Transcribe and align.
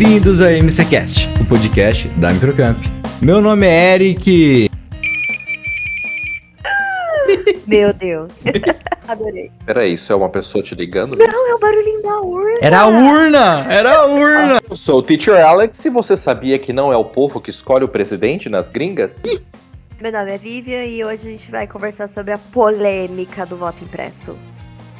Bem-vindos 0.00 0.40
a 0.40 0.50
MCCast, 0.50 1.28
o 1.38 1.44
podcast 1.44 2.08
da 2.16 2.32
Microcamp. 2.32 2.82
Meu 3.20 3.42
nome 3.42 3.66
é 3.66 3.96
Eric. 3.96 4.70
Meu 7.66 7.92
Deus. 7.92 8.32
Adorei. 9.06 9.52
Peraí, 9.66 9.92
isso 9.92 10.10
é 10.10 10.16
uma 10.16 10.30
pessoa 10.30 10.64
te 10.64 10.74
ligando? 10.74 11.16
Não, 11.16 11.50
é 11.50 11.54
o 11.54 11.58
barulhinho 11.58 12.02
da 12.02 12.18
urna. 12.18 12.58
Era 12.62 12.80
a 12.80 12.86
urna! 12.86 13.66
Era 13.68 13.94
a 13.98 14.06
urna! 14.06 14.62
Eu 14.70 14.74
sou 14.74 15.00
o 15.00 15.02
Teacher 15.02 15.38
Alex 15.44 15.84
e 15.84 15.90
você 15.90 16.16
sabia 16.16 16.58
que 16.58 16.72
não 16.72 16.90
é 16.90 16.96
o 16.96 17.04
povo 17.04 17.38
que 17.38 17.50
escolhe 17.50 17.84
o 17.84 17.88
presidente 17.88 18.48
nas 18.48 18.70
gringas? 18.70 19.20
Meu 20.00 20.10
nome 20.10 20.30
é 20.30 20.38
Vivian 20.38 20.86
e 20.86 21.04
hoje 21.04 21.28
a 21.28 21.30
gente 21.30 21.50
vai 21.50 21.66
conversar 21.66 22.08
sobre 22.08 22.32
a 22.32 22.38
polêmica 22.38 23.44
do 23.44 23.54
voto 23.54 23.84
impresso. 23.84 24.34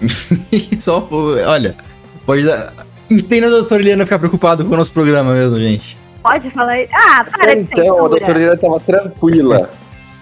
Só, 0.79 1.09
olha, 1.11 1.75
pode 2.27 2.45
dar. 2.45 2.90
Entenda 3.11 3.49
a 3.49 3.51
doutora 3.51 3.83
Eliana 3.83 4.05
ficar 4.05 4.19
preocupado 4.19 4.65
com 4.65 4.73
o 4.75 4.77
nosso 4.77 4.93
programa 4.93 5.33
mesmo, 5.35 5.59
gente. 5.59 5.97
Pode 6.23 6.51
falar 6.51 6.73
aí. 6.73 6.89
Ah, 6.93 7.25
para 7.25 7.55
de 7.55 7.63
Então, 7.63 7.81
a 7.81 7.85
censura. 7.87 8.09
doutora 8.11 8.39
Helena 8.39 8.57
tava 8.57 8.81
tranquila. 8.81 9.71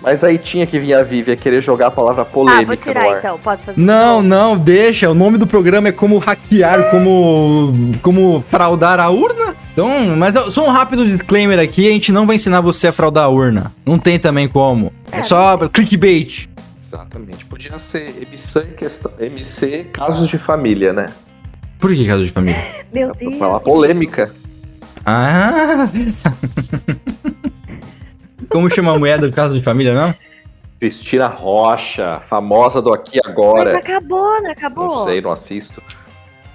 Mas 0.01 0.23
aí 0.23 0.39
tinha 0.39 0.65
que 0.65 0.79
vir 0.79 0.95
a 0.95 1.03
Vivian 1.03 1.35
querer 1.35 1.61
jogar 1.61 1.89
a 1.89 1.91
palavra 1.91 2.23
Ah, 2.23 2.25
polêmica 2.25 2.67
vou 2.67 2.77
no 2.77 2.81
tirar 2.81 3.05
ar. 3.05 3.19
então. 3.19 3.37
Posso 3.39 3.63
fazer 3.65 3.81
Não, 3.81 4.23
não, 4.23 4.57
deixa. 4.57 5.11
O 5.11 5.15
nome 5.15 5.37
do 5.39 5.47
programa 5.47 5.89
é 5.89 5.93
como 5.93 6.19
hackear, 6.19 6.89
como. 6.91 7.75
como 8.01 8.45
fraudar 8.49 9.01
a 9.01 9.11
urna. 9.11 9.57
Então, 9.73 9.89
mas 10.17 10.33
não, 10.33 10.51
só 10.53 10.65
um 10.67 10.71
rápido 10.71 11.05
disclaimer 11.05 11.59
aqui: 11.59 11.89
a 11.89 11.91
gente 11.91 12.13
não 12.13 12.27
vai 12.29 12.37
ensinar 12.37 12.61
você 12.61 12.87
a 12.87 12.93
fraudar 12.93 13.25
a 13.25 13.29
urna. 13.29 13.73
Não 13.85 13.99
tem 13.99 14.21
também 14.21 14.47
como. 14.49 14.93
É 15.11 15.19
É, 15.19 15.23
só 15.25 15.57
clickbait. 15.69 16.49
Exatamente. 16.81 17.45
Podia 17.45 17.77
ser 17.81 18.15
MC, 18.23 18.61
questão, 18.77 19.11
MC 19.21 19.89
casos 19.93 20.29
de 20.29 20.39
família, 20.39 20.93
né? 20.93 21.07
Por 21.79 21.95
que 21.95 22.07
caso 22.07 22.25
de 22.25 22.31
família? 22.31 22.61
Meu 22.93 23.09
Pra 23.09 23.19
Deus. 23.19 23.39
falar 23.39 23.61
polêmica. 23.61 24.33
Ah, 25.07 25.89
verdade. 25.93 26.37
Como 28.49 28.71
chama 28.71 28.93
a 28.95 28.99
mulher 28.99 29.19
do 29.19 29.31
caso 29.31 29.55
de 29.55 29.63
família, 29.63 29.95
não? 29.95 30.15
Cristina 30.81 31.27
Rocha, 31.27 32.21
famosa 32.29 32.81
do 32.81 32.93
Aqui 32.93 33.19
Mas 33.25 33.33
Agora. 33.33 33.77
acabou, 33.79 34.43
não 34.43 34.51
acabou? 34.51 34.87
Não 34.97 35.05
sei, 35.07 35.21
não 35.21 35.33
assisto. 35.33 35.83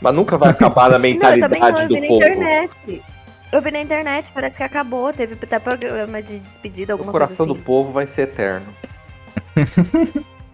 Mas 0.02 0.14
nunca 0.14 0.38
vai 0.38 0.50
acabar 0.50 0.90
na 0.90 1.00
Não, 1.00 1.06
eu 1.06 1.12
também 1.40 1.60
não, 1.60 1.68
mentalidade 1.68 1.82
eu 1.84 1.88
vi 1.90 1.96
do 1.96 2.02
na 2.02 2.08
povo. 2.08 2.24
internet. 2.24 2.72
Eu 3.52 3.62
vi 3.62 3.72
na 3.72 3.82
internet, 3.82 4.32
parece 4.34 4.56
que 4.58 4.64
acabou. 4.64 5.14
Teve 5.14 5.36
até 5.42 5.60
programa 5.60 6.22
de 6.22 6.40
despedida, 6.40 6.94
O 6.94 6.96
alguma 6.96 7.12
coração 7.12 7.38
coisa 7.46 7.54
do 7.54 7.58
assim. 7.58 7.64
povo 7.66 7.92
vai 7.92 8.08
ser 8.08 8.24
eterno. 8.24 8.66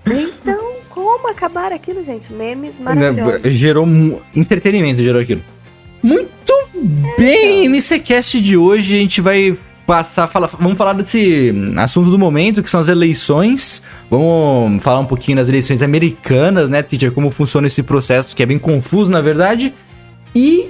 Então, 0.06 0.74
como 1.00 1.30
acabar 1.30 1.72
aquilo, 1.72 2.04
gente? 2.04 2.32
Memes 2.32 2.78
maravilhosos. 2.78 3.54
Gerou 3.54 3.88
entretenimento, 4.36 5.02
gerou 5.02 5.22
aquilo. 5.22 5.42
Muito 6.04 6.54
bem, 7.18 7.70
MCCast 7.70 8.42
de 8.42 8.58
hoje 8.58 8.96
a 8.96 8.98
gente 9.00 9.22
vai 9.22 9.58
passar, 9.88 10.28
fala, 10.28 10.48
vamos 10.48 10.78
falar 10.78 10.94
desse 10.94 11.54
assunto 11.78 12.12
do 12.12 12.20
momento, 12.20 12.62
que 12.62 12.70
são 12.70 12.82
as 12.82 12.90
eleições. 12.90 13.82
Vamos 14.10 14.84
falar 14.84 15.00
um 15.00 15.06
pouquinho 15.06 15.38
das 15.38 15.48
eleições 15.48 15.82
americanas, 15.82 16.70
né, 16.70 16.84
teacher? 16.84 17.12
Como 17.12 17.32
funciona 17.32 17.68
esse 17.68 17.82
processo, 17.82 18.36
que 18.36 18.44
é 18.44 18.46
bem 18.46 18.60
confuso, 18.60 19.10
na 19.10 19.22
verdade. 19.22 19.74
E 20.36 20.70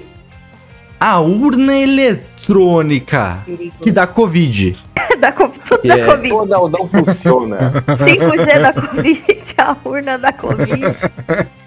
a 1.00 1.20
urna 1.20 1.76
eletrônica, 1.76 3.46
que 3.82 3.92
dá 3.92 4.06
Covid. 4.06 4.76
Da, 5.20 5.32
co- 5.32 5.50
tudo 5.68 5.82
É. 5.92 5.98
da 5.98 6.06
Covid. 6.06 6.30
Não, 6.30 6.46
não, 6.46 6.70
não 6.70 6.88
funciona. 6.88 7.72
5G 7.88 8.62
da 8.62 8.74
Covid, 8.74 9.54
a 9.58 9.76
urna 9.86 10.18
da 10.18 10.32
Covid. 10.34 10.82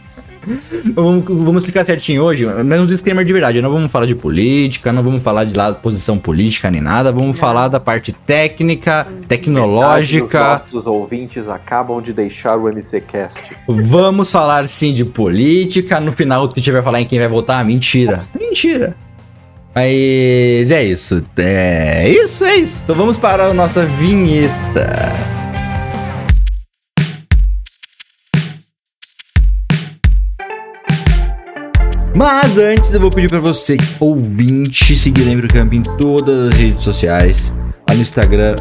Vamos, 0.97 1.25
vamos 1.25 1.59
explicar 1.59 1.84
certinho 1.87 2.21
hoje, 2.25 2.44
mas 2.44 2.81
um 2.81 2.84
disclaimer 2.87 3.25
de 3.25 3.32
verdade. 3.32 3.62
Não 3.62 3.71
vamos 3.71 3.93
falar 3.93 4.06
de 4.06 4.16
política, 4.16 4.93
não 4.93 5.00
vamos 5.00 5.22
falar 5.22 5.44
de 5.44 5.56
lá 5.56 5.72
posição 5.72 6.19
política 6.19 6.69
nem 6.69 6.81
nada. 6.81 7.12
Vamos 7.12 7.38
falar 7.38 7.69
da 7.69 7.78
parte 7.78 8.12
técnica, 8.12 9.06
tecnológica. 9.28 10.41
nossos 10.54 10.84
ouvintes 10.84 11.47
acabam 11.47 12.03
de 12.03 12.12
deixar 12.12 12.56
o 12.56 12.66
MCCast. 12.69 13.56
Vamos 13.69 14.32
falar 14.32 14.66
sim 14.66 14.93
de 14.93 15.04
política. 15.04 16.00
No 16.00 16.10
final, 16.10 16.43
o 16.43 16.48
teacher 16.48 16.75
vai 16.75 16.82
falar 16.82 17.00
em 17.00 17.06
quem 17.06 17.21
vai 17.21 17.28
votar. 17.28 17.65
Mentira. 17.65 18.25
Mentira. 18.37 18.97
Mas 19.75 20.71
é 20.71 20.84
isso. 20.84 21.25
É 21.38 22.09
isso, 22.09 22.44
é 22.44 22.56
isso. 22.56 22.83
Então 22.84 22.94
vamos 22.94 23.16
para 23.16 23.47
a 23.47 23.55
nossa 23.55 23.87
vinheta. 23.87 25.12
Mas 32.15 32.59
antes 32.59 32.93
eu 32.93 33.00
vou 33.00 33.10
pedir 33.10 33.28
pra 33.28 33.41
você, 33.41 33.77
ouvinte, 33.99 34.94
seguir 34.97 35.22
a 35.22 35.34
Microcamp 35.34 35.72
em 35.72 35.83
todas 35.83 36.50
as 36.50 36.54
redes 36.54 36.84
sociais. 36.84 37.50
Lá 37.88 37.94
no 37.94 38.00
Instagram, 38.00 38.54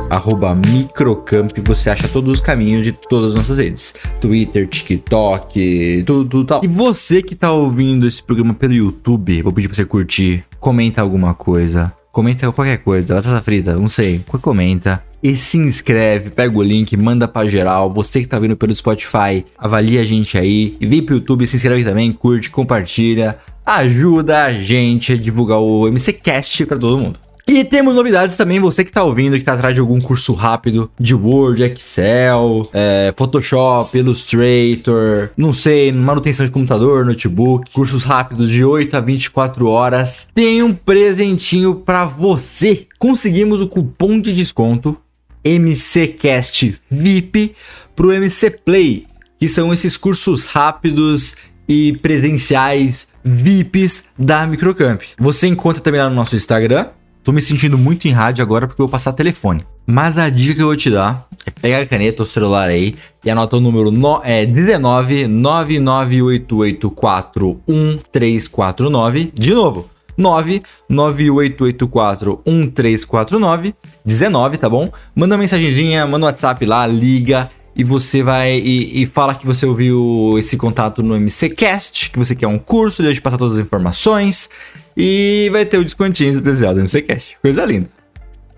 Microcamp, 0.68 1.52
você 1.64 1.90
acha 1.90 2.08
todos 2.08 2.34
os 2.34 2.40
caminhos 2.42 2.84
de 2.84 2.92
todas 2.92 3.30
as 3.30 3.36
nossas 3.36 3.58
redes. 3.58 3.96
Twitter, 4.20 4.68
TikTok, 4.68 6.04
tudo, 6.06 6.30
tudo 6.30 6.46
tal. 6.46 6.62
E 6.64 6.68
você 6.68 7.22
que 7.22 7.36
tá 7.36 7.52
ouvindo 7.52 8.08
esse 8.08 8.22
programa 8.22 8.54
pelo 8.54 8.74
YouTube, 8.74 9.42
vou 9.42 9.54
pedir 9.54 9.68
pra 9.68 9.76
você 9.76 9.86
curtir, 9.86 10.44
comenta 10.60 11.02
alguma 11.02 11.34
coisa. 11.34 11.94
Comenta 12.12 12.52
qualquer 12.52 12.78
coisa, 12.80 13.16
batata 13.16 13.42
frita, 13.42 13.74
não 13.76 13.88
sei, 13.88 14.22
comenta. 14.42 15.02
E 15.24 15.36
se 15.36 15.58
inscreve, 15.60 16.32
pega 16.32 16.58
o 16.58 16.64
link, 16.64 16.98
manda 16.98 17.28
pra 17.28 17.46
geral. 17.46 17.94
Você 17.94 18.22
que 18.22 18.28
tá 18.28 18.40
vindo 18.40 18.58
pelo 18.58 18.76
Spotify, 18.76 19.46
avalia 19.58 20.02
a 20.02 20.04
gente 20.04 20.38
aí. 20.38 20.76
E 20.82 20.86
vem 20.86 21.02
pro 21.04 21.16
YouTube, 21.16 21.46
se 21.46 21.56
inscreve 21.56 21.84
também, 21.84 22.12
curte, 22.12 22.50
compartilha. 22.50 23.38
Ajuda 23.64 24.46
a 24.46 24.52
gente 24.52 25.14
a 25.14 25.18
divulgar 25.18 25.60
o 25.60 25.88
MCCast 25.88 26.66
pra 26.66 26.78
todo 26.78 26.98
mundo. 26.98 27.20
E 27.54 27.66
temos 27.66 27.94
novidades 27.96 28.38
também, 28.38 28.62
você 28.62 28.82
que 28.82 28.94
tá 28.94 29.04
ouvindo, 29.04 29.38
que 29.38 29.44
tá 29.44 29.52
atrás 29.52 29.76
de 29.76 29.82
algum 29.82 30.00
curso 30.00 30.32
rápido 30.32 30.90
de 30.98 31.14
Word, 31.14 31.62
Excel, 31.62 32.66
é, 32.72 33.14
Photoshop, 33.18 33.98
Illustrator, 33.98 35.32
não 35.36 35.52
sei, 35.52 35.92
manutenção 35.92 36.46
de 36.46 36.52
computador, 36.54 37.06
notebook, 37.06 37.70
cursos 37.74 38.06
rápidos 38.06 38.48
de 38.48 38.64
8 38.64 38.96
a 38.96 39.02
24 39.02 39.68
horas. 39.68 40.30
Tem 40.34 40.64
um 40.64 40.74
presentinho 40.74 41.76
pra 41.76 42.06
você. 42.06 42.88
Conseguimos 42.98 43.60
o 43.60 43.68
cupom 43.68 44.22
de 44.22 44.32
desconto 44.32 44.96
MCCast 45.44 46.80
VIP 46.90 47.54
pro 47.98 48.14
MC 48.14 48.50
Play, 48.50 49.06
que 49.38 49.50
são 49.50 49.74
esses 49.74 49.98
cursos 49.98 50.46
rápidos 50.46 51.36
e 51.68 52.00
presenciais 52.02 53.10
VIPs 53.26 54.06
da 54.18 54.48
Microcamp. 54.48 55.02
Você 55.20 55.48
encontra 55.48 55.84
também 55.84 56.00
lá 56.00 56.08
no 56.08 56.16
nosso 56.16 56.38
Instagram. 56.38 56.86
Tô 57.24 57.32
me 57.32 57.40
sentindo 57.40 57.78
muito 57.78 58.08
em 58.08 58.12
rádio 58.12 58.42
agora 58.42 58.68
porque 58.68 58.82
eu 58.82 58.88
vou 58.88 58.92
passar 58.92 59.14
telefone. 59.14 59.64
Mas 59.86 60.18
a 60.18 60.28
dica 60.28 60.56
que 60.56 60.62
eu 60.62 60.66
vou 60.66 60.76
te 60.76 60.90
dar 60.90 61.28
é 61.46 61.52
pegar 61.52 61.78
a 61.80 61.86
caneta 61.86 62.24
ou 62.24 62.26
celular 62.26 62.68
aí 62.68 62.96
e 63.24 63.30
anota 63.30 63.58
o 63.58 63.60
número 63.60 63.92
no, 63.92 64.20
é 64.24 64.44
19 64.44 65.28
99884 65.28 67.62
1349. 67.68 69.32
De 69.36 69.54
novo, 69.54 69.88
99884 70.18 72.42
1349. 72.44 73.76
19, 74.04 74.58
tá 74.58 74.68
bom? 74.68 74.92
Manda 75.14 75.36
uma 75.36 75.42
mensagenzinha, 75.42 76.08
manda 76.08 76.26
um 76.26 76.28
WhatsApp 76.28 76.66
lá, 76.66 76.88
liga 76.88 77.52
e 77.76 77.84
você 77.84 78.24
vai 78.24 78.58
e, 78.58 79.04
e 79.04 79.06
fala 79.06 79.36
que 79.36 79.46
você 79.46 79.68
ouviu 79.68 80.38
esse 80.40 80.58
contato 80.58 81.04
no 81.04 81.16
MCCast, 81.16 82.10
que 82.10 82.18
você 82.18 82.34
quer 82.36 82.48
um 82.48 82.58
curso, 82.58 83.04
deixa 83.04 83.12
eu 83.12 83.16
te 83.16 83.22
passar 83.22 83.38
todas 83.38 83.60
as 83.60 83.66
informações 83.66 84.50
e 84.96 85.50
vai 85.52 85.66
ter 85.66 85.78
o 85.78 85.84
descontinho 85.84 86.30
especial 86.30 86.74
do 86.74 86.82
MCCast. 86.82 87.38
Coisa 87.42 87.66
linda. 87.66 87.90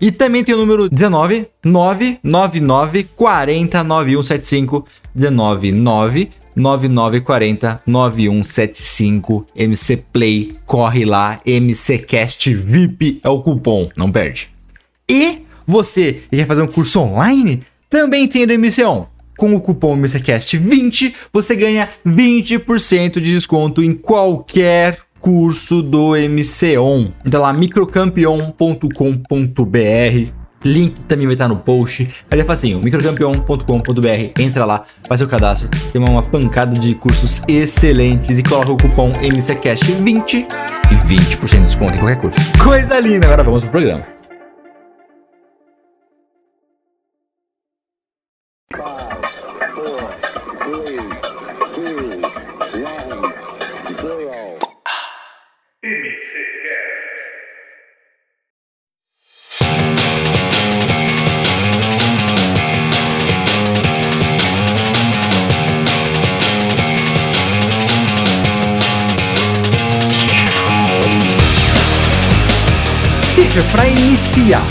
E 0.00 0.10
também 0.10 0.44
tem 0.44 0.54
o 0.54 0.58
número 0.58 0.88
19 0.88 1.46
999 1.64 3.04
40 3.14 3.84
9175 3.84 4.86
19 5.14 5.72
9 5.72 6.30
9940 6.56 7.82
9175 7.86 9.46
MC 9.56 9.96
Play. 10.12 10.56
Corre 10.66 11.04
lá, 11.04 11.40
MCCast 11.46 12.54
VIP 12.54 13.20
é 13.22 13.28
o 13.28 13.40
cupom, 13.40 13.88
não 13.96 14.10
perde. 14.10 14.48
E 15.08 15.40
você 15.66 16.24
que 16.30 16.36
quer 16.36 16.46
fazer 16.46 16.62
um 16.62 16.66
curso 16.66 17.00
online, 17.00 17.62
também 17.88 18.28
tem 18.28 18.46
do 18.46 18.52
MC1. 18.52 19.06
Com 19.36 19.54
o 19.54 19.60
cupom 19.60 19.96
MCCast20, 19.96 21.12
você 21.32 21.56
ganha 21.56 21.88
20% 22.06 23.14
de 23.14 23.32
desconto 23.32 23.82
em 23.82 23.92
qualquer 23.94 24.98
curso 25.24 25.80
do 25.80 26.10
MC1. 26.10 27.10
Então 27.24 27.40
lá, 27.40 27.50
microcampeon.com.br. 27.50 30.32
Link 30.62 31.00
também 31.02 31.26
vai 31.26 31.34
estar 31.34 31.48
no 31.48 31.56
post. 31.56 32.06
Mas 32.30 32.40
é 32.40 32.44
facinho, 32.44 32.78
microcampeon.com.br. 32.80 34.38
Entra 34.38 34.66
lá, 34.66 34.82
faz 35.08 35.20
seu 35.20 35.28
cadastro. 35.28 35.70
Tem 35.90 36.02
uma 36.02 36.20
pancada 36.20 36.78
de 36.78 36.94
cursos 36.94 37.42
excelentes 37.48 38.38
e 38.38 38.42
coloca 38.42 38.72
o 38.72 38.76
cupom 38.76 39.12
MCCast20 39.12 40.34
e 40.34 40.44
20% 40.94 41.48
de 41.48 41.60
desconto 41.60 41.96
em 41.96 42.00
qualquer 42.00 42.20
curso. 42.20 42.38
Coisa 42.62 43.00
linda! 43.00 43.26
Agora 43.26 43.42
vamos 43.42 43.62
pro 43.62 43.72
programa. 43.72 44.13
Iniciar, 74.34 74.62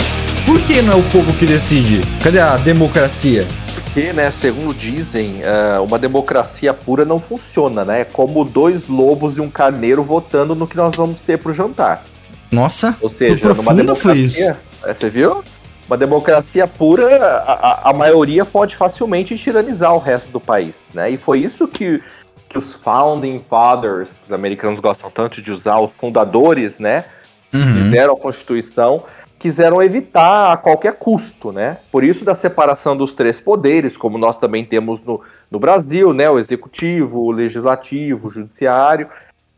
por 0.44 0.60
que 0.60 0.82
não 0.82 0.92
é 0.92 0.96
o 0.96 1.02
povo 1.04 1.32
que 1.38 1.46
decide? 1.46 2.00
Cadê 2.22 2.38
a 2.38 2.56
democracia? 2.56 3.46
Porque, 3.74 4.12
né, 4.12 4.30
segundo 4.30 4.74
dizem, 4.74 5.40
uh, 5.40 5.82
uma 5.82 5.98
democracia 5.98 6.74
pura 6.74 7.04
não 7.04 7.18
funciona, 7.18 7.82
né? 7.82 8.02
É 8.02 8.04
como 8.04 8.44
dois 8.44 8.88
lobos 8.88 9.38
e 9.38 9.40
um 9.40 9.48
carneiro 9.48 10.02
votando 10.02 10.54
no 10.54 10.66
que 10.66 10.76
nós 10.76 10.94
vamos 10.94 11.22
ter 11.22 11.38
pro 11.38 11.54
jantar. 11.54 12.04
Nossa, 12.52 12.94
Ou 13.00 13.08
seja, 13.08 13.54
numa 13.54 13.72
democracia, 13.72 14.02
foi 14.02 14.18
isso. 14.18 14.42
É, 14.84 14.92
você 14.92 15.08
viu? 15.08 15.42
Uma 15.86 15.96
democracia 15.96 16.66
pura, 16.66 17.24
a, 17.26 17.90
a, 17.90 17.92
maioria 17.94 18.44
pode 18.44 18.76
facilmente 18.76 19.38
tiranizar 19.38 19.94
o 19.94 19.98
resto 19.98 20.28
do 20.28 20.40
país, 20.40 20.90
né? 20.92 21.10
E 21.10 21.16
foi 21.16 21.38
isso 21.38 21.66
que, 21.66 22.02
que 22.50 22.58
os 22.58 22.74
founding 22.74 23.38
fathers, 23.38 24.10
os 24.26 24.32
americanos 24.32 24.78
gostam 24.78 25.10
tanto 25.10 25.40
de 25.40 25.50
usar, 25.50 25.78
os 25.78 25.96
fundadores, 25.96 26.78
né? 26.78 27.06
Uhum. 27.52 27.84
Fizeram 27.84 28.14
a 28.14 28.16
Constituição, 28.16 29.04
quiseram 29.44 29.82
evitar 29.82 30.54
a 30.54 30.56
qualquer 30.56 30.94
custo, 30.94 31.52
né? 31.52 31.76
Por 31.92 32.02
isso 32.02 32.24
da 32.24 32.34
separação 32.34 32.96
dos 32.96 33.12
três 33.12 33.38
poderes, 33.38 33.94
como 33.94 34.16
nós 34.16 34.38
também 34.38 34.64
temos 34.64 35.02
no, 35.02 35.20
no 35.50 35.58
Brasil, 35.58 36.14
né? 36.14 36.30
O 36.30 36.38
executivo, 36.38 37.20
o 37.20 37.30
legislativo, 37.30 38.28
o 38.28 38.30
judiciário. 38.30 39.06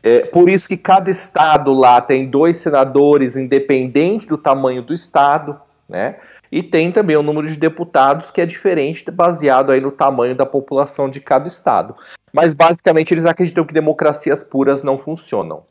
É, 0.03 0.25
por 0.25 0.49
isso 0.49 0.67
que 0.67 0.75
cada 0.75 1.09
estado 1.09 1.73
lá 1.73 2.01
tem 2.01 2.29
dois 2.29 2.57
senadores, 2.57 3.37
independente 3.37 4.27
do 4.27 4.37
tamanho 4.37 4.81
do 4.81 4.93
estado 4.93 5.57
né? 5.87 6.17
E 6.51 6.61
tem 6.61 6.91
também 6.91 7.15
o 7.15 7.23
número 7.23 7.47
de 7.47 7.55
deputados 7.55 8.29
que 8.29 8.41
é 8.41 8.45
diferente, 8.45 9.09
baseado 9.09 9.71
aí 9.71 9.79
no 9.79 9.91
tamanho 9.91 10.35
da 10.35 10.45
população 10.45 11.09
de 11.09 11.21
cada 11.21 11.47
estado. 11.47 11.95
Mas 12.33 12.51
basicamente 12.51 13.13
eles 13.13 13.25
acreditam 13.25 13.65
que 13.65 13.73
democracias 13.73 14.43
puras 14.43 14.83
não 14.83 14.97
funcionam. 14.97 15.63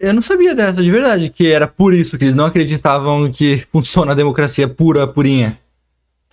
Eu 0.00 0.14
não 0.14 0.22
sabia 0.22 0.54
dessa 0.54 0.80
de 0.80 0.90
verdade, 0.90 1.28
que 1.28 1.50
era 1.50 1.66
por 1.66 1.92
isso 1.92 2.16
que 2.16 2.24
eles 2.24 2.34
não 2.34 2.46
acreditavam 2.46 3.30
que 3.32 3.66
funciona 3.72 4.12
a 4.12 4.14
democracia 4.14 4.68
pura, 4.68 5.08
purinha. 5.08 5.58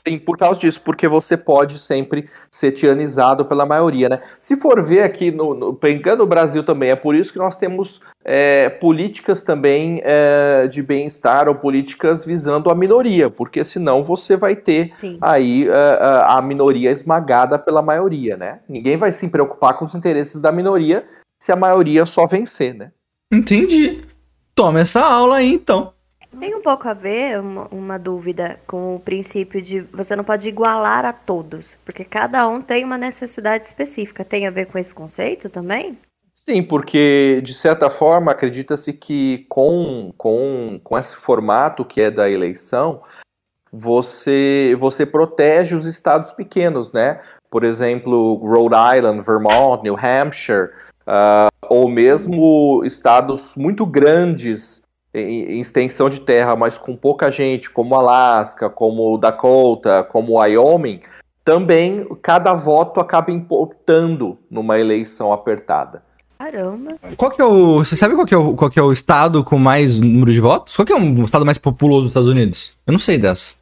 Sim, 0.08 0.20
por 0.20 0.38
causa 0.38 0.60
disso, 0.60 0.80
porque 0.86 1.08
você 1.08 1.36
pode 1.36 1.80
sempre 1.80 2.30
ser 2.52 2.74
tiranizado 2.74 3.44
pela 3.44 3.66
maioria, 3.66 4.08
né? 4.08 4.22
Se 4.40 4.56
for 4.56 4.84
ver 4.84 5.02
aqui, 5.02 5.32
no, 5.32 5.56
no 5.56 5.74
pegando 5.74 6.22
o 6.22 6.28
Brasil 6.28 6.64
também, 6.64 6.92
é 6.92 6.96
por 6.96 7.16
isso 7.16 7.34
que 7.34 7.40
nós 7.40 7.58
temos 7.58 8.00
é, 8.24 8.70
políticas 8.70 9.42
também 9.42 10.00
é, 10.04 10.68
de 10.68 10.84
bem-estar 10.84 11.48
ou 11.48 11.56
políticas 11.56 12.24
visando 12.24 12.70
a 12.70 12.76
minoria, 12.76 13.32
porque 13.32 13.64
senão 13.64 14.04
você 14.04 14.38
vai 14.38 14.56
ter 14.56 14.94
Sim. 15.00 15.18
aí 15.20 15.68
é, 15.68 16.00
a 16.28 16.40
minoria 16.40 16.92
esmagada 16.92 17.58
pela 17.58 17.82
maioria, 17.82 18.38
né? 18.38 18.60
Ninguém 18.70 18.98
vai 18.98 19.12
se 19.12 19.28
preocupar 19.28 19.76
com 19.76 19.86
os 19.86 19.96
interesses 19.96 20.40
da 20.40 20.52
minoria 20.52 21.04
se 21.42 21.52
a 21.52 21.56
maioria 21.56 22.06
só 22.06 22.28
vencer, 22.28 22.76
né? 22.76 22.92
Entendi. 23.32 24.04
Toma 24.54 24.80
essa 24.80 25.02
aula 25.02 25.38
aí, 25.38 25.52
então. 25.54 25.94
Tem 26.40 26.54
um 26.54 26.62
pouco 26.62 26.88
a 26.88 26.94
ver, 26.94 27.40
uma, 27.40 27.68
uma, 27.68 27.98
dúvida, 27.98 28.60
com 28.68 28.96
o 28.96 29.00
princípio 29.00 29.62
de 29.62 29.82
você 29.82 30.16
não 30.16 30.24
pode 30.24 30.50
igualar 30.50 31.06
a 31.06 31.14
todos, 31.14 31.78
porque 31.86 32.04
cada 32.04 32.48
um 32.48 32.62
tem 32.62 32.84
uma 32.84 32.98
necessidade 32.98 33.66
específica. 33.66 34.26
Tem 34.26 34.46
a 34.46 34.52
ver 34.52 34.66
com 34.66 34.78
esse 34.78 34.94
conceito 34.94 35.50
também? 35.50 35.98
Sim, 36.34 36.62
porque 36.62 37.42
de 37.44 37.54
certa 37.54 37.90
forma 37.90 38.32
acredita-se 38.32 38.92
que 38.92 39.46
com, 39.48 40.14
com, 40.18 40.80
com 40.84 40.98
esse 40.98 41.16
formato 41.16 41.86
que 41.86 42.02
é 42.02 42.12
da 42.12 42.30
eleição, 42.30 43.02
você, 43.72 44.76
você 44.78 45.06
protege 45.06 45.76
os 45.76 45.86
estados 45.86 46.34
pequenos, 46.34 46.92
né? 46.92 47.22
Por 47.50 47.64
exemplo, 47.64 48.36
Rhode 48.46 48.76
Island, 48.98 49.22
Vermont, 49.22 49.82
New 49.84 49.96
Hampshire, 49.96 50.72
uh, 51.08 51.50
ou 51.70 51.90
mesmo 51.90 52.84
estados 52.86 53.54
muito 53.56 53.86
grandes 53.86 54.84
em, 55.14 55.60
extensão 55.60 56.10
de 56.10 56.20
terra, 56.20 56.56
mas 56.56 56.78
com 56.78 56.96
pouca 56.96 57.32
gente, 57.32 57.70
como 57.70 57.96
Alasca, 57.96 58.70
como 58.70 59.18
Dakota, 59.18 60.04
como 60.04 60.40
Wyoming, 60.40 61.00
também 61.44 62.06
cada 62.22 62.54
voto 62.54 63.00
acaba 63.00 63.32
importando 63.32 64.38
numa 64.50 64.80
eleição 64.80 65.32
apertada. 65.32 66.04
Caramba. 66.38 66.96
Qual 67.16 67.32
que 67.32 67.42
é 67.42 67.46
o. 67.46 67.78
Você 67.78 67.96
sabe 67.96 68.14
qual 68.14 68.26
que 68.26 68.34
é 68.34 68.38
o, 68.38 68.54
qual 68.56 68.70
que 68.70 68.80
é 68.80 68.84
o 68.84 68.92
estado 68.92 69.44
com 69.44 69.58
mais 69.58 70.02
número 70.02 70.34
de 70.34 70.42
votos? 70.42 70.76
Qual 70.76 70.86
que 70.86 70.92
é 70.92 70.96
o 70.96 71.24
estado 71.24 71.46
mais 71.46 71.58
populoso 71.58 72.02
dos 72.02 72.10
Estados 72.12 72.30
Unidos? 72.30 72.74
Eu 72.86 72.92
não 72.92 73.00
sei 73.00 73.18
dessa. 73.18 73.54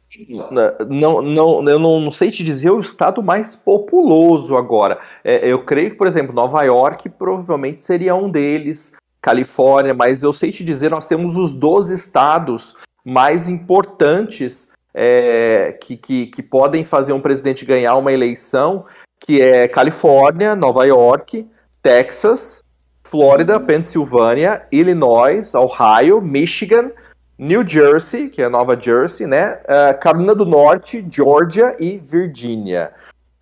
Não, 0.88 1.22
não, 1.22 1.68
eu 1.68 1.78
não, 1.78 2.00
não 2.00 2.12
sei 2.12 2.30
te 2.30 2.44
dizer 2.44 2.70
o 2.70 2.80
estado 2.80 3.22
mais 3.22 3.56
populoso 3.56 4.56
agora. 4.56 4.98
É, 5.22 5.50
eu 5.50 5.64
creio 5.64 5.90
que, 5.90 5.96
por 5.96 6.06
exemplo, 6.06 6.34
Nova 6.34 6.62
York 6.62 7.08
provavelmente 7.08 7.82
seria 7.82 8.14
um 8.14 8.30
deles. 8.30 8.96
Califórnia, 9.20 9.94
mas 9.94 10.22
eu 10.22 10.34
sei 10.34 10.52
te 10.52 10.62
dizer, 10.62 10.90
nós 10.90 11.06
temos 11.06 11.38
os 11.38 11.54
12 11.54 11.94
estados 11.94 12.74
mais 13.02 13.48
importantes 13.48 14.70
é, 14.92 15.78
que, 15.80 15.96
que, 15.96 16.26
que, 16.26 16.42
podem 16.42 16.84
fazer 16.84 17.14
um 17.14 17.20
presidente 17.20 17.64
ganhar 17.64 17.96
uma 17.96 18.12
eleição, 18.12 18.84
que 19.18 19.40
é 19.40 19.66
Califórnia, 19.66 20.54
Nova 20.54 20.84
York, 20.84 21.48
Texas, 21.82 22.62
Flórida, 23.02 23.58
Pensilvânia, 23.58 24.66
Illinois, 24.70 25.54
Ohio, 25.54 26.20
Michigan, 26.20 26.90
New 27.38 27.66
Jersey, 27.66 28.28
que 28.28 28.40
é 28.40 28.48
Nova 28.48 28.78
Jersey, 28.80 29.26
né? 29.26 29.60
Uh, 29.64 29.98
Carolina 29.98 30.34
do 30.34 30.46
Norte, 30.46 31.04
Georgia 31.10 31.76
e 31.80 31.98
Virgínia. 31.98 32.92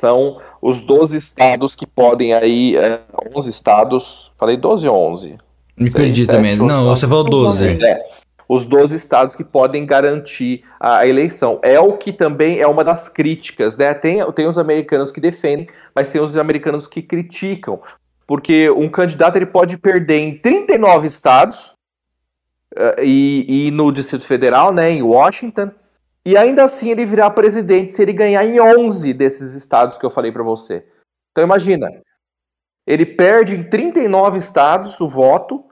São 0.01 0.41
os 0.61 0.81
12 0.81 1.17
estados 1.17 1.77
que 1.77 1.87
podem 1.87 2.33
aí, 2.33 2.77
uh, 2.77 2.81
é, 2.81 3.01
11 3.37 3.51
estados, 3.51 4.33
falei 4.39 4.57
12 4.57 4.89
ou 4.89 5.13
11? 5.13 5.39
Me 5.77 5.91
perdi 5.91 6.27
também. 6.27 6.57
Não, 6.57 6.87
você 6.87 7.07
falou 7.07 7.25
12. 7.25 7.85
É, 7.85 8.03
os 8.49 8.67
12 8.67 8.97
estados 8.97 9.35
que 9.35 9.45
podem 9.45 9.87
garantir 9.87 10.65
a 10.79 11.07
eleição. 11.07 11.59
É 11.63 11.79
o 11.79 11.97
que 11.97 12.13
também 12.13 12.61
é 12.61 12.67
uma 12.67 12.85
das 12.85 13.09
críticas, 13.09 13.77
né? 13.77 13.93
Tem, 13.95 14.21
tem 14.33 14.47
os 14.47 14.59
americanos 14.59 15.11
que 15.11 15.21
defendem, 15.21 15.67
mas 15.95 16.11
tem 16.11 16.21
os 16.21 16.37
americanos 16.37 16.87
que 16.87 17.03
criticam. 17.03 17.81
Porque 18.27 18.71
um 18.71 18.89
candidato 18.89 19.37
ele 19.37 19.47
pode 19.47 19.77
perder 19.77 20.19
em 20.19 20.39
39 20.39 21.07
estados 21.07 21.72
e, 23.03 23.67
e 23.67 23.71
no 23.71 23.93
Distrito 23.93 24.27
Federal, 24.27 24.73
né, 24.73 24.91
em 24.91 25.03
Washington, 25.03 25.71
e 26.25 26.37
ainda 26.37 26.65
assim 26.65 26.91
ele 26.91 27.05
virar 27.05 27.31
presidente 27.31 27.91
se 27.91 28.01
ele 28.01 28.13
ganhar 28.13 28.45
em 28.45 28.61
11 28.61 29.13
desses 29.13 29.55
estados 29.55 29.99
que 29.99 30.07
eu 30.07 30.11
falei 30.11 30.31
para 30.31 30.43
você. 30.43 30.87
Então 31.31 31.45
imagina, 31.45 31.89
ele 32.87 33.05
perde 33.05 33.57
em 33.57 33.69
39 33.69 34.39
estados 34.39 35.01
o 35.01 35.09
voto 35.09 35.65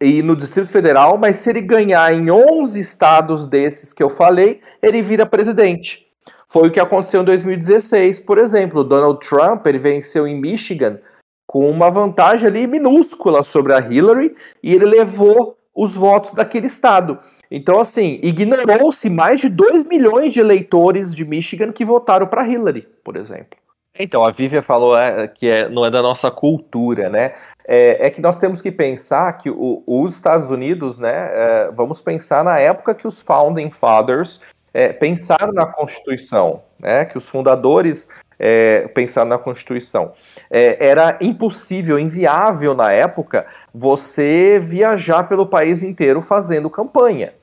e 0.00 0.22
no 0.22 0.36
Distrito 0.36 0.70
Federal, 0.70 1.16
mas 1.16 1.38
se 1.38 1.50
ele 1.50 1.60
ganhar 1.60 2.12
em 2.12 2.30
11 2.30 2.78
estados 2.78 3.46
desses 3.46 3.92
que 3.92 4.02
eu 4.02 4.10
falei, 4.10 4.60
ele 4.82 5.02
vira 5.02 5.26
presidente. 5.26 6.06
Foi 6.48 6.68
o 6.68 6.70
que 6.70 6.80
aconteceu 6.80 7.22
em 7.22 7.24
2016, 7.24 8.20
por 8.20 8.36
exemplo. 8.36 8.84
Donald 8.84 9.26
Trump 9.26 9.66
ele 9.66 9.78
venceu 9.78 10.26
em 10.26 10.40
Michigan 10.40 10.98
com 11.46 11.68
uma 11.70 11.90
vantagem 11.90 12.46
ali 12.46 12.66
minúscula 12.66 13.42
sobre 13.42 13.72
a 13.72 13.80
Hillary 13.80 14.36
e 14.62 14.74
ele 14.74 14.84
levou 14.84 15.56
os 15.80 15.94
votos 15.94 16.34
daquele 16.34 16.66
estado. 16.66 17.18
Então, 17.50 17.80
assim, 17.80 18.20
ignorou-se 18.22 19.08
mais 19.08 19.40
de 19.40 19.48
2 19.48 19.84
milhões 19.84 20.34
de 20.34 20.38
eleitores 20.38 21.14
de 21.14 21.24
Michigan 21.24 21.72
que 21.72 21.86
votaram 21.86 22.26
para 22.26 22.46
Hillary, 22.46 22.86
por 23.02 23.16
exemplo. 23.16 23.58
Então, 23.98 24.22
a 24.22 24.30
Vivian 24.30 24.62
falou 24.62 24.96
é, 24.96 25.26
que 25.26 25.48
é, 25.48 25.68
não 25.68 25.84
é 25.84 25.90
da 25.90 26.02
nossa 26.02 26.30
cultura, 26.30 27.08
né? 27.08 27.34
É, 27.66 28.06
é 28.06 28.10
que 28.10 28.20
nós 28.20 28.38
temos 28.38 28.60
que 28.60 28.70
pensar 28.70 29.32
que 29.34 29.50
o, 29.50 29.82
os 29.86 30.14
Estados 30.14 30.50
Unidos, 30.50 30.98
né? 30.98 31.12
É, 31.12 31.70
vamos 31.72 32.00
pensar 32.00 32.44
na 32.44 32.58
época 32.58 32.94
que 32.94 33.06
os 33.06 33.22
Founding 33.22 33.70
Fathers 33.70 34.40
é, 34.72 34.92
pensaram 34.92 35.52
na 35.52 35.66
Constituição, 35.66 36.62
né? 36.78 37.06
Que 37.06 37.16
os 37.16 37.28
fundadores 37.28 38.06
é, 38.40 38.88
pensaram 38.88 39.28
na 39.28 39.38
Constituição. 39.38 40.12
É, 40.50 40.84
era 40.84 41.18
impossível, 41.20 41.98
inviável 41.98 42.74
na 42.74 42.90
época, 42.90 43.46
você 43.72 44.58
viajar 44.58 45.24
pelo 45.24 45.46
país 45.46 45.82
inteiro 45.82 46.22
fazendo 46.22 46.70
campanha. 46.70 47.34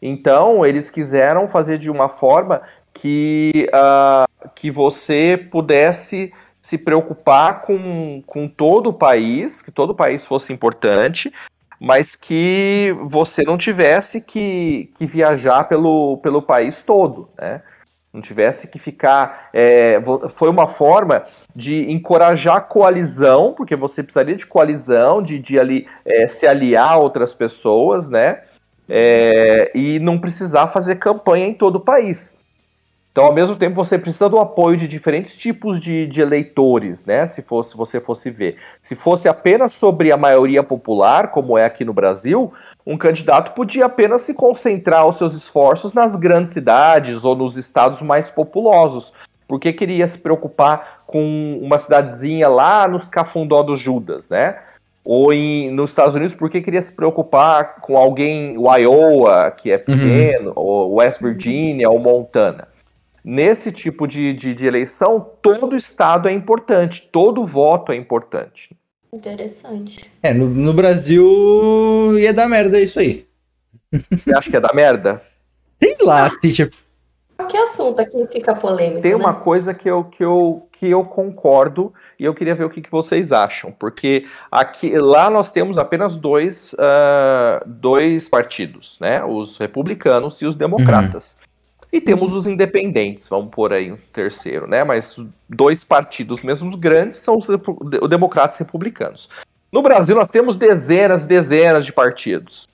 então, 0.00 0.64
eles 0.64 0.90
quiseram 0.90 1.48
fazer 1.48 1.78
de 1.78 1.90
uma 1.90 2.08
forma 2.08 2.62
que, 2.92 3.68
uh, 3.72 4.50
que 4.54 4.70
você 4.70 5.48
pudesse 5.50 6.32
se 6.60 6.76
preocupar 6.76 7.62
com, 7.62 8.22
com 8.26 8.48
todo 8.48 8.90
o 8.90 8.92
país, 8.92 9.62
que 9.62 9.70
todo 9.70 9.90
o 9.90 9.94
país 9.94 10.24
fosse 10.24 10.52
importante, 10.52 11.32
mas 11.80 12.16
que 12.16 12.94
você 13.04 13.42
não 13.44 13.56
tivesse 13.56 14.20
que, 14.20 14.90
que 14.94 15.06
viajar 15.06 15.64
pelo, 15.64 16.18
pelo 16.18 16.42
país 16.42 16.82
todo, 16.82 17.28
né? 17.38 17.62
Não 18.12 18.22
tivesse 18.22 18.68
que 18.68 18.78
ficar. 18.78 19.50
É, 19.52 20.00
foi 20.30 20.48
uma 20.48 20.66
forma 20.66 21.24
de 21.54 21.90
encorajar 21.90 22.66
coalizão, 22.66 23.52
porque 23.52 23.76
você 23.76 24.02
precisaria 24.02 24.34
de 24.34 24.46
coalizão, 24.46 25.20
de, 25.20 25.38
de 25.38 25.58
ali, 25.58 25.86
é, 26.04 26.26
se 26.26 26.46
aliar 26.46 26.92
a 26.92 26.96
outras 26.96 27.34
pessoas, 27.34 28.08
né? 28.08 28.42
É, 28.88 29.70
e 29.74 29.98
não 29.98 30.18
precisar 30.18 30.68
fazer 30.68 30.96
campanha 30.96 31.46
em 31.46 31.52
todo 31.52 31.76
o 31.76 31.80
país. 31.80 32.37
Então, 33.18 33.26
ao 33.26 33.34
mesmo 33.34 33.56
tempo, 33.56 33.74
você 33.74 33.98
precisa 33.98 34.28
do 34.28 34.38
apoio 34.38 34.76
de 34.76 34.86
diferentes 34.86 35.36
tipos 35.36 35.80
de, 35.80 36.06
de 36.06 36.20
eleitores, 36.20 37.04
né? 37.04 37.26
Se 37.26 37.42
fosse 37.42 37.76
você 37.76 38.00
fosse 38.00 38.30
ver. 38.30 38.54
Se 38.80 38.94
fosse 38.94 39.28
apenas 39.28 39.72
sobre 39.72 40.12
a 40.12 40.16
maioria 40.16 40.62
popular, 40.62 41.32
como 41.32 41.58
é 41.58 41.64
aqui 41.64 41.84
no 41.84 41.92
Brasil, 41.92 42.52
um 42.86 42.96
candidato 42.96 43.54
podia 43.56 43.86
apenas 43.86 44.22
se 44.22 44.34
concentrar 44.34 45.04
os 45.04 45.18
seus 45.18 45.34
esforços 45.34 45.92
nas 45.92 46.14
grandes 46.14 46.52
cidades 46.52 47.24
ou 47.24 47.34
nos 47.34 47.56
estados 47.56 48.00
mais 48.02 48.30
populosos. 48.30 49.12
Por 49.48 49.58
que 49.58 49.72
queria 49.72 50.06
se 50.06 50.18
preocupar 50.18 50.98
com 51.04 51.58
uma 51.60 51.76
cidadezinha 51.76 52.48
lá 52.48 52.86
nos 52.86 53.08
Cafundó 53.08 53.64
do 53.64 53.76
Judas, 53.76 54.28
né? 54.28 54.60
Ou 55.04 55.32
em, 55.32 55.72
nos 55.72 55.90
Estados 55.90 56.14
Unidos, 56.14 56.36
por 56.36 56.48
que 56.48 56.60
queria 56.60 56.82
se 56.82 56.92
preocupar 56.92 57.80
com 57.80 57.96
alguém, 57.96 58.56
o 58.56 58.72
Iowa, 58.76 59.50
que 59.50 59.72
é 59.72 59.78
pequeno, 59.78 60.50
uhum. 60.50 60.62
ou 60.62 60.94
West 60.98 61.20
Virginia, 61.20 61.90
ou 61.90 61.98
Montana? 61.98 62.68
Nesse 63.30 63.70
tipo 63.70 64.06
de, 64.06 64.32
de, 64.32 64.54
de 64.54 64.66
eleição, 64.66 65.20
todo 65.42 65.76
estado 65.76 66.30
é 66.30 66.32
importante, 66.32 67.06
todo 67.12 67.44
voto 67.44 67.92
é 67.92 67.94
importante. 67.94 68.74
Interessante. 69.12 70.10
É, 70.22 70.32
no, 70.32 70.48
no 70.48 70.72
Brasil 70.72 72.18
ia 72.18 72.32
dar 72.32 72.48
merda 72.48 72.80
isso 72.80 72.98
aí. 72.98 73.26
Você 74.10 74.34
acha 74.34 74.48
que 74.48 74.56
ia 74.56 74.62
dar 74.62 74.74
merda? 74.74 75.22
Sei 75.78 75.94
lá, 76.00 76.30
teacher. 76.40 76.70
Que 77.50 77.56
assunto 77.58 78.00
aqui 78.00 78.26
fica 78.32 78.54
polêmico. 78.56 79.02
Tem 79.02 79.10
né? 79.10 79.18
uma 79.18 79.34
coisa 79.34 79.74
que 79.74 79.90
eu, 79.90 80.04
que, 80.04 80.24
eu, 80.24 80.66
que 80.72 80.88
eu 80.88 81.04
concordo 81.04 81.92
e 82.18 82.24
eu 82.24 82.34
queria 82.34 82.54
ver 82.54 82.64
o 82.64 82.70
que, 82.70 82.80
que 82.80 82.90
vocês 82.90 83.30
acham, 83.30 83.70
porque 83.70 84.24
aqui 84.50 84.98
lá 84.98 85.28
nós 85.28 85.52
temos 85.52 85.76
apenas 85.76 86.16
dois, 86.16 86.72
uh, 86.72 87.62
dois 87.66 88.26
partidos, 88.26 88.96
né? 88.98 89.22
Os 89.22 89.58
republicanos 89.58 90.40
e 90.40 90.46
os 90.46 90.56
democratas. 90.56 91.36
Uhum. 91.38 91.47
E 91.90 92.00
temos 92.00 92.34
os 92.34 92.46
independentes, 92.46 93.28
vamos 93.28 93.50
por 93.50 93.72
aí 93.72 93.90
um 93.90 93.98
terceiro, 94.12 94.66
né? 94.66 94.84
Mas 94.84 95.16
dois 95.48 95.82
partidos 95.82 96.42
mesmo 96.42 96.76
grandes 96.76 97.16
são 97.16 97.38
os, 97.38 97.46
democratas 98.08 98.56
e 98.56 98.62
republicanos. 98.62 99.28
No 99.72 99.82
Brasil 99.82 100.14
nós 100.14 100.28
temos 100.28 100.56
dezenas, 100.56 101.26
dezenas 101.26 101.86
de 101.86 101.92
partidos. 101.92 102.68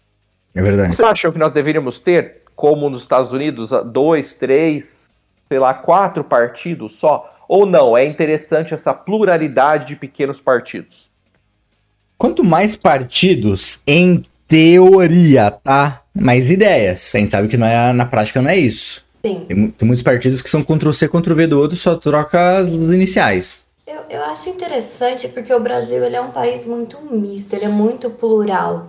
É 0.55 0.63
verdade. 0.63 0.95
Vocês 0.95 1.09
acham 1.09 1.33
que 1.33 1.39
nós 1.39 1.53
deveríamos 1.53 2.01
ter 2.01 2.43
como 2.57 2.91
nos 2.91 3.03
Estados 3.03 3.33
Unidos, 3.33 3.71
dois, 3.87 4.33
três, 4.33 5.11
sei 5.49 5.59
lá, 5.59 5.75
quatro 5.75 6.25
partidos 6.25 6.93
só? 6.99 7.33
Ou 7.49 7.67
não? 7.67 7.97
É 7.97 8.05
interessante 8.05 8.75
essa 8.75 8.95
pluralidade 8.95 9.87
de 9.87 9.97
pequenos 9.97 10.41
partidos? 10.41 11.09
Quanto 12.17 12.43
mais 12.43 12.77
partidos, 12.77 13.83
em 13.87 14.25
teoria, 14.49 15.51
tá? 15.51 16.03
Mais 16.15 16.51
ideias. 16.51 17.13
A 17.15 17.19
gente 17.19 17.31
sabe 17.31 17.49
que 17.49 17.57
não 17.57 17.67
é, 17.67 17.93
na 17.93 18.07
prática 18.07 18.41
não 18.41 18.51
é 18.51 18.57
isso. 18.57 19.04
Sim. 19.25 19.47
Tem, 19.49 19.71
tem 19.71 19.87
muitos 19.87 20.03
partidos 20.03 20.43
que 20.43 20.51
são 20.51 20.63
Ctrl-C, 20.63 21.09
Ctrl-V 21.09 21.47
do 21.47 21.59
outro, 21.59 21.77
só 21.79 21.97
troca 21.97 22.61
os 22.61 22.93
iniciais. 22.93 23.65
Eu, 23.87 24.01
eu 24.11 24.25
acho 24.25 24.51
interessante 24.51 25.29
porque 25.29 25.53
o 25.53 25.61
Brasil 25.61 26.05
ele 26.05 26.15
é 26.15 26.21
um 26.21 26.31
país 26.31 26.67
muito 26.67 27.01
misto, 27.01 27.55
ele 27.55 27.65
é 27.65 27.69
muito 27.69 28.11
plural, 28.11 28.89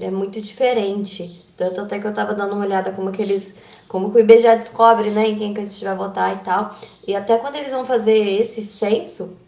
é 0.00 0.10
muito 0.10 0.40
diferente. 0.40 1.44
Tanto 1.56 1.82
até 1.82 2.00
que 2.00 2.06
eu 2.06 2.12
tava 2.12 2.34
dando 2.34 2.54
uma 2.54 2.64
olhada 2.64 2.90
como 2.90 3.12
que 3.12 3.22
eles. 3.22 3.54
Como 3.86 4.10
que 4.10 4.16
o 4.16 4.20
IBGE 4.20 4.56
descobre, 4.56 5.10
né, 5.10 5.28
em 5.28 5.36
quem 5.36 5.54
que 5.54 5.60
a 5.60 5.64
gente 5.64 5.84
vai 5.84 5.94
votar 5.94 6.34
e 6.34 6.40
tal. 6.40 6.76
E 7.06 7.14
até 7.14 7.38
quando 7.38 7.54
eles 7.54 7.70
vão 7.70 7.84
fazer 7.84 8.18
esse 8.18 8.64
censo, 8.64 9.38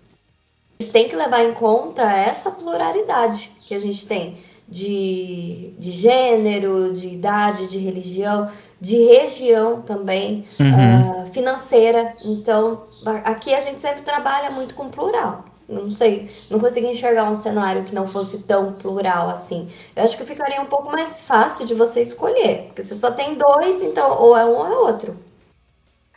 eles 0.79 0.93
têm 0.93 1.09
que 1.09 1.17
levar 1.17 1.43
em 1.43 1.53
conta 1.53 2.03
essa 2.03 2.53
pluralidade 2.53 3.51
que 3.67 3.75
a 3.75 3.79
gente 3.81 4.07
tem 4.07 4.39
de, 4.69 5.73
de 5.79 5.93
gênero, 5.93 6.93
de 6.93 7.09
idade, 7.09 7.67
de 7.67 7.79
religião, 7.79 8.51
de 8.81 8.97
região 9.05 9.83
também, 9.83 10.45
uhum. 10.59 11.23
uh, 11.23 11.27
financeira. 11.33 12.13
Então, 12.25 12.83
aqui 13.25 13.55
a 13.55 13.61
gente 13.61 13.81
sempre 13.81 14.03
trabalha 14.03 14.51
muito 14.51 14.75
com 14.75 14.89
plural. 14.89 15.45
Não 15.69 15.91
sei, 15.91 16.31
não 16.49 16.59
consegui 16.59 16.87
enxergar 16.87 17.31
um 17.31 17.35
cenário 17.35 17.85
que 17.85 17.95
não 17.95 18.07
fosse 18.07 18.45
tão 18.45 18.73
plural 18.73 19.29
assim. 19.29 19.69
Eu 19.95 20.03
acho 20.03 20.17
que 20.17 20.25
ficaria 20.25 20.63
um 20.63 20.67
pouco 20.67 20.91
mais 20.91 21.21
fácil 21.21 21.67
de 21.67 21.75
você 21.75 22.01
escolher, 22.01 22.69
porque 22.69 22.83
você 22.83 22.95
só 22.95 23.11
tem 23.11 23.35
dois, 23.35 23.83
então 23.83 24.19
ou 24.19 24.35
é 24.35 24.47
um 24.47 24.57
ou 24.57 24.67
é 24.67 24.79
outro. 24.79 25.28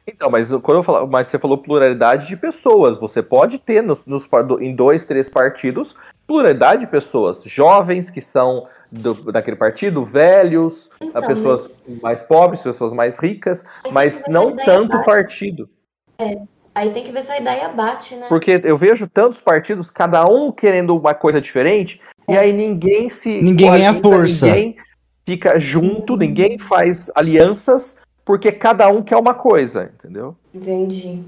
Então, 0.05 0.29
mas 0.29 0.50
quando 0.50 0.77
eu 0.77 0.84
falo, 0.84 1.08
mas 1.08 1.27
você 1.27 1.38
falou 1.38 1.58
pluralidade 1.58 2.27
de 2.27 2.36
pessoas. 2.36 2.98
Você 3.00 3.22
pode 3.22 3.60
ter 3.60 3.81
nos, 3.84 4.05
nos, 4.05 4.27
em 4.60 4.75
dois, 4.75 5.05
três 5.05 5.29
partidos 5.29 5.96
pluralidade 6.31 6.81
de 6.81 6.88
pessoas, 6.88 7.43
jovens 7.43 8.10
que 8.10 8.22
são 8.22 8.65
do, 8.89 9.13
daquele 9.34 9.58
partido, 9.58 10.05
velhos, 10.05 10.89
então, 11.01 11.22
pessoas 11.24 11.81
mas... 11.86 12.01
mais 12.01 12.22
pobres, 12.22 12.62
pessoas 12.62 12.93
mais 12.93 13.17
ricas, 13.17 13.65
mas 13.91 14.24
não 14.29 14.55
tanto 14.55 15.03
partido. 15.03 15.70
É. 16.17 16.38
Aí 16.74 16.89
tem 16.91 17.03
que 17.03 17.12
ver 17.12 17.22
se 17.22 17.34
a 17.34 17.38
ideia 17.38 17.67
bate, 17.67 18.15
né? 18.15 18.27
Porque 18.29 18.62
eu 18.63 18.77
vejo 18.77 19.05
tantos 19.10 19.41
partidos, 19.41 19.89
cada 19.89 20.25
um 20.25 20.53
querendo 20.53 20.98
uma 20.98 21.13
coisa 21.13 21.41
diferente, 21.41 22.00
é. 22.25 22.34
e 22.34 22.38
aí 22.38 22.53
ninguém 22.53 23.10
se. 23.10 23.41
Ninguém 23.41 23.70
ganha 23.70 23.93
força. 23.93 24.46
Ninguém 24.46 24.77
fica 25.25 25.60
junto, 25.60 26.15
ninguém 26.15 26.58
faz 26.58 27.12
alianças, 27.13 27.98
porque 28.23 28.51
cada 28.51 28.87
um 28.89 29.01
quer 29.01 29.17
uma 29.17 29.33
coisa, 29.33 29.91
entendeu? 29.93 30.35
Entendi. 30.53 31.23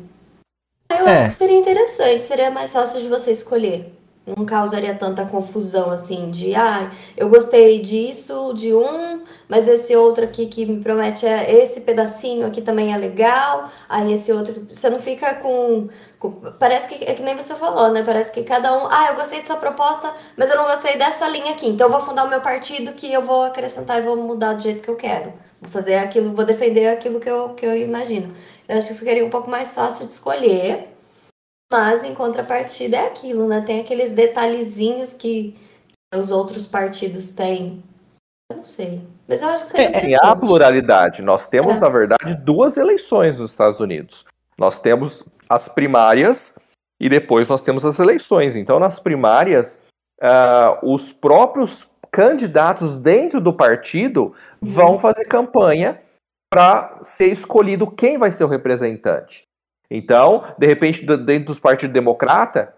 Eu 0.89 1.07
é. 1.07 1.15
acho 1.15 1.25
que 1.25 1.33
seria 1.33 1.57
interessante, 1.57 2.25
seria 2.25 2.51
mais 2.51 2.71
fácil 2.71 3.01
de 3.01 3.07
você 3.07 3.31
escolher 3.31 3.93
não 4.25 4.45
causaria 4.45 4.95
tanta 4.95 5.25
confusão 5.25 5.91
assim 5.91 6.31
de 6.31 6.55
ah, 6.55 6.89
eu 7.17 7.27
gostei 7.27 7.81
disso 7.81 8.53
de 8.53 8.73
um, 8.73 9.21
mas 9.49 9.67
esse 9.67 9.95
outro 9.95 10.23
aqui 10.23 10.47
que 10.47 10.65
me 10.65 10.81
promete 10.81 11.25
é 11.25 11.61
esse 11.61 11.81
pedacinho 11.81 12.47
aqui 12.47 12.61
também 12.61 12.93
é 12.93 12.97
legal. 12.97 13.69
Aí 13.89 14.13
esse 14.13 14.31
outro, 14.31 14.65
você 14.69 14.89
não 14.89 14.99
fica 14.99 15.35
com, 15.35 15.89
com 16.17 16.31
parece 16.57 16.87
que 16.87 17.03
é 17.03 17.13
que 17.13 17.21
nem 17.21 17.35
você 17.35 17.53
falou, 17.55 17.91
né? 17.91 18.01
Parece 18.01 18.31
que 18.31 18.43
cada 18.43 18.73
um, 18.73 18.87
ah, 18.89 19.07
eu 19.09 19.15
gostei 19.15 19.39
dessa 19.39 19.57
proposta, 19.57 20.13
mas 20.37 20.49
eu 20.49 20.55
não 20.55 20.65
gostei 20.65 20.97
dessa 20.97 21.27
linha 21.27 21.51
aqui. 21.51 21.67
Então 21.67 21.87
eu 21.87 21.91
vou 21.91 22.01
fundar 22.01 22.23
o 22.23 22.29
meu 22.29 22.39
partido 22.41 22.93
que 22.93 23.11
eu 23.11 23.21
vou 23.21 23.43
acrescentar 23.43 23.99
e 23.99 24.01
vou 24.01 24.15
mudar 24.15 24.53
do 24.53 24.61
jeito 24.63 24.81
que 24.81 24.89
eu 24.89 24.95
quero. 24.95 25.33
Vou 25.63 25.71
fazer 25.71 25.95
aquilo, 25.95 26.35
vou 26.35 26.45
defender 26.45 26.87
aquilo 26.87 27.19
que 27.19 27.29
eu, 27.29 27.49
que 27.55 27.65
eu 27.65 27.75
imagino. 27.75 28.33
Eu 28.67 28.77
acho 28.77 28.89
que 28.89 28.93
ficaria 28.93 29.25
um 29.25 29.29
pouco 29.29 29.49
mais 29.49 29.73
fácil 29.73 30.05
de 30.05 30.13
escolher 30.13 30.93
mas 31.73 32.03
em 32.03 32.13
contrapartida 32.13 32.97
é 32.97 33.07
aquilo, 33.07 33.47
né? 33.47 33.61
Tem 33.61 33.81
aqueles 33.81 34.11
detalhezinhos 34.11 35.11
que 35.11 35.57
os 36.13 36.29
outros 36.29 36.67
partidos 36.67 37.31
têm. 37.33 37.83
Eu 38.51 38.57
não 38.57 38.63
sei. 38.63 39.01
Mas 39.27 39.41
eu 39.41 39.49
acho 39.49 39.65
que 39.65 39.71
seria 39.71 39.87
é, 39.87 39.99
Sim, 39.99 40.13
há 40.13 40.35
pluralidade. 40.35 41.23
Nós 41.23 41.47
temos, 41.47 41.73
é. 41.73 41.79
na 41.79 41.89
verdade, 41.89 42.35
duas 42.35 42.77
eleições 42.77 43.39
nos 43.39 43.49
Estados 43.49 43.79
Unidos. 43.79 44.23
Nós 44.55 44.79
temos 44.79 45.25
as 45.49 45.67
primárias 45.67 46.53
e 46.99 47.09
depois 47.09 47.47
nós 47.47 47.61
temos 47.61 47.83
as 47.83 47.97
eleições. 47.97 48.55
Então, 48.55 48.79
nas 48.79 48.99
primárias, 48.99 49.81
uh, 50.21 50.93
os 50.93 51.11
próprios 51.11 51.87
candidatos 52.13 52.95
dentro 52.95 53.41
do 53.41 53.51
partido 53.51 54.35
uhum. 54.61 54.69
vão 54.69 54.99
fazer 54.99 55.25
campanha 55.25 55.99
para 56.47 56.99
ser 57.01 57.25
escolhido 57.29 57.89
quem 57.89 58.19
vai 58.19 58.31
ser 58.31 58.43
o 58.43 58.47
representante. 58.47 59.41
Então, 59.89 60.43
de 60.57 60.67
repente, 60.67 61.03
dentro 61.03 61.47
dos 61.47 61.59
partidos 61.59 61.93
democrata, 61.93 62.71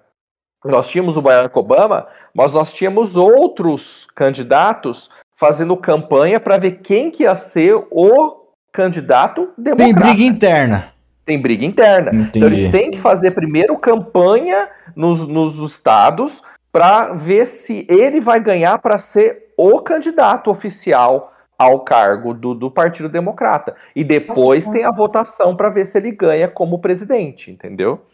nós 0.63 0.87
tínhamos 0.87 1.17
o 1.17 1.21
Barack 1.21 1.57
Obama, 1.59 2.07
mas 2.33 2.53
nós 2.53 2.73
tínhamos 2.73 3.17
outros 3.17 4.07
candidatos 4.15 5.09
fazendo 5.35 5.75
campanha 5.75 6.39
para 6.39 6.57
ver 6.57 6.79
quem 6.79 7.11
que 7.11 7.23
ia 7.23 7.35
ser 7.35 7.75
o 7.91 8.45
candidato 8.71 9.51
democrata. 9.57 9.93
Tem 9.93 9.93
briga 9.93 10.23
interna. 10.23 10.93
Tem 11.25 11.41
briga 11.41 11.65
interna. 11.65 12.11
Entendi. 12.13 12.37
Então 12.37 12.47
eles 12.47 12.71
têm 12.71 12.89
que 12.89 12.97
fazer 12.97 13.31
primeiro 13.31 13.77
campanha 13.77 14.69
nos, 14.95 15.27
nos 15.27 15.57
estados 15.69 16.41
para 16.75 17.13
ver 17.13 17.47
se 17.47 17.87
ele 17.89 18.19
vai 18.19 18.37
ganhar 18.37 18.79
para 18.79 18.99
ser 18.99 19.53
o 19.55 19.79
candidato 19.79 20.51
oficial 20.51 21.31
ao 21.57 21.85
cargo 21.85 22.33
do, 22.33 22.53
do 22.53 22.69
Partido 22.69 23.07
Democrata. 23.07 23.77
E 23.95 24.03
depois 24.03 24.67
tem 24.67 24.83
a 24.83 24.91
votação 24.91 25.55
para 25.55 25.69
ver 25.69 25.85
se 25.85 25.97
ele 25.97 26.11
ganha 26.11 26.49
como 26.49 26.79
presidente, 26.79 27.49
entendeu? 27.49 28.05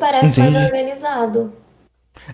Parece 0.00 0.40
Entendi. 0.40 0.52
mais 0.52 0.66
organizado. 0.66 1.52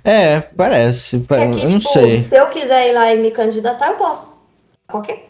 É, 0.02 0.40
parece. 0.40 1.16
Aqui, 1.16 1.60
eu 1.60 1.68
não 1.68 1.78
tipo, 1.78 1.92
sei. 1.92 2.20
Se 2.22 2.34
eu 2.34 2.46
quiser 2.46 2.88
ir 2.88 2.94
lá 2.94 3.12
e 3.12 3.18
me 3.18 3.30
candidatar, 3.30 3.88
eu 3.88 3.96
posso. 3.98 4.42
Qualquer 4.90 5.28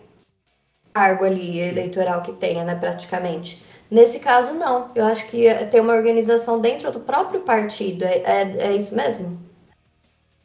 cargo 0.93 1.25
ali 1.25 1.59
eleitoral 1.59 2.23
que 2.23 2.31
tenha, 2.31 2.63
né, 2.63 2.77
praticamente. 2.77 3.67
Nesse 3.91 4.21
caso, 4.21 4.55
não. 4.55 4.93
Eu 4.95 5.05
acho 5.05 5.27
que 5.27 5.53
tem 5.69 5.81
uma 5.81 5.95
organização 5.95 6.61
dentro 6.61 6.93
do 6.93 7.01
próprio 7.01 7.41
partido. 7.41 8.05
É, 8.05 8.19
é, 8.19 8.57
é 8.69 8.73
isso 8.73 8.95
mesmo? 8.95 9.53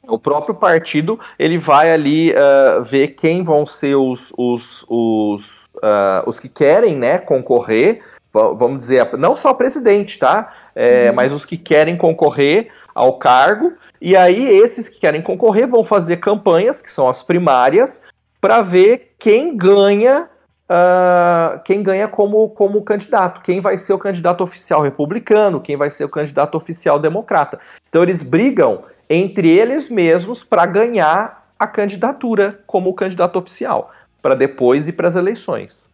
O 0.09 0.17
próprio 0.17 0.55
partido 0.55 1.19
ele 1.37 1.57
vai 1.57 1.91
ali 1.91 2.31
uh, 2.31 2.83
ver 2.83 3.09
quem 3.09 3.43
vão 3.43 3.65
ser 3.65 3.95
os, 3.95 4.33
os, 4.37 4.85
os, 4.87 5.65
uh, 5.75 6.27
os 6.27 6.39
que 6.39 6.49
querem 6.49 6.95
né, 6.95 7.17
concorrer, 7.17 8.01
vamos 8.33 8.79
dizer, 8.79 9.17
não 9.17 9.35
só 9.35 9.53
presidente, 9.53 10.19
tá? 10.19 10.53
É, 10.75 11.09
uhum. 11.09 11.15
Mas 11.15 11.33
os 11.33 11.45
que 11.45 11.57
querem 11.57 11.97
concorrer 11.97 12.69
ao 12.93 13.17
cargo. 13.17 13.73
E 14.01 14.15
aí, 14.15 14.47
esses 14.59 14.87
que 14.87 14.99
querem 14.99 15.21
concorrer 15.21 15.67
vão 15.67 15.83
fazer 15.83 16.17
campanhas, 16.17 16.81
que 16.81 16.91
são 16.91 17.09
as 17.09 17.23
primárias, 17.23 18.01
para 18.39 18.61
ver 18.61 19.13
quem 19.17 19.57
ganha 19.57 20.29
uh, 20.69 21.59
quem 21.63 21.81
ganha 21.81 22.07
como, 22.07 22.49
como 22.49 22.83
candidato, 22.83 23.41
quem 23.41 23.59
vai 23.59 23.77
ser 23.77 23.93
o 23.93 23.99
candidato 23.99 24.43
oficial 24.43 24.81
republicano, 24.81 25.59
quem 25.59 25.75
vai 25.75 25.89
ser 25.89 26.05
o 26.05 26.09
candidato 26.09 26.55
oficial 26.55 26.99
democrata. 26.99 27.59
Então 27.89 28.03
eles 28.03 28.21
brigam 28.21 28.83
entre 29.09 29.49
eles 29.49 29.89
mesmos 29.89 30.43
para 30.43 30.65
ganhar 30.65 31.49
a 31.57 31.67
candidatura 31.67 32.61
como 32.67 32.93
candidato 32.93 33.39
oficial, 33.39 33.91
para 34.21 34.35
depois 34.35 34.87
ir 34.87 34.93
para 34.93 35.07
as 35.07 35.15
eleições. 35.15 35.89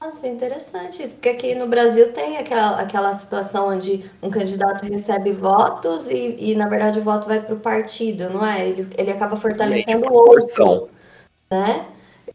Nossa, 0.00 0.28
interessante 0.28 1.02
isso, 1.02 1.14
porque 1.14 1.30
aqui 1.30 1.54
no 1.54 1.66
Brasil 1.66 2.12
tem 2.12 2.36
aquela, 2.36 2.80
aquela 2.80 3.12
situação 3.14 3.68
onde 3.68 4.04
um 4.22 4.28
candidato 4.28 4.84
recebe 4.84 5.30
votos 5.30 6.08
e, 6.08 6.36
e 6.38 6.54
na 6.54 6.68
verdade, 6.68 6.98
o 6.98 7.02
voto 7.02 7.26
vai 7.26 7.40
para 7.40 7.54
o 7.54 7.58
partido, 7.58 8.28
não 8.28 8.44
é? 8.44 8.68
Ele, 8.68 8.88
ele 8.98 9.10
acaba 9.10 9.36
fortalecendo 9.36 10.06
o 10.06 10.12
outro, 10.12 10.90
né? 11.50 11.86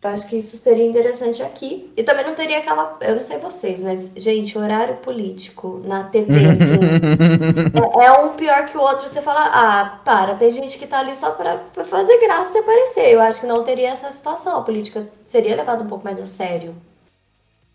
Eu 0.04 0.10
acho 0.10 0.28
que 0.28 0.38
isso 0.38 0.58
seria 0.58 0.84
interessante 0.84 1.44
aqui. 1.44 1.92
E 1.96 2.02
também 2.02 2.26
não 2.26 2.34
teria 2.34 2.58
aquela. 2.58 2.98
Eu 3.02 3.14
não 3.14 3.22
sei 3.22 3.38
vocês, 3.38 3.82
mas, 3.82 4.12
gente, 4.16 4.58
horário 4.58 4.96
político 4.98 5.80
na 5.86 6.06
TV, 6.06 6.34
assim, 6.50 8.02
é, 8.02 8.06
é, 8.06 8.12
um 8.14 8.30
pior 8.30 8.66
que 8.66 8.76
o 8.76 8.82
outro. 8.82 9.08
Você 9.08 9.22
fala, 9.22 9.52
ah, 9.54 10.00
para, 10.04 10.34
tem 10.34 10.50
gente 10.50 10.80
que 10.80 10.88
tá 10.88 11.00
ali 11.00 11.16
só 11.16 11.32
pra, 11.32 11.58
pra 11.72 11.84
fazer 11.84 12.20
graça 12.20 12.58
e 12.58 12.62
aparecer. 12.62 13.14
Eu 13.14 13.22
acho 13.22 13.42
que 13.42 13.48
não 13.48 13.64
teria 13.64 13.90
essa 13.90 14.12
situação. 14.12 14.58
A 14.58 14.64
política 14.64 15.08
seria 15.24 15.56
levada 15.56 15.84
um 15.84 15.88
pouco 15.88 16.04
mais 16.04 16.20
a 16.20 16.26
sério. 16.26 16.76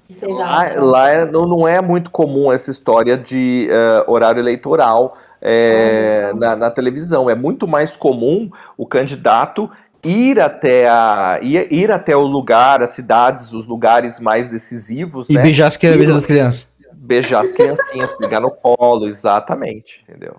Vocês 0.08 0.36
acham? 0.38 0.84
Lá, 0.84 0.98
lá 0.98 1.10
é, 1.10 1.24
não, 1.24 1.46
não 1.46 1.68
é 1.68 1.80
muito 1.80 2.10
comum 2.10 2.52
essa 2.52 2.70
história 2.70 3.16
de 3.16 3.68
uh, 3.70 4.10
horário 4.10 4.40
eleitoral 4.40 5.16
é, 5.40 6.30
ah, 6.30 6.34
na, 6.34 6.56
na 6.56 6.70
televisão. 6.70 7.28
É 7.28 7.34
muito 7.34 7.66
mais 7.66 7.96
comum 7.96 8.50
o 8.76 8.86
candidato 8.86 9.70
ir 10.06 10.40
até 10.40 10.88
a 10.88 11.38
ir, 11.42 11.72
ir 11.72 11.90
até 11.90 12.16
o 12.16 12.22
lugar, 12.22 12.82
as 12.82 12.90
cidades, 12.90 13.52
os 13.52 13.66
lugares 13.66 14.20
mais 14.20 14.46
decisivos, 14.46 15.28
e 15.28 15.34
né? 15.34 15.42
beijar 15.42 15.66
as 15.66 15.76
crianças 15.76 16.14
das 16.14 16.26
crianças. 16.26 16.68
Beijar 16.92 17.42
as 17.42 17.52
criancinhas, 17.52 18.12
pegar 18.12 18.40
no 18.40 18.50
colo, 18.50 19.06
exatamente, 19.06 20.04
entendeu? 20.08 20.36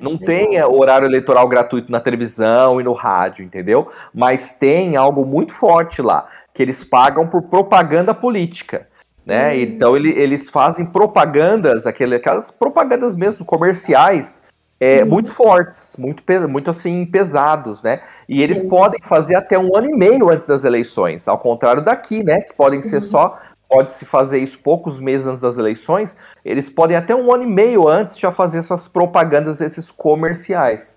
Não 0.00 0.18
tem 0.18 0.56
é, 0.56 0.66
horário 0.66 1.06
eleitoral 1.06 1.48
gratuito 1.48 1.90
na 1.90 2.00
televisão 2.00 2.80
e 2.80 2.84
no 2.84 2.92
rádio, 2.92 3.44
entendeu? 3.44 3.90
Mas 4.12 4.52
tem 4.52 4.96
algo 4.96 5.24
muito 5.24 5.52
forte 5.52 6.02
lá, 6.02 6.26
que 6.52 6.62
eles 6.62 6.84
pagam 6.84 7.26
por 7.26 7.42
propaganda 7.42 8.14
política. 8.14 8.88
Né? 9.24 9.52
Hum. 9.52 9.60
Então 9.60 9.96
ele, 9.96 10.10
eles 10.10 10.50
fazem 10.50 10.86
propagandas, 10.86 11.86
aquelas 11.86 12.50
propagandas 12.50 13.14
mesmo 13.14 13.44
comerciais 13.44 14.45
é, 14.78 15.02
uhum. 15.02 15.08
muito 15.08 15.32
fortes, 15.32 15.96
muito, 15.98 16.22
muito 16.48 16.70
assim 16.70 17.06
pesados, 17.06 17.82
né? 17.82 18.02
E 18.28 18.42
eles 18.42 18.60
uhum. 18.60 18.68
podem 18.68 19.00
fazer 19.02 19.34
até 19.34 19.58
um 19.58 19.74
ano 19.76 19.88
e 19.88 19.96
meio 19.96 20.30
antes 20.30 20.46
das 20.46 20.64
eleições, 20.64 21.26
ao 21.26 21.38
contrário 21.38 21.82
daqui, 21.82 22.22
né? 22.22 22.42
Que 22.42 22.54
podem 22.54 22.82
ser 22.82 22.96
uhum. 22.96 23.02
só 23.02 23.38
pode 23.68 23.92
se 23.92 24.04
fazer 24.04 24.38
isso 24.38 24.58
poucos 24.58 24.98
meses 24.98 25.26
antes 25.26 25.40
das 25.40 25.58
eleições, 25.58 26.16
eles 26.44 26.70
podem 26.70 26.96
até 26.96 27.14
um 27.14 27.32
ano 27.32 27.42
e 27.42 27.46
meio 27.46 27.88
antes 27.88 28.18
já 28.18 28.30
fazer 28.30 28.58
essas 28.58 28.86
propagandas, 28.86 29.60
esses 29.60 29.90
comerciais. 29.90 30.96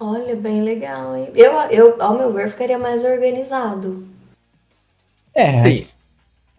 Olha, 0.00 0.34
bem 0.34 0.62
legal, 0.62 1.16
hein? 1.16 1.30
Eu, 1.34 1.52
eu 1.70 2.02
ao 2.02 2.16
meu 2.16 2.32
ver, 2.32 2.48
ficaria 2.48 2.78
mais 2.78 3.04
organizado. 3.04 4.06
É, 5.34 5.52
Sim. 5.52 5.86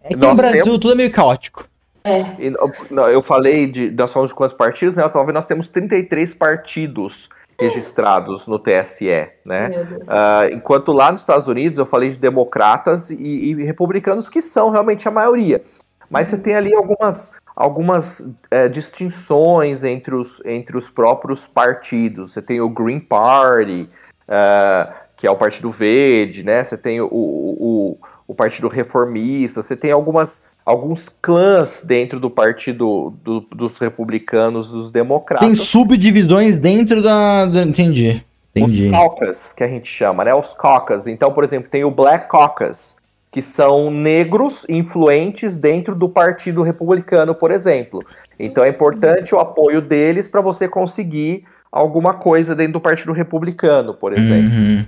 é 0.02 0.08
que 0.08 0.16
Nós 0.16 0.30
no 0.30 0.36
Brasil 0.36 0.62
temos... 0.62 0.78
tudo 0.78 0.92
é 0.92 0.94
meio 0.94 1.12
caótico. 1.12 1.68
É. 2.06 2.20
E, 2.38 2.54
não, 2.90 3.08
eu 3.08 3.20
falei 3.20 3.66
de, 3.66 3.90
nós 3.90 4.12
falamos 4.12 4.30
de 4.30 4.36
quantos 4.36 4.56
partidos, 4.56 4.94
né? 4.94 5.08
Talvez 5.08 5.34
nós 5.34 5.46
temos 5.46 5.68
33 5.68 6.32
partidos 6.34 7.28
registrados 7.58 8.46
no 8.46 8.58
TSE, 8.58 9.28
né? 9.44 9.70
Uh, 10.02 10.54
enquanto 10.54 10.92
lá 10.92 11.10
nos 11.10 11.20
Estados 11.20 11.48
Unidos 11.48 11.78
eu 11.78 11.86
falei 11.86 12.10
de 12.10 12.18
democratas 12.18 13.10
e, 13.10 13.16
e 13.16 13.64
republicanos 13.64 14.28
que 14.28 14.42
são 14.42 14.70
realmente 14.70 15.08
a 15.08 15.10
maioria. 15.10 15.62
Mas 16.08 16.28
você 16.28 16.38
tem 16.38 16.54
ali 16.54 16.74
algumas, 16.74 17.32
algumas 17.54 18.30
é, 18.50 18.68
distinções 18.68 19.82
entre 19.82 20.14
os, 20.14 20.40
entre 20.44 20.76
os 20.76 20.88
próprios 20.88 21.46
partidos. 21.46 22.32
Você 22.32 22.42
tem 22.42 22.60
o 22.60 22.68
Green 22.68 23.00
Party, 23.00 23.88
uh, 24.28 24.92
que 25.16 25.26
é 25.26 25.30
o 25.30 25.36
Partido 25.36 25.70
Verde, 25.70 26.44
né? 26.44 26.62
Você 26.62 26.76
tem 26.76 27.00
o, 27.00 27.08
o, 27.10 27.98
o 28.28 28.34
Partido 28.34 28.68
Reformista, 28.68 29.62
você 29.62 29.74
tem 29.74 29.90
algumas 29.90 30.44
alguns 30.66 31.08
clãs 31.08 31.82
dentro 31.84 32.18
do 32.18 32.28
partido 32.28 33.14
do, 33.22 33.40
dos 33.40 33.78
republicanos, 33.78 34.68
dos 34.68 34.90
democratas. 34.90 35.46
Tem 35.46 35.54
subdivisões 35.54 36.56
dentro 36.56 37.00
da, 37.00 37.46
da. 37.46 37.62
Entendi. 37.62 38.22
Entendi. 38.50 38.86
Os 38.86 38.90
caucus, 38.90 39.52
que 39.52 39.62
a 39.62 39.68
gente 39.68 39.88
chama, 39.88 40.24
né? 40.24 40.34
Os 40.34 40.54
caucus. 40.54 41.06
Então, 41.06 41.32
por 41.32 41.44
exemplo, 41.44 41.70
tem 41.70 41.84
o 41.84 41.90
Black 41.90 42.28
Caucus, 42.28 42.96
que 43.30 43.42
são 43.42 43.90
negros 43.90 44.64
influentes 44.68 45.56
dentro 45.56 45.94
do 45.94 46.08
Partido 46.08 46.62
Republicano, 46.62 47.34
por 47.34 47.50
exemplo. 47.50 48.02
Então 48.38 48.64
é 48.64 48.68
importante 48.68 49.34
o 49.34 49.38
apoio 49.38 49.80
deles 49.80 50.26
para 50.26 50.40
você 50.40 50.66
conseguir 50.66 51.44
alguma 51.70 52.14
coisa 52.14 52.54
dentro 52.54 52.74
do 52.74 52.80
Partido 52.80 53.12
Republicano, 53.12 53.92
por 53.92 54.14
exemplo. 54.14 54.50
Uhum. 54.50 54.86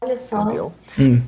Olha 0.00 0.16
só. 0.16 0.72
Hum. 0.98 1.20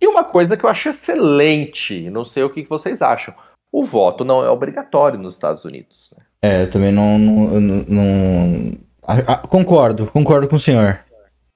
E 0.00 0.06
uma 0.06 0.24
coisa 0.24 0.56
que 0.56 0.64
eu 0.64 0.70
acho 0.70 0.90
excelente, 0.90 2.10
não 2.10 2.24
sei 2.24 2.42
o 2.42 2.50
que 2.50 2.62
vocês 2.64 3.00
acham, 3.00 3.34
o 3.72 3.84
voto 3.84 4.24
não 4.24 4.44
é 4.44 4.50
obrigatório 4.50 5.18
nos 5.18 5.34
Estados 5.34 5.64
Unidos. 5.64 6.10
Né? 6.16 6.24
É, 6.42 6.62
eu 6.62 6.70
também 6.70 6.92
não, 6.92 7.18
não, 7.18 7.60
não, 7.60 7.84
não... 7.88 9.38
concordo, 9.48 10.06
concordo 10.06 10.48
com 10.48 10.56
o 10.56 10.60
senhor. 10.60 11.00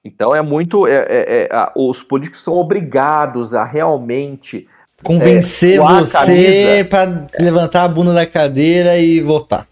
Então 0.03 0.35
é 0.35 0.41
muito, 0.41 0.87
é, 0.87 1.05
é, 1.07 1.49
é, 1.51 1.71
os 1.75 2.01
políticos 2.01 2.43
são 2.43 2.55
obrigados 2.55 3.53
a 3.53 3.63
realmente 3.63 4.67
convencer 5.03 5.79
é, 5.79 5.83
você 5.83 6.87
para 6.89 7.27
levantar 7.39 7.83
a 7.83 7.87
bunda 7.87 8.13
da 8.13 8.25
cadeira 8.25 8.97
e 8.97 9.21
votar. 9.21 9.67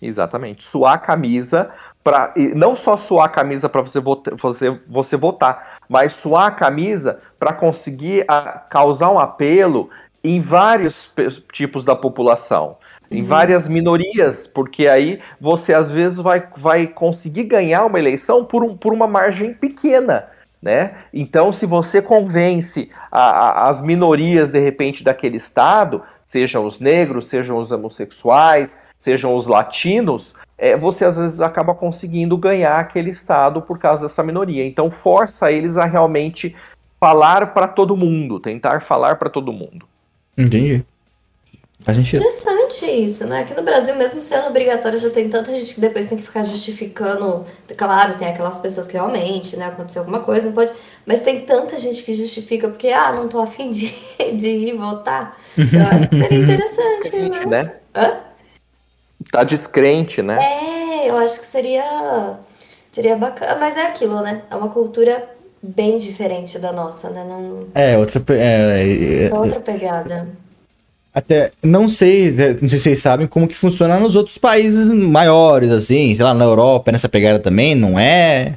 Exatamente, 0.00 0.64
suar 0.64 0.94
a 0.94 0.98
camisa 0.98 1.70
para 2.02 2.32
não 2.54 2.74
só 2.74 2.96
suar 2.96 3.26
a 3.26 3.28
camisa 3.28 3.68
para 3.68 3.80
você, 3.80 4.00
você, 4.00 4.70
você 4.88 5.16
votar, 5.16 5.78
mas 5.88 6.14
suar 6.14 6.46
a 6.46 6.50
camisa 6.50 7.20
para 7.38 7.52
conseguir 7.52 8.24
a, 8.26 8.42
causar 8.68 9.10
um 9.10 9.18
apelo 9.18 9.88
em 10.24 10.40
vários 10.40 11.10
tipos 11.52 11.84
da 11.84 11.96
população, 11.96 12.76
uhum. 13.10 13.18
em 13.18 13.22
várias 13.22 13.68
minorias, 13.68 14.46
porque 14.46 14.86
aí 14.86 15.20
você 15.40 15.74
às 15.74 15.90
vezes 15.90 16.18
vai, 16.18 16.46
vai 16.56 16.86
conseguir 16.86 17.44
ganhar 17.44 17.84
uma 17.84 17.98
eleição 17.98 18.44
por, 18.44 18.62
um, 18.64 18.76
por 18.76 18.92
uma 18.92 19.06
margem 19.06 19.52
pequena. 19.54 20.28
Né? 20.60 20.94
Então, 21.12 21.50
se 21.50 21.66
você 21.66 22.00
convence 22.00 22.88
a, 23.10 23.20
a, 23.20 23.70
as 23.70 23.80
minorias 23.82 24.48
de 24.48 24.60
repente 24.60 25.02
daquele 25.02 25.36
estado, 25.36 26.02
sejam 26.24 26.64
os 26.64 26.78
negros, 26.78 27.26
sejam 27.26 27.58
os 27.58 27.72
homossexuais, 27.72 28.80
sejam 28.96 29.34
os 29.34 29.48
latinos, 29.48 30.36
é, 30.62 30.76
você 30.76 31.04
às 31.04 31.16
vezes 31.16 31.40
acaba 31.40 31.74
conseguindo 31.74 32.36
ganhar 32.36 32.78
aquele 32.78 33.10
estado 33.10 33.60
por 33.60 33.80
causa 33.80 34.02
dessa 34.02 34.22
minoria. 34.22 34.64
Então 34.64 34.92
força 34.92 35.50
eles 35.50 35.76
a 35.76 35.84
realmente 35.84 36.54
falar 37.00 37.52
para 37.52 37.66
todo 37.66 37.96
mundo, 37.96 38.38
tentar 38.38 38.80
falar 38.80 39.16
para 39.16 39.28
todo 39.28 39.52
mundo. 39.52 39.84
Entendi. 40.38 40.86
A 41.84 41.92
gente... 41.92 42.14
Interessante 42.14 42.86
isso, 42.86 43.26
né? 43.26 43.40
Aqui 43.40 43.54
no 43.54 43.64
Brasil, 43.64 43.96
mesmo 43.96 44.22
sendo 44.22 44.46
obrigatório, 44.46 45.00
já 45.00 45.10
tem 45.10 45.28
tanta 45.28 45.52
gente 45.52 45.74
que 45.74 45.80
depois 45.80 46.06
tem 46.06 46.16
que 46.16 46.22
ficar 46.22 46.44
justificando. 46.44 47.44
Claro, 47.76 48.14
tem 48.14 48.28
aquelas 48.28 48.60
pessoas 48.60 48.86
que 48.86 48.92
realmente, 48.92 49.56
né, 49.56 49.64
aconteceu 49.64 50.02
alguma 50.02 50.20
coisa, 50.20 50.46
não 50.46 50.54
pode. 50.54 50.72
Mas 51.04 51.22
tem 51.22 51.40
tanta 51.40 51.76
gente 51.80 52.04
que 52.04 52.14
justifica 52.14 52.68
porque, 52.68 52.90
ah, 52.90 53.12
não 53.12 53.26
tô 53.26 53.40
afim 53.40 53.68
de, 53.70 53.92
de 54.38 54.46
ir 54.46 54.76
votar. 54.76 55.36
Eu 55.58 55.86
acho 55.90 56.08
que 56.08 56.20
seria 56.20 56.38
interessante. 56.38 57.46
né? 57.46 57.64
né? 57.64 57.74
Hã? 57.96 58.31
Tá 59.30 59.44
descrente, 59.44 60.22
né? 60.22 60.38
É, 60.42 61.10
eu 61.10 61.16
acho 61.18 61.40
que 61.40 61.46
seria 61.46 62.38
seria 62.90 63.16
bacana, 63.16 63.56
mas 63.58 63.76
é 63.76 63.86
aquilo, 63.86 64.20
né? 64.20 64.42
É 64.50 64.56
uma 64.56 64.68
cultura 64.68 65.28
bem 65.62 65.96
diferente 65.96 66.58
da 66.58 66.72
nossa, 66.72 67.08
né? 67.10 67.24
Não... 67.26 67.66
É, 67.74 67.96
outra 67.96 68.22
é, 68.30 68.34
é, 68.34 69.24
é, 69.26 69.34
outra 69.34 69.60
pegada. 69.60 70.28
Até 71.14 71.50
não 71.62 71.88
sei, 71.88 72.32
né, 72.32 72.56
não 72.60 72.68
sei 72.68 72.78
se 72.78 72.84
vocês 72.84 73.02
sabem 73.02 73.26
como 73.26 73.46
que 73.46 73.54
funciona 73.54 74.00
nos 74.00 74.16
outros 74.16 74.38
países 74.38 74.88
maiores, 74.88 75.70
assim, 75.70 76.14
sei 76.14 76.24
lá, 76.24 76.32
na 76.32 76.44
Europa, 76.44 76.90
nessa 76.90 77.08
pegada 77.08 77.38
também, 77.38 77.74
não 77.74 77.98
é? 77.98 78.54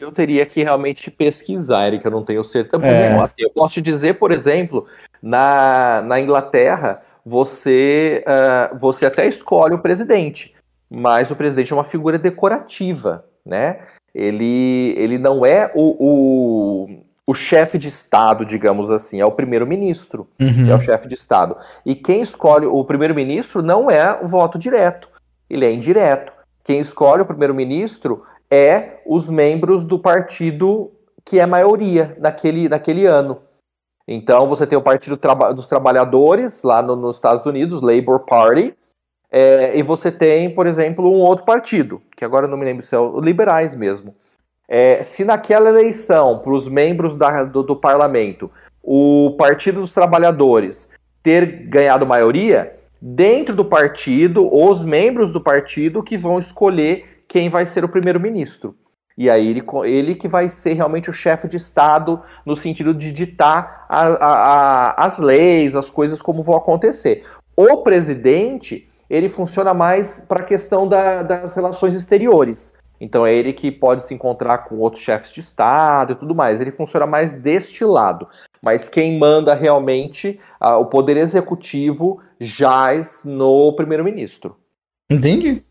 Eu 0.00 0.12
teria 0.12 0.46
que 0.46 0.62
realmente 0.62 1.10
pesquisar, 1.10 1.88
Eric, 1.88 2.04
eu 2.04 2.12
não 2.12 2.22
tenho 2.22 2.44
certeza. 2.44 2.86
É. 2.86 3.18
Assim, 3.18 3.42
eu 3.42 3.50
posso 3.50 3.74
te 3.74 3.82
dizer, 3.82 4.14
por 4.14 4.30
exemplo, 4.30 4.86
na, 5.20 6.02
na 6.06 6.20
Inglaterra, 6.20 7.02
você, 7.28 8.24
uh, 8.26 8.78
você 8.78 9.04
até 9.04 9.28
escolhe 9.28 9.74
o 9.74 9.78
presidente, 9.78 10.54
mas 10.88 11.30
o 11.30 11.36
presidente 11.36 11.72
é 11.72 11.76
uma 11.76 11.84
figura 11.84 12.18
decorativa, 12.18 13.24
né? 13.44 13.80
Ele, 14.14 14.94
ele 14.96 15.18
não 15.18 15.44
é 15.44 15.70
o, 15.74 15.96
o, 15.98 17.02
o 17.26 17.34
chefe 17.34 17.76
de 17.76 17.86
Estado, 17.86 18.44
digamos 18.44 18.90
assim, 18.90 19.20
é 19.20 19.26
o 19.26 19.32
primeiro-ministro, 19.32 20.26
uhum. 20.40 20.70
é 20.70 20.74
o 20.74 20.80
chefe 20.80 21.06
de 21.06 21.14
Estado. 21.14 21.56
E 21.84 21.94
quem 21.94 22.22
escolhe 22.22 22.64
o 22.64 22.82
primeiro-ministro 22.84 23.62
não 23.62 23.90
é 23.90 24.18
o 24.22 24.26
voto 24.26 24.58
direto, 24.58 25.08
ele 25.50 25.66
é 25.66 25.72
indireto. 25.72 26.32
Quem 26.64 26.80
escolhe 26.80 27.22
o 27.22 27.26
primeiro-ministro 27.26 28.22
é 28.50 29.00
os 29.06 29.28
membros 29.28 29.84
do 29.84 29.98
partido 29.98 30.90
que 31.24 31.38
é 31.38 31.44
maioria 31.44 32.16
naquele, 32.18 32.68
naquele 32.68 33.04
ano. 33.04 33.42
Então 34.10 34.48
você 34.48 34.66
tem 34.66 34.78
o 34.78 34.82
Partido 34.82 35.20
dos 35.54 35.68
Trabalhadores 35.68 36.62
lá 36.62 36.80
no, 36.80 36.96
nos 36.96 37.16
Estados 37.16 37.44
Unidos, 37.44 37.82
Labor 37.82 38.20
Party, 38.20 38.74
é, 39.30 39.76
e 39.76 39.82
você 39.82 40.10
tem, 40.10 40.48
por 40.54 40.66
exemplo, 40.66 41.06
um 41.06 41.20
outro 41.20 41.44
partido, 41.44 42.00
que 42.16 42.24
agora 42.24 42.46
eu 42.46 42.50
não 42.50 42.56
me 42.56 42.64
lembro 42.64 42.82
se 42.82 42.94
é 42.94 42.98
o 42.98 43.20
Liberais 43.20 43.74
mesmo. 43.74 44.16
É, 44.66 45.02
se 45.02 45.26
naquela 45.26 45.68
eleição, 45.68 46.38
para 46.38 46.52
os 46.52 46.66
membros 46.68 47.18
da, 47.18 47.44
do, 47.44 47.62
do 47.62 47.76
parlamento, 47.76 48.50
o 48.82 49.34
Partido 49.36 49.82
dos 49.82 49.92
Trabalhadores 49.92 50.90
ter 51.22 51.44
ganhado 51.68 52.06
maioria, 52.06 52.78
dentro 53.00 53.54
do 53.54 53.64
partido, 53.64 54.48
os 54.50 54.82
membros 54.82 55.30
do 55.30 55.40
partido 55.42 56.02
que 56.02 56.16
vão 56.16 56.38
escolher 56.38 57.24
quem 57.28 57.50
vai 57.50 57.66
ser 57.66 57.84
o 57.84 57.88
primeiro-ministro. 57.88 58.74
E 59.18 59.28
aí 59.28 59.48
ele, 59.48 59.64
ele 59.84 60.14
que 60.14 60.28
vai 60.28 60.48
ser 60.48 60.74
realmente 60.74 61.10
o 61.10 61.12
chefe 61.12 61.48
de 61.48 61.56
Estado 61.56 62.22
no 62.46 62.56
sentido 62.56 62.94
de 62.94 63.10
ditar 63.10 63.84
a, 63.88 64.06
a, 64.06 64.90
a, 64.94 65.06
as 65.06 65.18
leis, 65.18 65.74
as 65.74 65.90
coisas 65.90 66.22
como 66.22 66.40
vão 66.40 66.54
acontecer. 66.54 67.24
O 67.56 67.78
presidente, 67.78 68.88
ele 69.10 69.28
funciona 69.28 69.74
mais 69.74 70.20
para 70.20 70.44
a 70.44 70.46
questão 70.46 70.86
da, 70.86 71.24
das 71.24 71.56
relações 71.56 71.94
exteriores. 71.94 72.74
Então 73.00 73.26
é 73.26 73.34
ele 73.34 73.52
que 73.52 73.72
pode 73.72 74.04
se 74.04 74.14
encontrar 74.14 74.58
com 74.58 74.76
outros 74.76 75.02
chefes 75.02 75.32
de 75.32 75.40
Estado 75.40 76.12
e 76.12 76.16
tudo 76.16 76.32
mais. 76.32 76.60
Ele 76.60 76.70
funciona 76.70 77.04
mais 77.04 77.34
deste 77.34 77.84
lado. 77.84 78.28
Mas 78.62 78.88
quem 78.88 79.18
manda 79.18 79.52
realmente 79.52 80.38
uh, 80.62 80.74
o 80.74 80.86
poder 80.86 81.16
executivo 81.16 82.20
jaz 82.38 83.22
no 83.24 83.72
primeiro-ministro. 83.72 84.56
Entendi. 85.10 85.64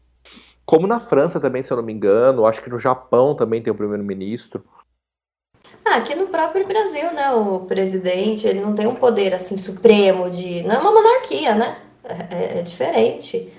Como 0.67 0.85
na 0.85 0.99
França 0.99 1.39
também, 1.39 1.63
se 1.63 1.71
eu 1.71 1.77
não 1.77 1.83
me 1.83 1.93
engano, 1.93 2.45
acho 2.45 2.61
que 2.61 2.69
no 2.69 2.77
Japão 2.77 3.33
também 3.33 3.61
tem 3.61 3.71
o 3.71 3.75
primeiro-ministro. 3.75 4.65
Ah, 5.85 5.95
aqui 5.95 6.13
no 6.13 6.27
próprio 6.27 6.67
Brasil, 6.67 7.13
né, 7.13 7.31
o 7.31 7.61
presidente, 7.61 8.45
ele 8.45 8.59
não 8.59 8.75
tem 8.75 8.85
um 8.85 8.93
poder 8.93 9.33
assim 9.33 9.57
supremo 9.57 10.29
de, 10.29 10.63
não 10.63 10.75
é 10.75 10.79
uma 10.79 10.91
monarquia, 10.91 11.55
né? 11.55 11.77
É, 12.03 12.35
é, 12.35 12.59
é 12.59 12.61
diferente. 12.61 13.49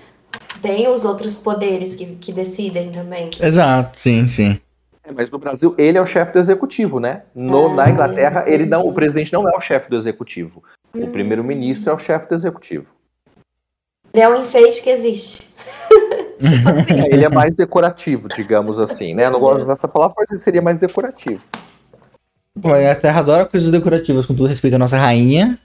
Tem 0.61 0.87
os 0.87 1.03
outros 1.03 1.35
poderes 1.35 1.95
que, 1.95 2.05
que 2.17 2.31
decidem 2.31 2.91
também. 2.91 3.31
Exato, 3.41 3.97
sim, 3.97 4.27
sim. 4.29 4.61
É, 5.03 5.11
mas 5.11 5.31
no 5.31 5.39
Brasil 5.39 5.73
ele 5.79 5.97
é 5.97 6.01
o 6.01 6.05
chefe 6.05 6.31
do 6.31 6.37
executivo, 6.37 6.99
né? 6.99 7.23
No, 7.33 7.69
ah, 7.69 7.73
na 7.73 7.89
Inglaterra 7.89 8.43
ele 8.45 8.67
não, 8.67 8.85
o 8.87 8.93
presidente 8.93 9.33
não 9.33 9.49
é 9.49 9.57
o 9.57 9.61
chefe 9.61 9.89
do 9.89 9.97
executivo. 9.97 10.63
Hum. 10.93 11.05
O 11.05 11.07
primeiro-ministro 11.07 11.89
é 11.89 11.93
o 11.95 11.97
chefe 11.97 12.29
do 12.29 12.35
executivo. 12.35 12.93
Ele 14.13 14.23
é 14.23 14.29
um 14.29 14.41
enfeite 14.41 14.83
que 14.83 14.91
existe. 14.91 15.49
Ele 17.11 17.25
é 17.25 17.29
mais 17.29 17.55
decorativo, 17.55 18.27
digamos 18.29 18.79
assim, 18.79 19.13
né? 19.13 19.25
Eu 19.25 19.31
não 19.31 19.39
gosto 19.39 19.57
de 19.57 19.61
usar 19.63 19.73
essa 19.73 19.87
palavra, 19.87 20.15
mas 20.17 20.31
ele 20.31 20.39
seria 20.39 20.61
mais 20.61 20.79
decorativo. 20.79 21.41
Pô, 22.61 22.73
a 22.73 22.95
Terra 22.95 23.19
adora 23.19 23.45
coisas 23.45 23.71
decorativas, 23.71 24.25
com 24.25 24.33
todo 24.33 24.47
respeito 24.47 24.75
à 24.75 24.79
nossa 24.79 24.97
rainha, 24.97 25.57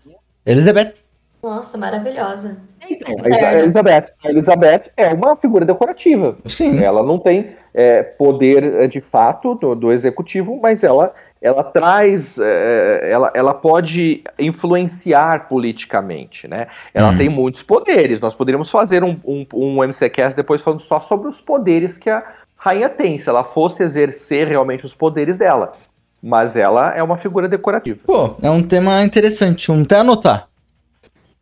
Elizabeth. 0.45 0.95
Nossa, 1.43 1.77
maravilhosa. 1.77 2.57
Então, 2.89 3.15
a 3.23 3.55
Elizabeth, 3.59 4.05
a 4.23 4.29
Elizabeth 4.29 4.83
é 4.97 5.09
uma 5.09 5.37
figura 5.37 5.65
decorativa. 5.65 6.37
Sim. 6.47 6.83
Ela 6.83 7.03
não 7.03 7.19
tem 7.19 7.55
é, 7.73 8.03
poder 8.03 8.63
é, 8.77 8.87
de 8.87 9.01
fato 9.01 9.55
do, 9.55 9.75
do, 9.75 9.93
executivo, 9.93 10.59
mas 10.61 10.85
ela, 10.85 11.13
ela 11.45 11.63
traz, 11.63 12.39
é, 12.39 13.01
ela, 13.11 13.31
ela 13.35 13.53
pode 13.53 14.25
influenciar 14.39 15.47
politicamente, 15.47 16.49
né? 16.49 16.69
Ela 16.95 17.11
hum. 17.11 17.19
tem 17.19 17.29
muitos 17.29 17.63
poderes. 17.63 18.19
Nós 18.19 18.33
poderíamos 18.33 18.71
fazer 18.71 19.05
um, 19.05 19.21
um, 19.23 19.47
um 19.53 19.85
MCCast 19.85 20.35
depois 20.35 20.63
falando 20.63 20.81
só 20.81 21.03
sobre 21.03 21.29
os 21.29 21.43
poderes 21.43 21.99
que 21.99 22.09
a 22.09 22.25
rainha 22.57 22.89
tem, 22.89 23.19
se 23.19 23.29
ela 23.29 23.45
fosse 23.45 23.83
exercer 23.83 24.49
realmente 24.49 24.87
os 24.87 24.95
poderes 24.95 25.37
dela. 25.37 25.73
Mas 26.23 26.57
ela 26.57 26.95
é 26.97 27.03
uma 27.03 27.19
figura 27.19 27.47
decorativa. 27.47 28.01
Pô, 28.07 28.37
é 28.41 28.49
um 28.49 28.63
tema 28.63 29.03
interessante. 29.03 29.69
Vamos 29.69 29.85
até 29.85 29.99
anotar. 29.99 30.49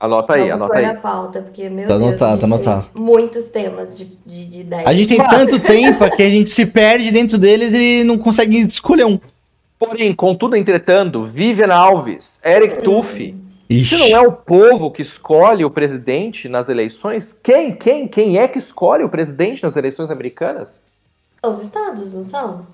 Anota 0.01 0.33
aí, 0.33 0.51
Vamos 0.51 0.55
anota 0.55 0.79
aí. 0.79 0.85
na 0.85 0.95
pauta, 0.97 1.43
porque, 1.43 1.71
meu 1.71 1.87
tá 1.87 1.97
Deus, 1.97 2.09
anotado, 2.09 2.41
tá 2.41 2.47
anotado. 2.47 2.87
muitos 2.93 3.47
temas 3.47 3.97
de, 3.97 4.19
de, 4.27 4.65
de. 4.65 4.75
A 4.85 4.93
gente 4.93 5.17
tem 5.17 5.29
tanto 5.29 5.61
tempo 5.61 6.11
que 6.17 6.25
a 6.25 6.29
gente 6.29 6.51
se 6.51 6.67
perde 6.67 7.13
dentro 7.13 7.39
deles 7.39 7.73
e 7.73 8.03
não 8.03 8.19
consegue 8.19 8.63
escolher 8.63 9.07
um. 9.07 9.21
Porém, 9.85 10.15
contudo, 10.15 10.55
entretanto, 10.55 11.25
Vivian 11.25 11.75
Alves, 11.75 12.39
Eric 12.45 12.83
Tuff, 12.83 13.35
se 13.69 13.99
não 13.99 14.17
é 14.17 14.21
o 14.21 14.31
povo 14.31 14.93
que 14.93 15.03
escolhe 15.03 15.65
o 15.65 15.71
presidente 15.71 16.49
nas 16.49 16.69
eleições, 16.69 17.33
quem, 17.33 17.75
quem, 17.75 18.07
quem 18.07 18.39
é 18.39 18.47
que 18.47 18.61
escolhe 18.61 19.03
o 19.03 19.09
presidente 19.09 19.61
nas 19.61 19.75
eleições 19.75 20.09
americanas? 20.09 20.81
Os 21.45 21.59
estados, 21.59 22.15
não 22.15 22.23
são? 22.23 22.65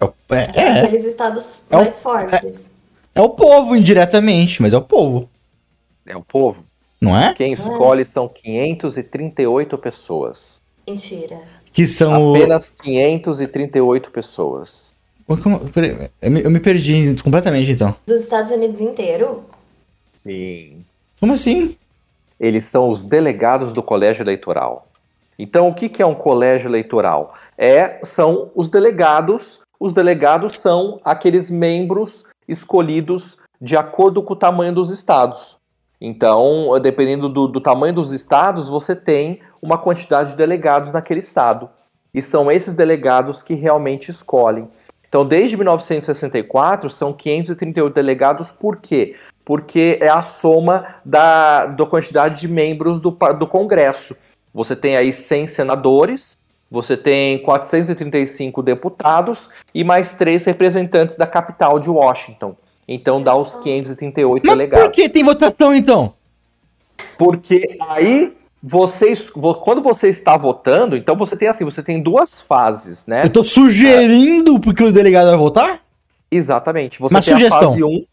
É, 0.00 0.06
é, 0.36 0.50
é. 0.56 0.80
aqueles 0.80 1.04
estados 1.04 1.60
é 1.70 1.76
mais 1.76 1.96
o, 2.00 2.02
fortes. 2.02 2.72
É, 3.14 3.20
é 3.20 3.22
o 3.22 3.28
povo 3.28 3.76
indiretamente, 3.76 4.60
mas 4.60 4.72
é 4.72 4.76
o 4.76 4.82
povo. 4.82 5.30
É 6.04 6.16
o 6.16 6.24
povo. 6.24 6.64
Não 7.00 7.16
é? 7.16 7.32
Quem 7.34 7.52
escolhe 7.52 8.04
são 8.04 8.28
538 8.28 9.78
pessoas. 9.78 10.60
Mentira. 10.88 11.38
Que 11.72 11.86
são. 11.86 12.34
Apenas 12.34 12.70
538 12.82 14.10
pessoas. 14.10 14.95
Eu 15.28 16.30
me, 16.30 16.42
eu 16.42 16.50
me 16.50 16.60
perdi 16.60 17.20
completamente 17.22 17.72
então. 17.72 17.94
Dos 18.06 18.20
Estados 18.20 18.50
Unidos 18.52 18.80
inteiro? 18.80 19.44
Sim. 20.16 20.84
Como 21.18 21.32
assim? 21.32 21.76
Eles 22.38 22.64
são 22.66 22.88
os 22.88 23.04
delegados 23.04 23.72
do 23.72 23.82
colégio 23.82 24.22
eleitoral. 24.22 24.86
Então, 25.38 25.68
o 25.68 25.74
que, 25.74 25.88
que 25.88 26.00
é 26.00 26.06
um 26.06 26.14
colégio 26.14 26.68
eleitoral? 26.68 27.34
É, 27.58 28.00
são 28.04 28.50
os 28.54 28.70
delegados. 28.70 29.60
Os 29.78 29.92
delegados 29.92 30.54
são 30.54 31.00
aqueles 31.04 31.50
membros 31.50 32.24
escolhidos 32.48 33.36
de 33.60 33.76
acordo 33.76 34.22
com 34.22 34.32
o 34.32 34.36
tamanho 34.36 34.72
dos 34.72 34.90
estados. 34.90 35.56
Então, 36.00 36.78
dependendo 36.80 37.28
do, 37.28 37.48
do, 37.48 37.60
tamanho 37.60 37.94
dos 37.94 38.12
estados, 38.12 38.68
você 38.68 38.94
tem 38.94 39.40
uma 39.60 39.78
quantidade 39.78 40.30
de 40.30 40.36
delegados 40.36 40.92
naquele 40.92 41.20
estado. 41.20 41.68
E 42.12 42.22
são 42.22 42.50
esses 42.50 42.74
delegados 42.74 43.42
que 43.42 43.54
realmente 43.54 44.10
escolhem. 44.10 44.68
Então, 45.08 45.24
desde 45.26 45.56
1964, 45.56 46.90
são 46.90 47.12
538 47.12 47.94
delegados, 47.94 48.50
por 48.50 48.76
quê? 48.76 49.14
Porque 49.44 49.98
é 50.00 50.08
a 50.08 50.22
soma 50.22 50.96
da, 51.04 51.66
da 51.66 51.86
quantidade 51.86 52.40
de 52.40 52.48
membros 52.48 53.00
do, 53.00 53.10
do 53.38 53.46
Congresso. 53.46 54.16
Você 54.52 54.74
tem 54.74 54.96
aí 54.96 55.12
100 55.12 55.46
senadores, 55.48 56.36
você 56.70 56.96
tem 56.96 57.38
435 57.42 58.62
deputados 58.62 59.48
e 59.74 59.84
mais 59.84 60.14
três 60.14 60.44
representantes 60.44 61.16
da 61.16 61.26
capital 61.26 61.78
de 61.78 61.88
Washington. 61.88 62.56
Então 62.88 63.22
dá 63.22 63.34
os 63.36 63.56
538 63.56 64.42
Mas 64.44 64.56
delegados. 64.56 64.86
Por 64.86 64.92
que 64.92 65.08
tem 65.08 65.22
votação 65.22 65.74
então? 65.74 66.14
Porque 67.18 67.76
aí 67.80 68.36
vocês, 68.68 69.30
quando 69.30 69.80
você 69.80 70.08
está 70.08 70.36
votando, 70.36 70.96
então 70.96 71.14
você 71.14 71.36
tem 71.36 71.46
assim, 71.46 71.64
você 71.64 71.84
tem 71.84 72.02
duas 72.02 72.40
fases, 72.40 73.06
né? 73.06 73.22
Eu 73.22 73.30
tô 73.30 73.44
sugerindo 73.44 74.56
é. 74.56 74.58
porque 74.58 74.82
o 74.82 74.92
delegado 74.92 75.28
vai 75.28 75.36
votar? 75.36 75.80
Exatamente. 76.28 76.98
Você 76.98 77.14
Mas 77.14 77.24
tem 77.24 77.34
sugestão. 77.34 77.60
a 77.60 77.66
fase 77.68 77.84
1. 77.84 78.04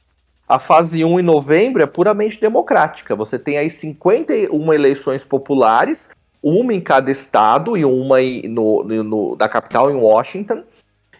A 0.47 0.59
fase 0.59 1.03
1 1.03 1.19
em 1.19 1.23
novembro 1.23 1.81
é 1.81 1.87
puramente 1.87 2.39
democrática. 2.39 3.15
Você 3.15 3.39
tem 3.39 3.57
aí 3.57 3.71
51 3.71 4.71
eleições 4.71 5.23
populares, 5.23 6.11
uma 6.43 6.71
em 6.71 6.79
cada 6.79 7.09
estado 7.09 7.75
e 7.75 7.83
uma 7.83 8.21
no, 8.47 8.83
no, 8.83 9.03
no 9.03 9.35
da 9.35 9.49
capital 9.49 9.89
em 9.89 9.95
Washington. 9.95 10.61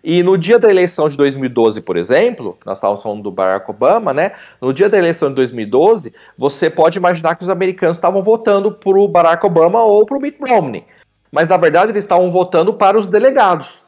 E 0.03 0.21
no 0.21 0.37
dia 0.37 0.59
da 0.59 0.69
eleição 0.69 1.07
de 1.07 1.15
2012, 1.15 1.79
por 1.79 1.95
exemplo, 1.95 2.57
nós 2.65 2.77
estávamos 2.77 3.01
falando 3.01 3.23
do 3.23 3.31
Barack 3.31 3.69
Obama, 3.71 4.13
né? 4.13 4.33
No 4.59 4.73
dia 4.73 4.89
da 4.89 4.97
eleição 4.97 5.29
de 5.29 5.35
2012, 5.35 6.13
você 6.37 6.69
pode 6.69 6.97
imaginar 6.97 7.35
que 7.35 7.43
os 7.43 7.49
americanos 7.49 7.95
estavam 7.95 8.21
votando 8.21 8.69
para 8.69 8.99
o 8.99 9.07
Barack 9.07 9.45
Obama 9.45 9.81
ou 9.81 10.05
para 10.05 10.17
o 10.17 10.19
Mitt 10.19 10.37
Romney. 10.41 10.83
Mas 11.31 11.47
na 11.47 11.55
verdade 11.55 11.91
eles 11.91 12.03
estavam 12.03 12.29
votando 12.31 12.73
para 12.73 12.99
os 12.99 13.07
delegados. 13.07 13.81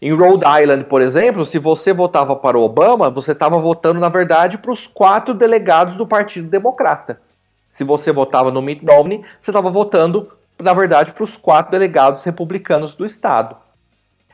Em 0.00 0.14
Rhode 0.14 0.44
Island, 0.62 0.84
por 0.84 1.02
exemplo, 1.02 1.44
se 1.44 1.58
você 1.58 1.92
votava 1.92 2.34
para 2.34 2.56
o 2.56 2.62
Obama, 2.62 3.10
você 3.10 3.32
estava 3.32 3.58
votando, 3.58 4.00
na 4.00 4.08
verdade, 4.08 4.56
para 4.56 4.72
os 4.72 4.86
quatro 4.86 5.34
delegados 5.34 5.96
do 5.96 6.06
Partido 6.06 6.48
Democrata. 6.48 7.20
Se 7.70 7.84
você 7.84 8.10
votava 8.10 8.50
no 8.50 8.62
Mitt 8.62 8.86
Romney, 8.86 9.22
você 9.38 9.50
estava 9.50 9.68
votando, 9.70 10.30
na 10.58 10.72
verdade, 10.72 11.12
para 11.12 11.24
os 11.24 11.36
quatro 11.36 11.72
delegados 11.72 12.22
republicanos 12.22 12.94
do 12.94 13.04
estado. 13.04 13.54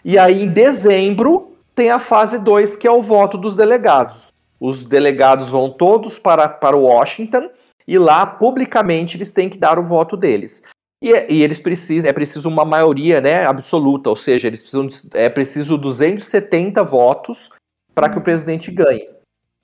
E 0.04 0.18
aí, 0.18 0.44
em 0.44 0.48
dezembro, 0.48 1.56
tem 1.74 1.90
a 1.90 1.98
fase 1.98 2.38
2, 2.38 2.76
que 2.76 2.86
é 2.86 2.90
o 2.90 3.02
voto 3.02 3.38
dos 3.38 3.56
delegados. 3.56 4.28
Os 4.60 4.84
delegados 4.84 5.48
vão 5.48 5.70
todos 5.70 6.18
para, 6.18 6.48
para 6.48 6.76
Washington 6.76 7.48
e 7.86 7.98
lá, 7.98 8.26
publicamente, 8.26 9.16
eles 9.16 9.32
têm 9.32 9.48
que 9.48 9.58
dar 9.58 9.78
o 9.78 9.84
voto 9.84 10.16
deles. 10.16 10.62
E, 11.02 11.10
e 11.10 11.42
eles 11.42 11.58
precisam, 11.58 12.08
é 12.08 12.12
preciso 12.12 12.48
uma 12.48 12.64
maioria 12.64 13.20
né, 13.20 13.44
absoluta, 13.44 14.08
ou 14.08 14.16
seja, 14.16 14.48
eles 14.48 14.60
precisam, 14.60 14.88
é 15.12 15.28
preciso 15.28 15.76
270 15.76 16.82
votos 16.82 17.50
para 17.94 18.08
que 18.08 18.18
o 18.18 18.22
presidente 18.22 18.70
ganhe. 18.70 19.08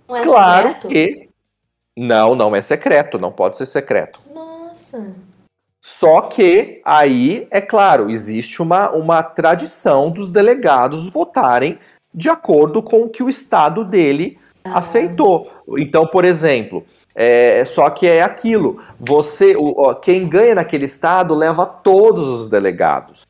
Não 0.06 0.16
é 0.16 0.24
claro 0.24 0.68
secreto? 0.68 0.88
que. 0.88 1.30
Não, 1.96 2.34
não 2.34 2.54
é 2.54 2.62
secreto, 2.62 3.18
não 3.18 3.32
pode 3.32 3.56
ser 3.56 3.66
secreto. 3.66 4.20
Nossa. 4.32 5.14
Só 5.80 6.22
que 6.22 6.80
aí, 6.84 7.46
é 7.50 7.60
claro, 7.60 8.10
existe 8.10 8.60
uma, 8.60 8.90
uma 8.90 9.22
tradição 9.22 10.10
dos 10.10 10.30
delegados 10.30 11.08
votarem 11.08 11.78
de 12.12 12.28
acordo 12.28 12.82
com 12.82 13.02
o 13.02 13.08
que 13.08 13.22
o 13.22 13.30
Estado 13.30 13.84
dele 13.84 14.38
ah. 14.64 14.78
aceitou. 14.78 15.50
Então, 15.78 16.06
por 16.06 16.24
exemplo, 16.24 16.84
é, 17.14 17.64
só 17.64 17.88
que 17.90 18.06
é 18.06 18.22
aquilo. 18.22 18.82
Você, 18.98 19.56
o, 19.56 19.94
quem 19.94 20.28
ganha 20.28 20.54
naquele 20.54 20.84
estado 20.84 21.34
leva 21.34 21.64
todos 21.64 22.28
os 22.40 22.48
delegados. 22.48 23.26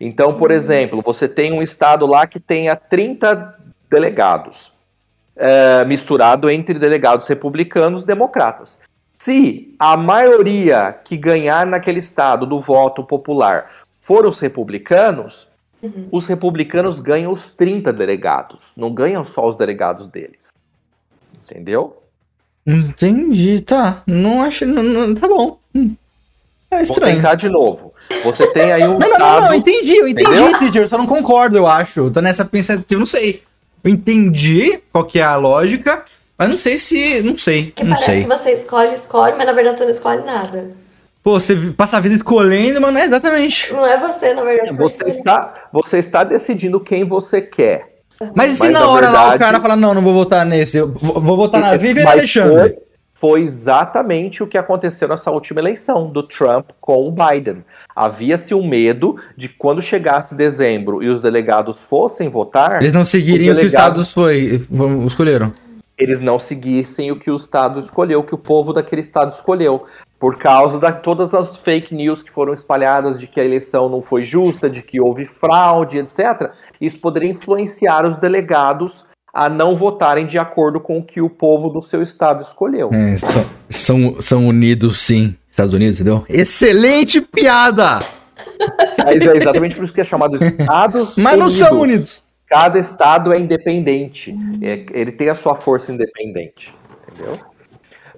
Então, 0.00 0.34
por 0.34 0.50
uhum. 0.50 0.56
exemplo, 0.56 1.02
você 1.02 1.28
tem 1.28 1.52
um 1.52 1.62
estado 1.62 2.06
lá 2.06 2.26
que 2.26 2.40
tenha 2.40 2.74
30 2.74 3.58
delegados, 3.90 4.72
é, 5.36 5.84
misturado 5.84 6.50
entre 6.50 6.78
delegados 6.78 7.26
republicanos 7.26 8.04
e 8.04 8.06
democratas. 8.06 8.80
Se 9.18 9.74
a 9.78 9.96
maioria 9.96 10.98
que 11.04 11.16
ganhar 11.16 11.66
naquele 11.66 12.00
estado 12.00 12.46
do 12.46 12.60
voto 12.60 13.02
popular 13.04 13.70
for 14.00 14.26
os 14.26 14.38
republicanos, 14.38 15.48
uhum. 15.82 16.08
os 16.12 16.26
republicanos 16.26 17.00
ganham 17.00 17.32
os 17.32 17.50
30 17.50 17.92
delegados, 17.92 18.60
não 18.76 18.92
ganham 18.92 19.24
só 19.24 19.48
os 19.48 19.56
delegados 19.56 20.08
deles. 20.08 20.48
Entendeu? 21.44 22.02
Entendi, 22.66 23.60
tá. 23.60 24.02
Não 24.06 24.42
acho. 24.42 24.64
Não, 24.64 24.82
não, 24.82 25.14
tá 25.14 25.28
bom. 25.28 25.58
Hum. 25.74 25.94
É 26.70 26.82
estranho. 26.82 27.12
Vou 27.12 27.22
tentar 27.22 27.34
de 27.34 27.48
novo. 27.48 27.94
Você 28.24 28.46
tem 28.52 28.72
aí 28.72 28.82
um. 28.88 28.98
não, 28.98 29.08
não, 29.10 29.18
não, 29.18 29.40
não, 29.42 29.54
entendi, 29.54 29.96
eu 29.96 30.08
entendi, 30.08 30.58
teacher. 30.58 30.82
Eu 30.82 30.88
só 30.88 30.98
não 30.98 31.06
concordo, 31.06 31.56
eu 31.56 31.66
acho. 31.66 32.00
Eu 32.00 32.10
tô 32.10 32.20
nessa 32.20 32.44
pensativa, 32.44 32.98
não 32.98 33.06
sei. 33.06 33.42
Eu 33.82 33.90
entendi 33.90 34.80
qual 34.90 35.04
que 35.04 35.18
é 35.18 35.22
a 35.22 35.36
lógica, 35.36 36.03
mas 36.38 36.48
não 36.48 36.56
sei 36.56 36.78
se. 36.78 37.22
Não 37.22 37.36
sei. 37.36 37.70
Que 37.70 37.84
não 37.84 37.92
parece 37.92 38.10
sei. 38.10 38.22
que 38.22 38.28
você 38.28 38.52
escolhe, 38.52 38.94
escolhe, 38.94 39.34
mas 39.36 39.46
na 39.46 39.52
verdade 39.52 39.78
você 39.78 39.84
não 39.84 39.90
escolhe 39.90 40.22
nada. 40.24 40.70
Pô, 41.22 41.40
você 41.40 41.56
passa 41.74 41.96
a 41.96 42.00
vida 42.00 42.14
escolhendo, 42.14 42.80
mas 42.82 42.92
não 42.92 43.00
é 43.00 43.06
exatamente. 43.06 43.72
Não 43.72 43.86
é 43.86 43.98
você, 43.98 44.34
na 44.34 44.44
verdade. 44.44 44.76
Você 44.76 45.04
está, 45.04 45.54
você 45.72 45.98
está 45.98 46.22
decidindo 46.22 46.78
quem 46.78 47.04
você 47.04 47.40
quer. 47.40 47.94
Mas 48.34 48.52
e 48.52 48.56
se 48.56 48.68
na 48.68 48.86
hora 48.88 49.06
verdade, 49.06 49.28
lá 49.28 49.34
o 49.34 49.38
cara 49.38 49.60
fala, 49.60 49.74
não, 49.74 49.94
não 49.94 50.02
vou 50.02 50.12
votar 50.12 50.44
nesse, 50.44 50.76
eu 50.76 50.88
vou 50.88 51.36
votar 51.36 51.60
na 51.60 51.76
Vivi 51.76 52.00
e 52.00 52.06
Alexandre? 52.06 52.76
Foi, 53.14 53.40
foi 53.40 53.40
exatamente 53.40 54.42
o 54.42 54.46
que 54.46 54.58
aconteceu 54.58 55.08
nessa 55.08 55.30
última 55.30 55.60
eleição 55.60 56.10
do 56.10 56.22
Trump 56.22 56.70
com 56.78 57.08
o 57.08 57.10
Biden. 57.10 57.64
Havia-se 57.96 58.54
o 58.54 58.58
um 58.58 58.68
medo 58.68 59.16
de 59.36 59.48
quando 59.48 59.80
chegasse 59.80 60.34
dezembro 60.34 61.02
e 61.02 61.08
os 61.08 61.20
delegados 61.20 61.82
fossem 61.82 62.28
votar. 62.28 62.82
Eles 62.82 62.92
não 62.92 63.04
seguiriam 63.04 63.54
o 63.54 63.58
que 63.58 63.66
os 63.66 63.72
estados 63.72 64.12
foi, 64.12 64.66
escolheram. 65.06 65.52
Eles 65.96 66.20
não 66.20 66.38
seguissem 66.38 67.12
o 67.12 67.16
que 67.16 67.30
o 67.30 67.36
estado 67.36 67.78
escolheu, 67.78 68.20
o 68.20 68.24
que 68.24 68.34
o 68.34 68.38
povo 68.38 68.72
daquele 68.72 69.00
estado 69.00 69.30
escolheu 69.30 69.84
por 70.18 70.36
causa 70.36 70.78
de 70.78 70.92
todas 71.00 71.34
as 71.34 71.56
fake 71.58 71.94
news 71.94 72.22
que 72.22 72.30
foram 72.30 72.52
espalhadas 72.52 73.20
de 73.20 73.26
que 73.26 73.38
a 73.38 73.44
eleição 73.44 73.88
não 73.88 74.00
foi 74.00 74.22
justa, 74.22 74.68
de 74.70 74.82
que 74.82 75.00
houve 75.00 75.24
fraude, 75.24 75.98
etc. 75.98 76.50
Isso 76.80 76.98
poderia 76.98 77.30
influenciar 77.30 78.06
os 78.06 78.18
delegados 78.18 79.04
a 79.32 79.48
não 79.48 79.76
votarem 79.76 80.26
de 80.26 80.38
acordo 80.38 80.80
com 80.80 80.98
o 80.98 81.04
que 81.04 81.20
o 81.20 81.28
povo 81.28 81.68
do 81.68 81.80
seu 81.80 82.02
estado 82.02 82.40
escolheu. 82.42 82.90
É, 82.92 83.16
são, 83.16 83.44
são, 83.68 84.16
são 84.20 84.48
unidos, 84.48 85.02
sim. 85.02 85.36
Estados 85.48 85.74
Unidos, 85.74 86.00
entendeu? 86.00 86.24
Excelente 86.28 87.20
piada! 87.20 87.98
Mas 88.98 89.26
é 89.26 89.36
exatamente 89.36 89.74
por 89.74 89.84
isso 89.84 89.92
que 89.92 90.00
é 90.00 90.04
chamado 90.04 90.42
Estados 90.42 91.16
Mas 91.16 91.34
Unidos. 91.34 91.38
não 91.38 91.50
são 91.50 91.80
unidos. 91.80 92.22
Cada 92.54 92.78
estado 92.78 93.32
é 93.32 93.38
independente. 93.40 94.32
É, 94.62 94.86
ele 94.92 95.10
tem 95.10 95.28
a 95.28 95.34
sua 95.34 95.56
força 95.56 95.90
independente. 95.90 96.72
Entendeu? 97.10 97.36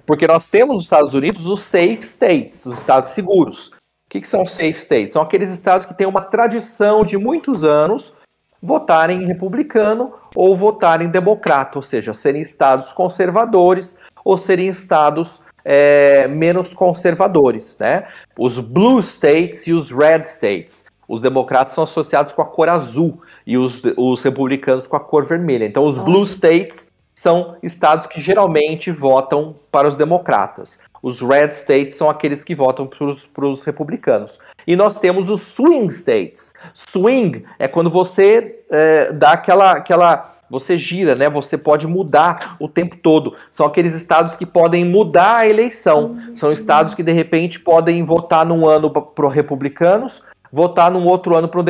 Porque 0.05 0.27
nós 0.27 0.47
temos 0.47 0.75
nos 0.75 0.83
Estados 0.83 1.15
Unidos 1.15 1.47
os 1.47 1.61
safe 1.61 2.03
states, 2.03 2.63
os 2.67 2.77
estados 2.77 3.09
seguros. 3.11 3.69
O 3.69 3.73
que, 4.07 4.21
que 4.21 4.27
são 4.27 4.45
safe 4.45 4.77
states? 4.77 5.13
São 5.13 5.23
aqueles 5.23 5.49
estados 5.49 5.87
que 5.87 5.93
têm 5.95 6.05
uma 6.05 6.21
tradição 6.21 7.03
de 7.03 7.17
muitos 7.17 7.63
anos 7.63 8.13
votarem 8.61 9.25
republicano 9.25 10.13
ou 10.35 10.55
votarem 10.55 11.09
democrata, 11.09 11.79
ou 11.79 11.81
seja, 11.81 12.13
serem 12.13 12.43
estados 12.43 12.91
conservadores 12.91 13.97
ou 14.23 14.37
serem 14.37 14.67
estados 14.67 15.41
é, 15.65 16.27
menos 16.27 16.75
conservadores, 16.75 17.75
né? 17.79 18.07
Os 18.37 18.59
blue 18.59 18.99
states 18.99 19.65
e 19.65 19.73
os 19.73 19.89
red 19.89 20.21
states. 20.21 20.85
Os 21.07 21.21
democratas 21.21 21.73
são 21.73 21.85
associados 21.85 22.33
com 22.33 22.41
a 22.43 22.45
cor 22.45 22.69
azul 22.69 23.19
e 23.47 23.57
os, 23.57 23.81
os 23.95 24.21
republicanos 24.21 24.85
com 24.85 24.97
a 24.97 24.99
cor 24.99 25.25
vermelha. 25.25 25.63
Então, 25.63 25.85
os 25.85 25.97
blue 25.97 26.25
states 26.25 26.91
são 27.15 27.55
estados 27.63 28.05
que 28.05 28.21
geralmente 28.21 28.91
votam 28.91 29.55
para 29.71 29.87
os 29.87 29.95
democratas. 29.95 30.77
Os 31.01 31.21
red 31.21 31.51
states 31.53 31.95
são 31.95 32.09
aqueles 32.09 32.43
que 32.43 32.53
votam 32.53 32.85
para 32.85 33.45
os 33.45 33.63
republicanos. 33.63 34.37
E 34.67 34.75
nós 34.75 34.99
temos 34.99 35.29
os 35.29 35.41
swing 35.41 35.91
states. 35.91 36.53
Swing 36.73 37.43
é 37.57 37.67
quando 37.67 37.89
você 37.89 38.59
é, 38.69 39.11
dá 39.13 39.31
aquela, 39.31 39.71
aquela. 39.71 40.35
Você 40.49 40.77
gira, 40.77 41.15
né? 41.15 41.29
Você 41.29 41.57
pode 41.57 41.87
mudar 41.87 42.55
o 42.59 42.69
tempo 42.69 42.95
todo. 42.95 43.35
São 43.49 43.65
aqueles 43.65 43.95
estados 43.95 44.35
que 44.35 44.45
podem 44.45 44.85
mudar 44.85 45.37
a 45.37 45.47
eleição. 45.47 46.17
São 46.35 46.51
estados 46.51 46.93
que 46.93 47.03
de 47.03 47.11
repente 47.11 47.59
podem 47.59 48.05
votar 48.05 48.45
num 48.45 48.67
ano 48.67 48.89
para 48.91 49.29
republicanos, 49.29 50.21
votar 50.51 50.91
num 50.91 51.05
outro 51.05 51.35
ano 51.35 51.47
para 51.47 51.63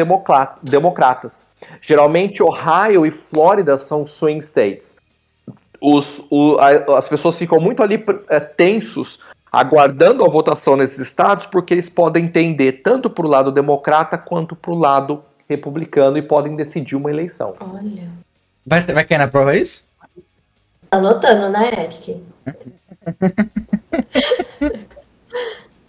democratas. 0.61 1.46
Geralmente 1.81 2.43
Ohio 2.43 3.05
e 3.05 3.11
Flórida 3.11 3.77
são 3.77 4.05
swing 4.05 4.43
states 4.43 4.97
os, 5.81 6.21
o, 6.29 6.57
a, 6.57 6.97
as 6.97 7.07
pessoas 7.07 7.37
ficam 7.37 7.59
muito 7.59 7.81
ali 7.83 8.03
é, 8.29 8.39
tensos, 8.39 9.19
aguardando 9.51 10.25
a 10.25 10.29
votação 10.29 10.75
nesses 10.75 10.99
estados, 10.99 11.45
porque 11.45 11.73
eles 11.73 11.89
podem 11.89 12.25
entender 12.25 12.81
tanto 12.83 13.09
para 13.09 13.25
o 13.25 13.29
lado 13.29 13.51
democrata 13.51 14.17
quanto 14.17 14.55
para 14.55 14.71
o 14.71 14.77
lado 14.77 15.23
republicano 15.47 16.17
e 16.17 16.21
podem 16.21 16.55
decidir 16.55 16.95
uma 16.95 17.09
eleição. 17.09 17.53
Olha. 17.59 18.09
Vai, 18.65 18.81
vai 18.83 19.05
cair 19.05 19.19
na 19.19 19.27
prova 19.27 19.55
isso? 19.55 19.83
Anotando, 20.91 21.49
né, 21.49 21.69
Eric? 21.83 22.21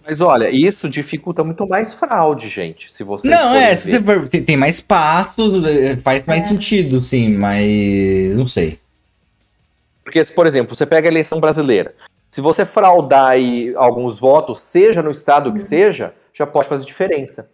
Mas 0.09 0.21
olha, 0.21 0.49
isso 0.49 0.89
dificulta 0.89 1.43
muito 1.43 1.67
mais 1.67 1.93
fraude, 1.93 2.49
gente. 2.49 2.91
Se 2.91 3.03
você 3.03 3.29
não 3.29 3.53
é, 3.53 3.75
se 3.75 3.99
você, 3.99 4.41
tem 4.41 4.57
mais 4.57 4.81
passos, 4.81 5.63
é, 5.67 5.97
faz 5.97 6.25
mais 6.25 6.45
é. 6.45 6.47
sentido, 6.47 6.99
sim, 6.99 7.35
mas 7.35 8.35
não 8.35 8.47
sei. 8.47 8.79
Porque, 10.03 10.25
por 10.25 10.47
exemplo, 10.47 10.75
você 10.75 10.83
pega 10.83 11.07
a 11.07 11.11
eleição 11.11 11.39
brasileira. 11.39 11.93
Se 12.31 12.41
você 12.41 12.65
fraudar 12.65 13.27
aí 13.27 13.71
alguns 13.75 14.19
votos, 14.19 14.61
seja 14.61 15.03
no 15.03 15.11
estado 15.11 15.53
que 15.53 15.59
uhum. 15.59 15.65
seja, 15.65 16.15
já 16.33 16.47
pode 16.47 16.67
fazer 16.67 16.85
diferença. 16.85 17.47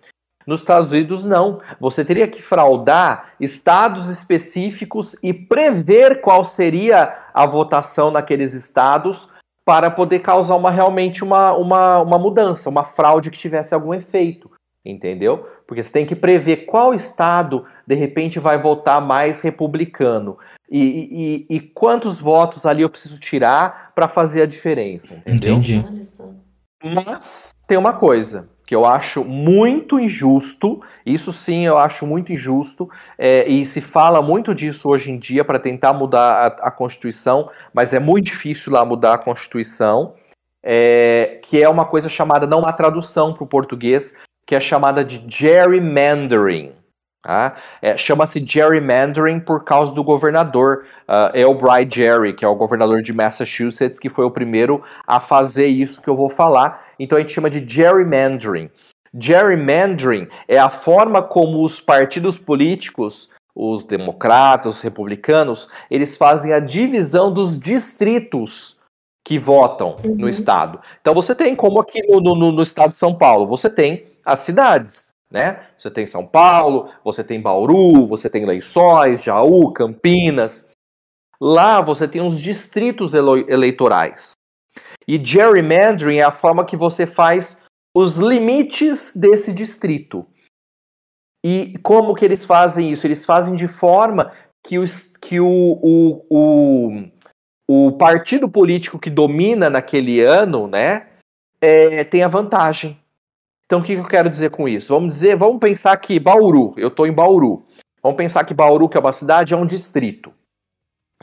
Nos 0.47 0.61
Estados 0.61 0.89
Unidos, 0.89 1.25
não. 1.25 1.59
Você 1.77 2.05
teria 2.05 2.27
que 2.27 2.41
fraudar 2.41 3.33
estados 3.37 4.09
específicos 4.09 5.13
e 5.21 5.33
prever 5.33 6.21
qual 6.21 6.45
seria 6.45 7.17
a 7.33 7.45
votação 7.45 8.11
naqueles 8.11 8.53
estados 8.53 9.27
para 9.65 9.89
poder 9.89 10.19
causar 10.19 10.55
uma, 10.55 10.69
realmente 10.69 11.23
uma, 11.23 11.51
uma, 11.53 11.99
uma 11.99 12.19
mudança, 12.19 12.69
uma 12.69 12.85
fraude 12.85 13.31
que 13.31 13.37
tivesse 13.37 13.73
algum 13.73 13.93
efeito. 13.93 14.49
Entendeu? 14.85 15.47
Porque 15.65 15.81
você 15.81 15.91
tem 15.91 16.05
que 16.05 16.15
prever 16.15 16.67
qual 16.67 16.93
estado, 16.93 17.65
de 17.87 17.95
repente, 17.95 18.39
vai 18.39 18.55
votar 18.59 19.01
mais 19.01 19.41
republicano. 19.41 20.37
E, 20.69 21.45
e, 21.49 21.55
e, 21.55 21.59
quantos 21.59 22.19
votos 22.19 22.67
ali 22.67 22.83
eu 22.83 22.89
preciso 22.89 23.19
tirar 23.19 23.91
para 23.95 24.07
fazer 24.07 24.43
a 24.43 24.45
diferença, 24.45 25.15
entendeu? 25.15 25.55
Entendi. 25.55 25.83
Mas 26.83 27.55
tem 27.67 27.77
uma 27.77 27.93
coisa 27.93 28.47
que 28.65 28.73
eu 28.73 28.85
acho 28.85 29.23
muito 29.23 29.99
injusto, 29.99 30.81
isso 31.05 31.31
sim 31.31 31.65
eu 31.65 31.77
acho 31.77 32.05
muito 32.05 32.33
injusto, 32.33 32.89
é, 33.17 33.47
e 33.47 33.65
se 33.65 33.79
fala 33.79 34.21
muito 34.21 34.55
disso 34.55 34.89
hoje 34.89 35.11
em 35.11 35.19
dia 35.19 35.45
para 35.45 35.59
tentar 35.59 35.93
mudar 35.93 36.27
a, 36.27 36.67
a, 36.67 36.71
Constituição, 36.71 37.49
mas 37.73 37.93
é 37.93 37.99
muito 37.99 38.25
difícil 38.25 38.73
lá 38.73 38.83
mudar 38.83 39.13
a 39.13 39.17
Constituição, 39.17 40.15
é, 40.63 41.39
que 41.43 41.61
é 41.61 41.69
uma 41.69 41.85
coisa 41.85 42.09
chamada, 42.09 42.47
não 42.47 42.59
uma 42.59 42.73
tradução 42.73 43.33
para 43.33 43.43
o 43.43 43.47
português, 43.47 44.17
que 44.47 44.55
é 44.55 44.59
chamada 44.59 45.05
de 45.05 45.23
gerrymandering. 45.27 46.71
Tá? 47.25 47.55
É, 47.81 47.97
Chama-se 47.97 48.39
gerrymandering 48.45 49.39
por 49.39 49.63
causa 49.63 49.91
do 49.91 50.03
governador 50.03 50.85
uh, 51.09 51.35
Elbry 51.35 51.89
Jerry, 51.91 52.33
que 52.33 52.45
é 52.45 52.47
o 52.47 52.53
governador 52.53 53.01
de 53.01 53.11
Massachusetts, 53.11 53.97
que 53.97 54.11
foi 54.11 54.25
o 54.25 54.29
primeiro 54.29 54.83
a 55.07 55.19
fazer 55.19 55.65
isso 55.65 56.03
que 56.03 56.07
eu 56.07 56.15
vou 56.15 56.29
falar. 56.29 56.85
Então 56.99 57.17
a 57.17 57.21
gente 57.21 57.33
chama 57.33 57.49
de 57.49 57.67
gerrymandering. 57.67 58.69
Gerrymandering 59.11 60.27
é 60.47 60.59
a 60.59 60.69
forma 60.69 61.23
como 61.23 61.65
os 61.65 61.81
partidos 61.81 62.37
políticos, 62.37 63.31
os 63.55 63.85
democratas, 63.85 64.75
os 64.75 64.81
republicanos, 64.81 65.67
eles 65.89 66.15
fazem 66.15 66.53
a 66.53 66.59
divisão 66.59 67.33
dos 67.33 67.59
distritos 67.59 68.77
que 69.23 69.39
votam 69.39 69.95
uhum. 70.05 70.15
no 70.15 70.29
estado. 70.29 70.79
Então 71.01 71.15
você 71.15 71.33
tem, 71.33 71.55
como 71.55 71.79
aqui 71.79 72.05
no, 72.07 72.21
no, 72.21 72.51
no 72.51 72.61
estado 72.61 72.91
de 72.91 72.97
São 72.97 73.15
Paulo, 73.15 73.47
você 73.47 73.67
tem 73.67 74.03
as 74.23 74.41
cidades 74.41 75.14
né? 75.35 75.67
Você 75.77 75.91
tem 75.91 76.07
São 76.07 76.25
Paulo, 76.25 76.89
você 77.03 77.21
tem 77.21 77.41
Bauru, 77.41 78.07
você 78.07 78.29
tem 78.29 78.45
Lençóis, 78.45 79.21
Jaú, 79.21 79.73
Campinas. 79.73 80.65
Lá 81.41 81.81
você 81.81 82.07
tem 82.07 82.25
os 82.25 82.41
distritos 82.41 83.13
eleitorais. 83.13 84.31
E 85.05 85.23
gerrymandering 85.23 86.19
é 86.19 86.23
a 86.23 86.31
forma 86.31 86.65
que 86.65 86.77
você 86.77 87.05
faz 87.05 87.61
os 87.93 88.15
limites 88.15 89.13
desse 89.13 89.51
distrito. 89.51 90.25
E 91.45 91.77
como 91.83 92.15
que 92.15 92.23
eles 92.23 92.45
fazem 92.45 92.89
isso? 92.89 93.05
Eles 93.05 93.25
fazem 93.25 93.55
de 93.55 93.67
forma 93.67 94.31
que, 94.65 94.79
os, 94.79 95.13
que 95.21 95.41
o, 95.41 95.47
o, 95.47 96.25
o 96.29 97.11
o 97.67 97.91
partido 97.93 98.47
político 98.47 98.99
que 98.99 99.09
domina 99.09 99.71
naquele 99.71 100.21
ano, 100.21 100.67
né, 100.67 101.07
é, 101.59 102.03
tem 102.03 102.21
a 102.21 102.27
vantagem. 102.27 102.95
Então, 103.65 103.79
o 103.79 103.83
que, 103.83 103.95
que 103.95 104.01
eu 104.01 104.05
quero 104.05 104.29
dizer 104.29 104.51
com 104.51 104.67
isso? 104.67 104.93
Vamos 104.93 105.15
dizer, 105.15 105.35
vamos 105.35 105.59
pensar 105.59 105.97
que 105.97 106.19
Bauru, 106.19 106.73
eu 106.77 106.89
estou 106.89 107.07
em 107.07 107.11
Bauru. 107.11 107.65
Vamos 108.01 108.17
pensar 108.17 108.43
que 108.43 108.53
Bauru, 108.53 108.87
que 108.87 108.97
é 108.97 108.99
uma 108.99 109.13
cidade, 109.13 109.53
é 109.53 109.57
um 109.57 109.65
distrito. 109.65 110.31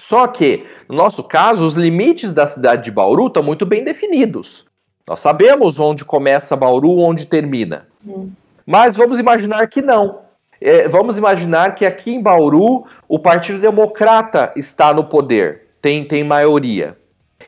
Só 0.01 0.27
que, 0.27 0.67
no 0.89 0.97
nosso 0.97 1.23
caso, 1.23 1.65
os 1.65 1.75
limites 1.75 2.35
da 2.35 2.47
cidade 2.47 2.85
de 2.85 2.91
Bauru 2.91 3.29
estão 3.29 3.43
muito 3.43 3.65
bem 3.65 3.85
definidos. 3.85 4.67
Nós 5.07 5.21
sabemos 5.21 5.79
onde 5.79 6.05
começa 6.05 6.57
Bauru, 6.57 6.99
onde 6.99 7.27
termina. 7.27 7.87
Hum. 8.05 8.31
Mas 8.67 8.97
vamos 8.97 9.19
imaginar 9.19 9.67
que 9.69 9.83
não. 9.83 10.23
É, 10.61 10.89
vamos 10.89 11.19
imaginar 11.19 11.75
que 11.75 11.85
aqui 11.85 12.15
em 12.15 12.23
Bauru 12.23 12.85
o 13.09 13.19
Partido 13.19 13.59
Democrata 13.59 14.53
está 14.57 14.95
no 14.95 15.05
poder, 15.05 15.69
tem, 15.81 16.07
tem 16.07 16.23
maioria. 16.23 16.97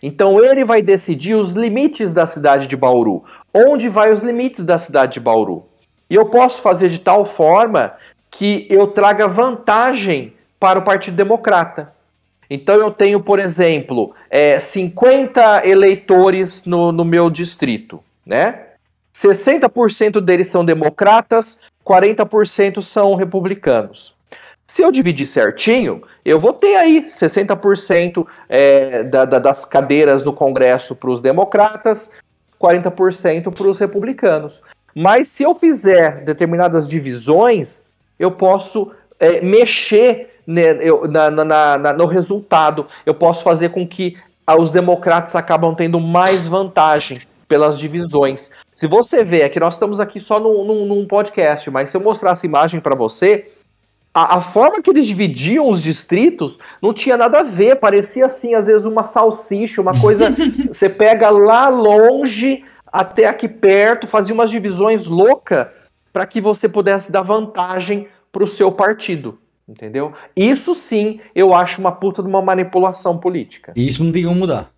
Então 0.02 0.44
ele 0.44 0.64
vai 0.64 0.82
decidir 0.82 1.34
os 1.34 1.54
limites 1.54 2.12
da 2.12 2.26
cidade 2.26 2.66
de 2.66 2.76
Bauru. 2.76 3.24
Onde 3.54 3.88
vai 3.88 4.12
os 4.12 4.20
limites 4.20 4.64
da 4.64 4.78
cidade 4.78 5.14
de 5.14 5.20
Bauru? 5.20 5.64
E 6.10 6.16
eu 6.16 6.26
posso 6.26 6.60
fazer 6.60 6.88
de 6.88 6.98
tal 6.98 7.24
forma 7.24 7.94
que 8.30 8.66
eu 8.68 8.88
traga 8.88 9.28
vantagem 9.28 10.34
para 10.58 10.80
o 10.80 10.82
Partido 10.82 11.16
Democrata. 11.16 11.92
Então 12.50 12.74
eu 12.74 12.90
tenho, 12.90 13.20
por 13.20 13.38
exemplo, 13.38 14.12
é, 14.28 14.58
50 14.58 15.66
eleitores 15.66 16.64
no, 16.66 16.90
no 16.90 17.04
meu 17.04 17.30
distrito, 17.30 18.02
né? 18.26 18.60
60% 19.14 20.20
deles 20.20 20.48
são 20.48 20.64
democratas, 20.64 21.60
40% 21.86 22.82
são 22.82 23.14
republicanos. 23.14 24.14
Se 24.66 24.82
eu 24.82 24.90
dividir 24.90 25.26
certinho, 25.26 26.02
eu 26.24 26.40
vou 26.40 26.52
ter 26.52 26.74
aí 26.74 27.02
60% 27.04 28.26
é, 28.48 29.04
da, 29.04 29.24
da, 29.24 29.38
das 29.38 29.64
cadeiras 29.64 30.24
no 30.24 30.32
Congresso 30.32 30.96
para 30.96 31.10
os 31.10 31.20
democratas, 31.20 32.10
40% 32.64 33.52
para 33.52 33.66
os 33.66 33.78
republicanos. 33.78 34.62
Mas 34.94 35.28
se 35.28 35.42
eu 35.42 35.54
fizer 35.54 36.24
determinadas 36.24 36.86
divisões, 36.88 37.82
eu 38.18 38.30
posso 38.30 38.92
é, 39.18 39.40
mexer 39.40 40.40
né, 40.46 40.78
eu, 40.80 41.08
na, 41.08 41.30
na, 41.30 41.78
na, 41.78 41.92
no 41.92 42.06
resultado. 42.06 42.86
Eu 43.04 43.14
posso 43.14 43.42
fazer 43.42 43.70
com 43.70 43.86
que 43.86 44.16
os 44.58 44.70
democratas 44.70 45.34
acabam 45.34 45.74
tendo 45.74 45.98
mais 45.98 46.46
vantagem 46.46 47.18
pelas 47.48 47.78
divisões. 47.78 48.50
Se 48.74 48.86
você 48.86 49.24
vê, 49.24 49.42
é 49.42 49.48
que 49.48 49.60
nós 49.60 49.74
estamos 49.74 50.00
aqui 50.00 50.20
só 50.20 50.38
num, 50.38 50.64
num, 50.64 50.86
num 50.86 51.06
podcast, 51.06 51.70
mas 51.70 51.90
se 51.90 51.96
eu 51.96 52.00
mostrasse 52.00 52.46
imagem 52.46 52.80
para 52.80 52.94
você, 52.94 53.50
a, 54.14 54.36
a, 54.36 54.40
forma 54.40 54.80
que 54.80 54.88
eles 54.88 55.06
dividiam 55.06 55.68
os 55.68 55.82
distritos 55.82 56.56
não 56.80 56.94
tinha 56.94 57.16
nada 57.16 57.40
a 57.40 57.42
ver, 57.42 57.76
parecia 57.76 58.26
assim, 58.26 58.54
às 58.54 58.66
vezes 58.66 58.86
uma 58.86 59.02
salsicha, 59.02 59.82
uma 59.82 59.98
coisa. 60.00 60.30
você 60.70 60.88
pega 60.88 61.28
lá 61.30 61.68
longe 61.68 62.64
até 62.86 63.26
aqui 63.26 63.48
perto, 63.48 64.06
fazia 64.06 64.32
umas 64.32 64.50
divisões 64.50 65.06
loucas 65.06 65.66
para 66.12 66.24
que 66.26 66.40
você 66.40 66.68
pudesse 66.68 67.10
dar 67.10 67.22
vantagem 67.22 68.06
para 68.30 68.44
o 68.44 68.48
seu 68.48 68.70
partido. 68.70 69.36
Entendeu? 69.68 70.12
Isso 70.36 70.74
sim 70.74 71.20
eu 71.34 71.54
acho 71.54 71.80
uma 71.80 71.90
puta 71.90 72.22
de 72.22 72.28
uma 72.28 72.42
manipulação 72.42 73.18
política. 73.18 73.72
E 73.74 73.88
isso 73.88 74.04
não 74.04 74.12
tem 74.12 74.22
como 74.24 74.36
mudar. 74.36 74.70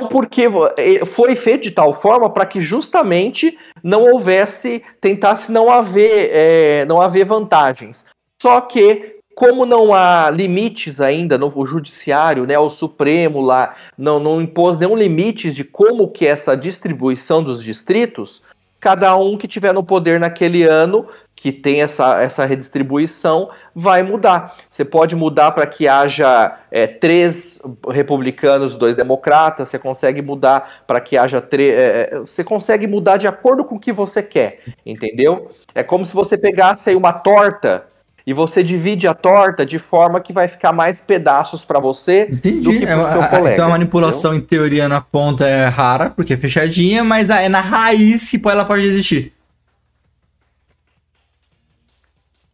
Não, 0.00 0.08
porque 0.08 0.48
é, 0.76 1.04
foi 1.06 1.34
feito 1.36 1.62
de 1.62 1.70
tal 1.70 2.00
forma 2.00 2.30
para 2.30 2.46
que 2.46 2.60
justamente 2.60 3.56
não 3.82 4.02
houvesse, 4.02 4.82
tentasse 5.00 5.50
não 5.50 5.70
haver, 5.70 6.30
é, 6.32 6.84
não 6.84 7.00
haver 7.00 7.24
vantagens. 7.24 8.06
Só 8.40 8.60
que, 8.62 9.16
como 9.34 9.66
não 9.66 9.94
há 9.94 10.30
limites 10.30 11.00
ainda 11.00 11.36
no 11.36 11.52
judiciário, 11.64 12.46
né, 12.46 12.58
o 12.58 12.70
Supremo 12.70 13.40
lá 13.40 13.74
não, 13.96 14.18
não 14.18 14.40
impôs 14.40 14.78
nenhum 14.78 14.96
limite 14.96 15.50
de 15.50 15.64
como 15.64 16.08
que 16.08 16.26
é 16.26 16.30
essa 16.30 16.56
distribuição 16.56 17.42
dos 17.42 17.62
distritos, 17.62 18.42
cada 18.80 19.14
um 19.16 19.36
que 19.36 19.46
tiver 19.46 19.74
no 19.74 19.84
poder 19.84 20.18
naquele 20.18 20.62
ano, 20.62 21.06
que 21.40 21.50
tem 21.50 21.80
essa, 21.80 22.20
essa 22.20 22.44
redistribuição, 22.44 23.48
vai 23.74 24.02
mudar. 24.02 24.56
Você 24.68 24.84
pode 24.84 25.16
mudar 25.16 25.52
para 25.52 25.66
que 25.66 25.88
haja 25.88 26.58
é, 26.70 26.86
três 26.86 27.58
republicanos, 27.88 28.76
dois 28.76 28.94
democratas, 28.94 29.68
você 29.68 29.78
consegue 29.78 30.20
mudar 30.20 30.82
para 30.86 31.00
que 31.00 31.16
haja 31.16 31.40
três. 31.40 31.72
É, 31.72 32.10
é, 32.12 32.18
você 32.18 32.44
consegue 32.44 32.86
mudar 32.86 33.16
de 33.16 33.26
acordo 33.26 33.64
com 33.64 33.76
o 33.76 33.80
que 33.80 33.90
você 33.90 34.22
quer, 34.22 34.60
entendeu? 34.84 35.50
É 35.74 35.82
como 35.82 36.04
se 36.04 36.12
você 36.12 36.36
pegasse 36.36 36.90
aí 36.90 36.96
uma 36.96 37.14
torta 37.14 37.86
e 38.26 38.34
você 38.34 38.62
divide 38.62 39.08
a 39.08 39.14
torta 39.14 39.64
de 39.64 39.78
forma 39.78 40.20
que 40.20 40.34
vai 40.34 40.46
ficar 40.46 40.74
mais 40.74 41.00
pedaços 41.00 41.64
para 41.64 41.80
você 41.80 42.28
Entendi. 42.30 42.60
do 42.60 42.70
que 42.70 42.86
pro 42.86 43.00
é, 43.00 43.12
seu 43.12 43.24
colega. 43.28 43.52
Então 43.54 43.66
a 43.66 43.70
manipulação 43.70 44.34
entendeu? 44.34 44.44
em 44.44 44.68
teoria 44.68 44.88
na 44.90 45.00
ponta 45.00 45.46
é 45.46 45.68
rara, 45.68 46.10
porque 46.10 46.34
é 46.34 46.36
fechadinha, 46.36 47.02
mas 47.02 47.30
é 47.30 47.48
na 47.48 47.60
raiz 47.62 48.30
que 48.30 48.38
ela 48.46 48.66
pode 48.66 48.82
existir. 48.82 49.32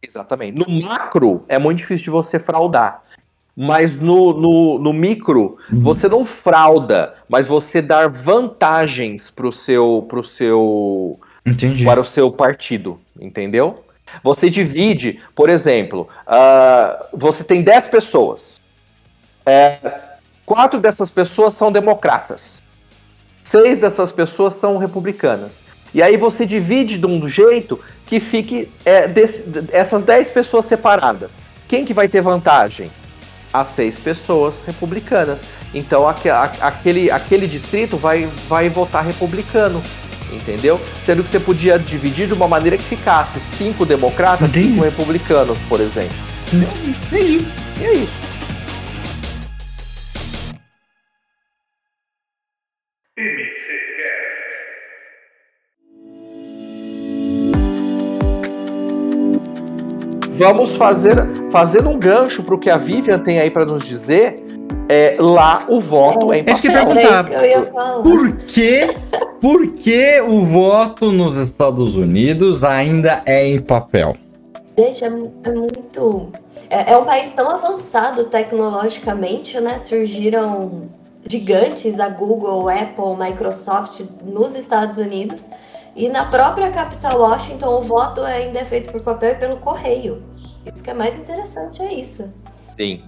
Exatamente. 0.01 0.57
No 0.57 0.69
macro 0.81 1.43
é 1.47 1.57
muito 1.57 1.79
difícil 1.79 2.05
de 2.05 2.09
você 2.09 2.39
fraudar. 2.39 3.01
Mas 3.55 3.95
no, 3.95 4.39
no, 4.39 4.77
no 4.77 4.93
micro, 4.93 5.57
uhum. 5.71 5.81
você 5.81 6.07
não 6.07 6.25
frauda, 6.25 7.15
mas 7.27 7.47
você 7.47 7.81
dá 7.81 8.07
vantagens 8.07 9.31
pro 9.31 9.51
seu, 9.51 10.05
pro 10.07 10.23
seu, 10.23 11.19
Entendi. 11.43 11.83
para 11.83 11.99
o 11.99 12.05
seu 12.05 12.31
partido, 12.31 12.99
entendeu? 13.19 13.83
Você 14.23 14.47
divide, 14.47 15.19
por 15.35 15.49
exemplo, 15.49 16.07
uh, 16.27 17.17
você 17.17 17.43
tem 17.43 17.63
10 17.63 17.87
pessoas. 17.87 18.61
É, 19.43 19.77
quatro 20.45 20.79
dessas 20.79 21.09
pessoas 21.09 21.55
são 21.55 21.71
democratas. 21.71 22.61
Seis 23.43 23.79
dessas 23.79 24.11
pessoas 24.11 24.55
são 24.55 24.77
republicanas. 24.77 25.63
E 25.93 26.01
aí 26.01 26.17
você 26.17 26.45
divide 26.45 26.97
de 26.97 27.05
um 27.05 27.27
jeito 27.27 27.79
que 28.07 28.19
fique 28.19 28.69
é, 28.85 29.07
desse, 29.07 29.43
essas 29.71 30.03
10 30.03 30.31
pessoas 30.31 30.65
separadas. 30.65 31.35
Quem 31.67 31.85
que 31.85 31.93
vai 31.93 32.07
ter 32.07 32.21
vantagem? 32.21 32.89
As 33.53 33.67
seis 33.69 33.99
pessoas 33.99 34.55
republicanas. 34.65 35.39
Então 35.73 36.07
aquele, 36.07 37.11
aquele 37.11 37.47
distrito 37.47 37.97
vai, 37.97 38.27
vai 38.47 38.69
votar 38.69 39.03
republicano 39.03 39.81
entendeu? 40.31 40.79
Sendo 41.05 41.23
que 41.23 41.29
você 41.29 41.39
podia 41.39 41.79
dividir 41.79 42.27
de 42.27 42.33
uma 42.33 42.47
maneira 42.47 42.77
que 42.77 42.83
ficasse 42.83 43.39
cinco 43.57 43.85
democratas 43.85 44.49
e 44.49 44.63
cinco 44.63 44.83
republicanos, 44.83 45.57
por 45.69 45.79
exemplo. 45.79 46.15
Entendi. 46.53 47.45
E 47.79 47.85
é 47.85 47.93
Vamos 60.37 60.75
fazer, 60.75 61.15
fazendo 61.49 61.89
um 61.89 61.97
gancho 61.97 62.43
para 62.43 62.55
o 62.55 62.59
que 62.59 62.69
a 62.69 62.77
Vivian 62.77 63.19
tem 63.19 63.39
aí 63.39 63.49
para 63.49 63.65
nos 63.65 63.83
dizer 63.83 64.43
é, 64.89 65.17
lá 65.19 65.57
o 65.67 65.81
voto 65.81 66.31
é, 66.31 66.37
é 66.37 66.39
em 66.39 66.43
papel. 66.43 66.51
É 66.51 66.53
isso 66.53 66.61
que 66.61 66.67
eu 66.67 66.71
ia 66.71 66.85
perguntar. 66.85 67.31
É 67.31 67.35
eu 67.35 67.61
ia 67.61 67.61
por 68.03 68.37
que, 68.37 68.95
por 69.41 69.67
que 69.73 70.21
o 70.21 70.45
voto 70.45 71.11
nos 71.11 71.35
Estados 71.35 71.95
Unidos 71.95 72.63
ainda 72.63 73.21
é 73.25 73.47
em 73.47 73.59
papel? 73.59 74.15
Gente, 74.77 75.03
é, 75.03 75.07
é 75.07 75.51
muito. 75.51 76.27
É, 76.69 76.93
é, 76.93 76.97
um 76.97 77.03
país 77.03 77.31
tão 77.31 77.49
avançado 77.49 78.25
tecnologicamente, 78.25 79.59
né? 79.59 79.77
Surgiram 79.77 80.83
gigantes, 81.25 81.99
a 81.99 82.07
Google, 82.07 82.69
Apple, 82.69 83.15
Microsoft 83.17 84.01
nos 84.23 84.55
Estados 84.55 84.97
Unidos. 84.97 85.49
E 85.97 86.07
na 86.09 86.25
própria 86.25 86.69
capital 86.69 87.19
Washington, 87.19 87.79
o 87.79 87.81
voto 87.81 88.21
ainda 88.21 88.59
é 88.59 88.65
feito 88.65 88.91
por 88.91 89.01
papel 89.01 89.31
e 89.31 89.35
pelo 89.35 89.57
correio. 89.57 90.21
Isso 90.71 90.83
que 90.83 90.91
é 90.91 90.93
mais 90.93 91.17
interessante, 91.17 91.81
é 91.81 91.91
isso. 91.91 92.31
Sim. 92.77 93.01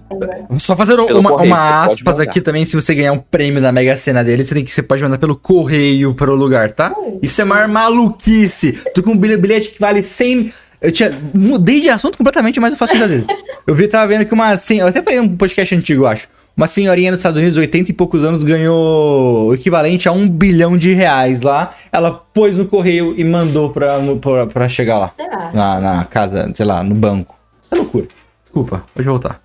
Só 0.58 0.74
fazer 0.74 0.98
uma, 0.98 1.30
correio, 1.30 1.52
uma 1.52 1.84
aspas 1.84 2.18
aqui 2.18 2.40
também, 2.40 2.66
se 2.66 2.74
você 2.74 2.92
ganhar 2.92 3.12
um 3.12 3.18
prêmio 3.18 3.62
da 3.62 3.70
Mega 3.70 3.96
Sena 3.96 4.24
dele, 4.24 4.42
você, 4.42 4.54
tem 4.54 4.64
que, 4.64 4.72
você 4.72 4.82
pode 4.82 5.00
mandar 5.04 5.18
pelo 5.18 5.36
correio 5.36 6.12
para 6.14 6.32
o 6.32 6.34
lugar, 6.34 6.72
tá? 6.72 6.92
Isso 7.22 7.40
é 7.40 7.44
maior 7.44 7.68
maluquice. 7.68 8.72
Tô 8.92 9.04
com 9.04 9.12
um 9.12 9.16
bilhete 9.16 9.70
que 9.70 9.80
vale 9.80 10.02
100... 10.02 10.52
Eu 10.80 10.90
tinha... 10.90 11.16
Mudei 11.32 11.80
de 11.80 11.88
assunto 11.88 12.18
completamente, 12.18 12.58
mas 12.58 12.72
eu 12.72 12.76
faço 12.76 12.94
isso 12.94 13.04
às 13.04 13.10
vezes. 13.10 13.26
Eu 13.64 13.74
vi, 13.74 13.86
tava 13.86 14.08
vendo 14.08 14.26
que 14.26 14.34
uma... 14.34 14.48
Assim, 14.48 14.80
eu 14.80 14.88
até 14.88 15.00
falei 15.00 15.20
um 15.20 15.36
podcast 15.36 15.72
antigo, 15.76 16.02
eu 16.02 16.08
acho. 16.08 16.26
Uma 16.56 16.66
senhorinha 16.66 17.10
nos 17.10 17.20
Estados 17.20 17.38
Unidos, 17.38 17.56
80 17.56 17.90
e 17.90 17.94
poucos 17.94 18.24
anos, 18.24 18.44
ganhou 18.44 19.46
o 19.48 19.54
equivalente 19.54 20.08
a 20.08 20.12
um 20.12 20.28
bilhão 20.28 20.76
de 20.76 20.92
reais 20.92 21.40
lá. 21.42 21.74
Ela 21.90 22.12
pôs 22.12 22.56
no 22.58 22.66
correio 22.66 23.14
e 23.16 23.24
mandou 23.24 23.70
pra, 23.70 23.98
pra, 24.20 24.46
pra 24.46 24.68
chegar 24.68 24.98
lá. 24.98 25.10
Na, 25.54 25.80
na 25.80 26.04
casa, 26.04 26.50
sei 26.54 26.66
lá, 26.66 26.82
no 26.82 26.94
banco. 26.94 27.38
É 27.70 27.76
loucura. 27.76 28.06
Desculpa, 28.42 28.84
pode 28.94 29.08
voltar. 29.08 29.40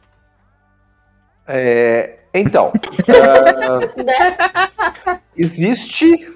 É, 1.47 2.15
então, 2.33 2.73
uh, 2.73 3.79
existe 5.37 6.35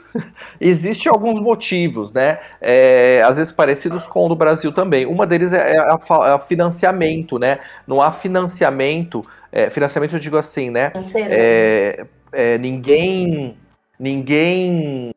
Existem 0.60 1.12
alguns 1.12 1.42
motivos, 1.42 2.14
né? 2.14 2.40
É, 2.60 3.24
às 3.26 3.38
vezes 3.38 3.52
parecidos 3.52 4.08
com 4.08 4.26
o 4.26 4.30
do 4.30 4.36
Brasil 4.36 4.72
também. 4.72 5.06
Uma 5.06 5.26
deles 5.26 5.54
é, 5.54 5.78
é, 5.78 5.78
é 5.78 6.40
financiamento, 6.40 7.40
né? 7.40 7.60
Não 7.88 8.02
há 8.02 8.12
financiamento. 8.12 9.24
É, 9.52 9.70
financiamento 9.70 10.16
eu 10.16 10.20
digo 10.20 10.38
assim, 10.38 10.70
né? 10.70 10.92
É, 11.16 12.06
é, 12.32 12.58
ninguém, 12.58 13.58
ninguém 14.00 15.12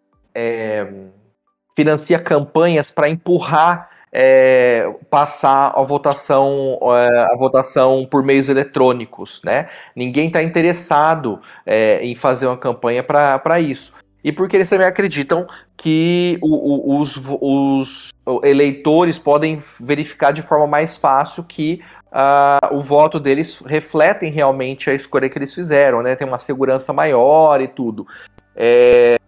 financia 1.77 2.19
campanhas 2.19 2.91
para 2.91 3.09
empurrar 3.09 3.91
é, 4.13 4.95
passar 5.09 5.73
a 5.75 5.83
votação, 5.83 6.79
é, 6.83 7.33
a 7.33 7.37
votação 7.37 8.07
por 8.09 8.23
meios 8.23 8.49
eletrônicos, 8.49 9.41
né? 9.43 9.71
Ninguém 9.97 10.27
está 10.27 10.43
interessado 10.43 11.41
é, 11.65 12.05
em 12.05 12.15
fazer 12.15 12.47
uma 12.47 12.59
campanha 12.59 13.03
para 13.03 13.59
isso. 13.61 13.95
E 14.23 14.31
porque 14.31 14.57
eles 14.57 14.69
também 14.69 14.87
acreditam 14.87 15.47
que 15.77 16.39
o, 16.43 16.55
o, 16.55 17.01
os, 17.01 17.17
os, 17.41 18.13
eleitores 18.45 19.19
podem 19.19 19.61
verificar 19.81 20.33
de 20.33 20.43
forma 20.43 20.67
mais 20.67 20.97
fácil 20.97 21.43
que 21.43 21.83
uh, 22.13 22.75
o 22.77 22.83
voto 22.83 23.19
deles 23.19 23.59
refletem 23.65 24.31
realmente 24.31 24.91
a 24.91 24.95
escolha 24.95 25.29
que 25.29 25.39
eles 25.39 25.55
fizeram, 25.55 26.03
né? 26.03 26.15
Tem 26.15 26.27
uma 26.27 26.39
segurança 26.39 26.93
maior 26.93 27.61
e 27.61 27.69
tudo. 27.69 28.07
É, 28.55 29.19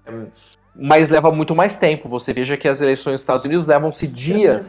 mas 0.77 1.09
leva 1.09 1.33
muito 1.33 1.55
mais 1.55 1.77
tempo. 1.77 2.09
Você 2.09 2.33
veja 2.33 2.57
que 2.57 2.69
as 2.69 2.81
eleições 2.81 3.13
nos 3.13 3.21
Estados 3.23 3.45
Unidos 3.45 3.67
levam-se 3.67 4.07
dias 4.07 4.69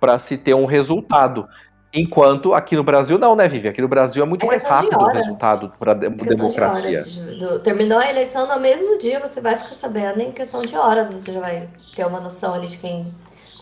para 0.00 0.18
se 0.18 0.36
ter 0.36 0.54
um 0.54 0.66
resultado. 0.66 1.48
Enquanto 1.94 2.54
aqui 2.54 2.74
no 2.74 2.82
Brasil 2.82 3.18
não, 3.18 3.36
né, 3.36 3.46
Vivi? 3.46 3.68
Aqui 3.68 3.82
no 3.82 3.88
Brasil 3.88 4.22
é 4.22 4.26
muito 4.26 4.44
é 4.44 4.48
mais 4.48 4.64
rápido 4.64 4.98
o 4.98 5.12
resultado 5.12 5.72
para 5.78 5.92
a 5.92 5.94
democracia. 5.94 7.02
De 7.02 7.58
terminou 7.58 7.98
a 7.98 8.08
eleição 8.08 8.48
no 8.48 8.58
mesmo 8.58 8.96
dia, 8.96 9.20
você 9.20 9.42
vai 9.42 9.56
ficar 9.56 9.74
sabendo 9.74 10.22
em 10.22 10.32
questão 10.32 10.62
de 10.62 10.74
horas, 10.74 11.10
você 11.10 11.30
já 11.30 11.40
vai 11.40 11.68
ter 11.94 12.06
uma 12.06 12.18
noção 12.18 12.54
ali 12.54 12.66
de 12.66 12.78
quem 12.78 13.12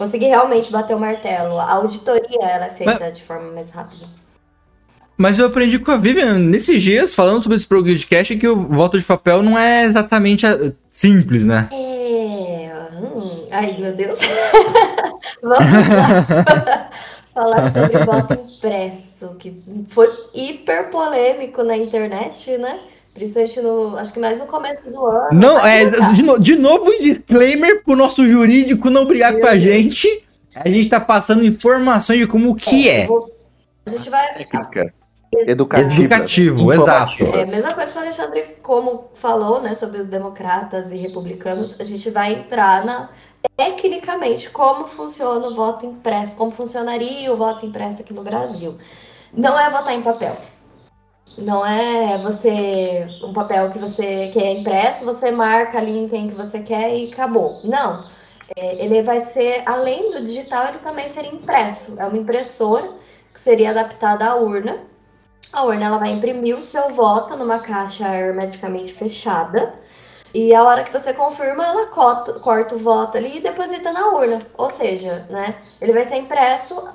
conseguir 0.00 0.28
realmente 0.28 0.72
bater 0.72 0.96
o 0.96 0.98
martelo. 0.98 1.58
A 1.58 1.72
auditoria 1.72 2.42
ela 2.42 2.64
é 2.64 2.70
feita 2.70 2.96
Mas... 2.98 3.18
de 3.18 3.22
forma 3.22 3.52
mais 3.52 3.68
rápida. 3.68 4.06
Mas 5.14 5.38
eu 5.38 5.44
aprendi 5.44 5.78
com 5.78 5.90
a 5.90 5.98
Vivian 5.98 6.38
nesses 6.38 6.82
dias, 6.82 7.14
falando 7.14 7.42
sobre 7.42 7.56
esse 7.56 7.66
podcast, 7.66 8.34
que 8.34 8.48
o 8.48 8.56
voto 8.56 8.98
de 8.98 9.04
papel 9.04 9.42
não 9.42 9.58
é 9.58 9.84
exatamente 9.84 10.46
simples, 10.88 11.44
né? 11.44 11.68
É. 11.70 12.72
Hum, 12.94 13.46
ai, 13.50 13.76
meu 13.78 13.92
Deus. 13.94 14.18
Vamos 15.42 15.58
lá. 15.58 16.88
Falar 17.34 17.70
sobre 17.70 17.98
voto 17.98 18.32
impresso, 18.32 19.36
que 19.38 19.62
foi 19.88 20.08
hiper 20.34 20.88
polêmico 20.88 21.62
na 21.62 21.76
internet, 21.76 22.56
né? 22.56 22.80
Principalmente 23.14 23.60
no. 23.60 23.96
Acho 23.96 24.12
que 24.12 24.20
mais 24.20 24.38
no 24.38 24.46
começo 24.46 24.84
do 24.84 25.06
ano. 25.06 25.28
Não, 25.32 25.66
é. 25.66 25.84
De, 26.12 26.22
no, 26.22 26.38
de 26.38 26.56
novo, 26.56 26.90
um 26.90 27.00
disclaimer 27.00 27.82
pro 27.82 27.96
nosso 27.96 28.26
jurídico 28.26 28.88
não 28.88 29.04
brigar 29.04 29.32
meu 29.32 29.42
com 29.42 29.48
a 29.48 29.52
Deus. 29.52 29.62
gente. 29.62 30.24
A 30.54 30.68
gente 30.68 30.88
tá 30.88 30.98
passando 30.98 31.44
informações 31.44 32.18
de 32.18 32.26
como 32.26 32.54
que 32.54 32.88
é. 32.88 33.02
é. 33.02 33.06
Vou, 33.06 33.30
a 33.86 33.90
gente 33.90 34.10
vai. 34.10 34.34
Técnicas 34.34 34.92
educativo. 35.32 36.00
Educativo, 36.00 36.72
exato. 36.72 37.22
É 37.22 37.42
a 37.42 37.46
mesma 37.46 37.72
coisa 37.72 37.92
que 37.92 37.98
o 37.98 38.02
Alexandre 38.02 38.42
como 38.62 39.10
falou, 39.14 39.60
né, 39.60 39.74
sobre 39.74 40.00
os 40.00 40.08
democratas 40.08 40.90
e 40.90 40.96
republicanos, 40.96 41.76
a 41.80 41.84
gente 41.84 42.10
vai 42.10 42.34
entrar 42.34 42.84
na 42.84 43.08
tecnicamente 43.56 44.50
como 44.50 44.86
funciona 44.86 45.46
o 45.48 45.54
voto 45.54 45.86
impresso, 45.86 46.36
como 46.36 46.50
funcionaria 46.50 47.32
o 47.32 47.36
voto 47.36 47.64
impresso 47.64 48.02
aqui 48.02 48.12
no 48.12 48.22
Brasil. 48.22 48.76
Não 49.32 49.58
é 49.58 49.70
votar 49.70 49.94
em 49.94 50.02
papel. 50.02 50.36
Não 51.38 51.64
é 51.66 52.18
você 52.18 53.06
um 53.22 53.32
papel 53.32 53.70
que 53.70 53.78
você 53.78 54.30
quer 54.32 54.52
impresso, 54.52 55.04
você 55.04 55.30
marca 55.30 55.78
ali 55.78 55.98
em 55.98 56.08
quem 56.08 56.28
que 56.28 56.34
você 56.34 56.60
quer 56.60 56.94
e 56.94 57.12
acabou. 57.12 57.60
Não. 57.64 58.04
É, 58.56 58.84
ele 58.84 59.02
vai 59.02 59.22
ser, 59.22 59.62
além 59.66 60.10
do 60.12 60.26
digital, 60.26 60.68
ele 60.68 60.78
também 60.78 61.08
seria 61.08 61.32
impresso. 61.32 61.98
É 62.00 62.04
uma 62.04 62.18
impressora 62.18 62.90
que 63.32 63.40
seria 63.40 63.70
adaptada 63.70 64.26
à 64.26 64.34
urna 64.36 64.90
a 65.52 65.64
urna 65.64 65.86
ela 65.86 65.98
vai 65.98 66.10
imprimir 66.10 66.56
o 66.56 66.64
seu 66.64 66.90
voto 66.90 67.36
numa 67.36 67.58
caixa 67.58 68.06
hermeticamente 68.14 68.92
fechada. 68.92 69.74
E 70.32 70.54
a 70.54 70.62
hora 70.62 70.84
que 70.84 70.92
você 70.92 71.12
confirma, 71.12 71.66
ela 71.66 71.86
corta, 71.86 72.34
corta 72.34 72.76
o 72.76 72.78
voto 72.78 73.16
ali 73.16 73.38
e 73.38 73.40
deposita 73.40 73.92
na 73.92 74.08
urna. 74.10 74.38
Ou 74.56 74.70
seja, 74.70 75.26
né, 75.28 75.56
ele 75.80 75.92
vai 75.92 76.06
ser 76.06 76.16
impresso, 76.16 76.88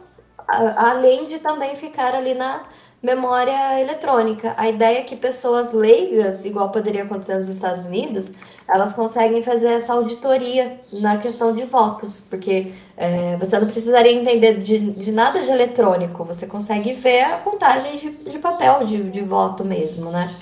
além 0.47 1.25
de 1.25 1.39
também 1.39 1.75
ficar 1.75 2.15
ali 2.15 2.33
na 2.33 2.63
memória 3.05 3.79
eletrônica. 3.79 4.55
A 4.57 4.67
ideia 4.67 4.97
é 4.97 5.01
que 5.03 5.15
pessoas 5.15 5.71
leigas, 5.71 6.43
igual 6.43 6.71
poderia 6.71 7.03
acontecer 7.03 7.37
nos 7.37 7.47
Estados 7.47 7.85
Unidos, 7.85 8.33
elas 8.67 8.93
conseguem 8.93 9.43
fazer 9.43 9.73
essa 9.73 9.93
auditoria 9.93 10.81
na 10.91 11.15
questão 11.17 11.53
de 11.53 11.63
votos, 11.65 12.19
porque 12.27 12.73
é, 12.97 13.37
você 13.37 13.59
não 13.59 13.67
precisaria 13.67 14.11
entender 14.11 14.59
de, 14.59 14.79
de, 14.79 15.11
nada 15.11 15.39
de 15.39 15.51
eletrônico, 15.51 16.23
você 16.25 16.47
consegue 16.47 16.93
ver 16.93 17.21
a 17.21 17.37
contagem 17.37 17.95
de, 17.95 18.09
de 18.09 18.39
papel 18.39 18.83
de, 18.83 19.03
de 19.11 19.21
voto 19.21 19.63
mesmo, 19.63 20.09
né? 20.09 20.35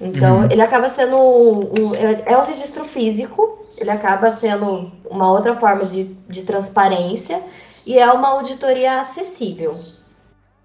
Então, 0.00 0.42
uhum. 0.42 0.48
ele 0.48 0.62
acaba 0.62 0.88
sendo 0.88 1.16
um, 1.16 1.58
um, 1.80 1.94
é, 1.96 2.22
é 2.26 2.38
um 2.38 2.44
registro 2.44 2.84
físico, 2.84 3.58
ele 3.76 3.90
acaba 3.90 4.30
sendo 4.30 4.92
uma 5.10 5.32
outra 5.32 5.54
forma 5.54 5.84
de, 5.86 6.04
de 6.28 6.42
transparência 6.42 7.42
e 7.84 7.98
é 7.98 8.08
uma 8.12 8.28
auditoria 8.28 9.00
acessível. 9.00 9.74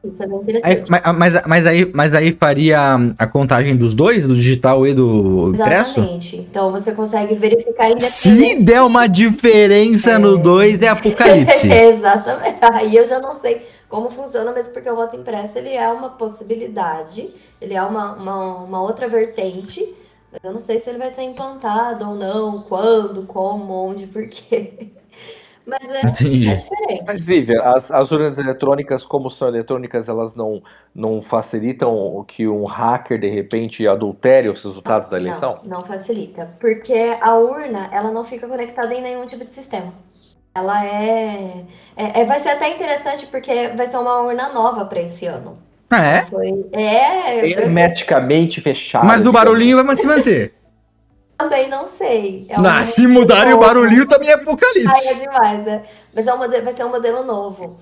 Isso 0.04 0.22
é 0.22 0.28
bem 0.28 0.38
interessante. 0.38 0.94
Aí, 0.94 1.14
mas, 1.14 1.42
mas, 1.48 1.66
aí, 1.66 1.92
mas 1.94 2.14
aí 2.14 2.34
faria 2.34 2.96
a 3.18 3.26
contagem 3.26 3.76
dos 3.76 3.96
dois, 3.96 4.26
do 4.26 4.36
digital 4.36 4.86
e 4.86 4.94
do 4.94 5.52
impresso? 5.54 6.02
Exatamente. 6.02 6.38
Então 6.38 6.72
você 6.72 6.92
consegue 6.92 7.36
verificar 7.36 7.98
Se 8.00 8.56
der 8.56 8.82
uma 8.82 9.08
diferença 9.08 10.12
é... 10.12 10.18
no 10.18 10.38
dois, 10.38 10.82
é 10.82 10.90
apocalipse. 10.90 11.72
Exatamente. 11.72 12.58
Aí 12.62 12.96
eu 12.96 13.06
já 13.06 13.20
não 13.20 13.34
sei 13.34 13.66
como 13.88 14.10
funciona, 14.10 14.52
mesmo 14.52 14.74
porque 14.74 14.90
o 14.90 14.96
voto 14.96 15.16
impresso 15.16 15.58
ele 15.60 15.70
é 15.70 15.88
uma 15.88 16.10
possibilidade, 16.10 17.32
ele 17.62 17.76
é 17.76 17.84
uma, 17.84 18.14
uma, 18.14 18.58
uma 18.64 18.82
outra 18.82 19.08
vertente, 19.08 19.96
mas 20.32 20.42
eu 20.44 20.52
não 20.52 20.60
sei 20.60 20.80
se 20.80 20.90
ele 20.90 20.98
vai 20.98 21.12
ser 21.12 21.22
implantado 21.22 22.10
ou 22.10 22.16
não, 22.16 22.64
quando, 22.64 23.24
como, 23.28 23.72
onde, 23.72 24.08
por 24.08 24.28
quê. 24.28 24.90
Mas 25.66 25.90
é, 25.90 26.02
é 26.06 26.10
diferente. 26.12 27.04
Mas, 27.06 27.26
Vivian, 27.26 27.62
as, 27.62 27.90
as 27.90 28.12
urnas 28.12 28.38
eletrônicas, 28.38 29.06
como 29.06 29.30
são 29.30 29.48
eletrônicas, 29.48 30.10
elas 30.10 30.36
não, 30.36 30.62
não 30.94 31.22
facilitam 31.22 32.24
que 32.28 32.48
um 32.48 32.66
hacker, 32.66 33.20
de 33.20 33.30
repente, 33.30 33.88
adultere 33.88 34.50
os 34.50 34.64
resultados 34.64 35.08
não, 35.08 35.12
da 35.12 35.20
eleição? 35.20 35.60
Não, 35.64 35.78
não 35.78 35.84
facilita. 35.84 36.50
Porque 36.60 37.18
a 37.22 37.36
urna, 37.36 37.90
ela 37.92 38.12
não 38.12 38.24
fica 38.24 38.48
conectada 38.48 38.94
em 38.94 39.02
nenhum 39.02 39.26
tipo 39.26 39.46
de 39.46 39.54
sistema. 39.54 39.94
Ela 40.56 40.86
é, 40.86 41.66
é, 41.96 42.22
é 42.22 42.26
vai 42.26 42.40
ser 42.40 42.50
até 42.50 42.70
interessante 42.70 43.26
porque 43.28 43.70
vai 43.70 43.88
ser 43.88 43.98
uma 43.98 44.22
urna 44.22 44.50
nova 44.50 44.86
para 44.86 45.02
esse 45.02 45.26
ano. 45.26 45.58
Ah, 45.90 46.04
é? 46.06 46.22
Foi, 46.24 46.66
é. 46.72 47.50
Hermeticamente 47.50 48.60
fechada. 48.62 49.06
Mas 49.06 49.24
no 49.24 49.32
barulhinho 49.32 49.84
vai 49.84 49.96
se 49.96 50.08
manter. 50.08 50.54
Também 51.44 51.68
não 51.68 51.86
sei. 51.86 52.46
É 52.48 52.60
um 52.60 52.66
ah, 52.66 52.86
se 52.86 53.06
mudarem 53.06 53.54
o 53.54 53.60
barulhinho 53.60 54.08
também 54.08 54.30
é 54.30 54.34
apocalipse. 54.34 54.88
Ai, 54.88 55.08
é 55.08 55.14
demais, 55.16 55.66
né? 55.66 55.84
Mas 56.16 56.26
é 56.26 56.34
um 56.34 56.38
modelo, 56.38 56.64
vai 56.64 56.74
ser 56.74 56.86
um 56.86 56.90
modelo 56.90 57.24
novo. 57.24 57.78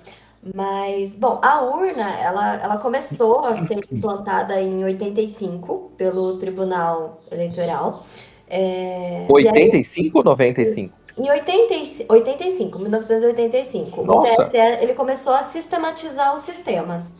Mas, 0.55 1.15
bom, 1.15 1.39
a 1.43 1.61
urna, 1.61 2.09
ela, 2.19 2.55
ela 2.55 2.77
começou 2.77 3.45
a 3.45 3.55
ser 3.55 3.79
implantada 3.91 4.59
em 4.59 4.83
85 4.83 5.91
pelo 5.95 6.37
Tribunal 6.39 7.21
Eleitoral. 7.31 8.03
É, 8.49 9.27
85 9.29 10.17
ou 10.17 10.23
95? 10.23 10.93
Em 11.19 11.29
80, 11.29 12.11
85, 12.11 12.79
1985. 12.79 14.03
Nossa. 14.03 14.41
O 14.41 14.45
TSE, 14.45 14.57
ele 14.57 14.95
começou 14.95 15.33
a 15.33 15.43
sistematizar 15.43 16.33
os 16.33 16.41
sistemas. 16.41 17.11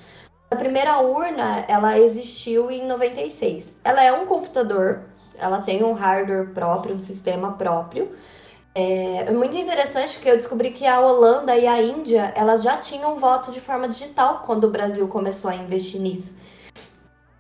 A 0.50 0.56
primeira 0.56 1.00
urna, 1.00 1.64
ela 1.68 2.00
existiu 2.00 2.72
em 2.72 2.88
96. 2.88 3.80
Ela 3.84 4.04
é 4.04 4.12
um 4.12 4.26
computador 4.26 5.04
ela 5.42 5.62
tem 5.62 5.84
um 5.84 5.94
hardware 5.94 6.54
próprio, 6.54 6.96
um 6.96 7.00
sistema 7.00 7.54
próprio. 7.54 8.12
É, 8.74 9.26
é 9.28 9.32
muito 9.32 9.58
interessante 9.58 10.20
que 10.20 10.30
eu 10.30 10.38
descobri 10.38 10.72
que 10.72 10.86
a 10.86 11.00
Holanda 11.02 11.56
e 11.58 11.68
a 11.68 11.82
Índia, 11.82 12.32
elas 12.36 12.64
já 12.64 12.78
tinham 12.78 13.18
voto 13.18 13.52
de 13.52 13.60
forma 13.60 13.88
digital 13.90 14.44
quando 14.46 14.66
o 14.66 14.70
Brasil 14.70 15.08
começou 15.08 15.52
a 15.52 15.56
investir 15.56 16.00
nisso. 16.00 16.40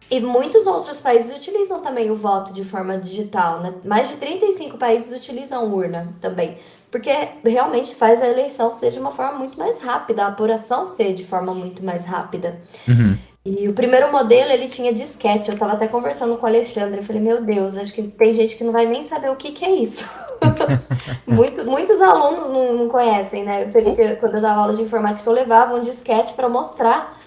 E 0.09 0.19
muitos 0.19 0.67
outros 0.67 0.99
países 0.99 1.33
utilizam 1.33 1.81
também 1.81 2.11
o 2.11 2.15
voto 2.15 2.51
de 2.51 2.65
forma 2.65 2.97
digital, 2.97 3.61
né? 3.61 3.73
Mais 3.85 4.09
de 4.09 4.17
35 4.17 4.77
países 4.77 5.17
utilizam 5.17 5.73
urna 5.73 6.13
também, 6.19 6.57
porque 6.91 7.09
realmente 7.45 7.95
faz 7.95 8.21
a 8.21 8.27
eleição 8.27 8.73
ser 8.73 8.91
de 8.91 8.99
uma 8.99 9.13
forma 9.13 9.39
muito 9.39 9.57
mais 9.57 9.79
rápida, 9.79 10.25
a 10.25 10.27
apuração 10.27 10.85
ser 10.85 11.13
de 11.13 11.25
forma 11.25 11.53
muito 11.53 11.81
mais 11.81 12.03
rápida. 12.03 12.59
Uhum. 12.85 13.17
E 13.43 13.67
o 13.67 13.73
primeiro 13.73 14.11
modelo, 14.11 14.51
ele 14.51 14.67
tinha 14.67 14.93
disquete. 14.93 15.49
Eu 15.49 15.57
tava 15.57 15.73
até 15.73 15.87
conversando 15.87 16.37
com 16.37 16.45
o 16.45 16.49
Alexandre. 16.49 16.99
Eu 16.99 17.03
falei, 17.03 17.21
meu 17.21 17.41
Deus, 17.41 17.75
acho 17.75 17.91
que 17.91 18.03
tem 18.03 18.33
gente 18.33 18.55
que 18.55 18.63
não 18.63 18.71
vai 18.71 18.85
nem 18.85 19.03
saber 19.05 19.29
o 19.29 19.35
que, 19.35 19.51
que 19.51 19.65
é 19.65 19.71
isso. 19.71 20.09
Muito, 21.25 21.65
muitos 21.65 22.01
alunos 22.01 22.49
não, 22.49 22.75
não, 22.75 22.89
conhecem, 22.89 23.43
né? 23.43 23.63
Eu 23.63 23.69
sei 23.69 23.83
que 23.83 24.15
quando 24.15 24.35
eu 24.35 24.41
dava 24.41 24.61
aula 24.61 24.73
de 24.73 24.81
informática, 24.81 25.27
eu 25.27 25.33
levava 25.33 25.75
um 25.75 25.81
disquete 25.81 26.33
para 26.33 26.49
mostrar. 26.49 27.17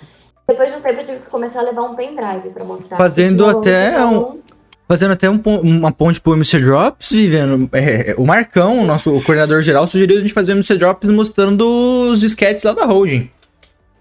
Depois 0.46 0.70
de 0.70 0.76
um 0.76 0.80
tempo, 0.80 1.00
eu 1.00 1.06
tive 1.06 1.18
que 1.20 1.30
começar 1.30 1.60
a 1.60 1.62
levar 1.62 1.82
um 1.82 1.94
pendrive 1.94 2.50
para 2.50 2.64
mostrar. 2.64 2.96
Fazendo 2.96 3.46
até 3.46 4.04
um, 4.04 4.40
Fazendo 4.86 5.12
até 5.12 5.30
um, 5.30 5.40
uma 5.62 5.90
ponte 5.90 6.20
pro 6.20 6.34
MC 6.34 6.60
Drops, 6.60 7.10
vivendo. 7.10 7.70
É, 7.72 8.10
é, 8.10 8.14
o 8.18 8.26
Marcão, 8.26 8.82
o 8.82 8.84
nosso 8.84 9.10
coordenador 9.22 9.62
geral, 9.62 9.86
sugeriu 9.86 10.18
a 10.18 10.20
gente 10.20 10.34
fazer 10.34 10.52
o 10.52 10.56
MC 10.56 10.76
Drops 10.76 11.08
mostrando 11.08 11.62
os 12.10 12.20
disquetes 12.20 12.64
lá 12.64 12.72
da 12.72 12.84
holding. 12.84 13.30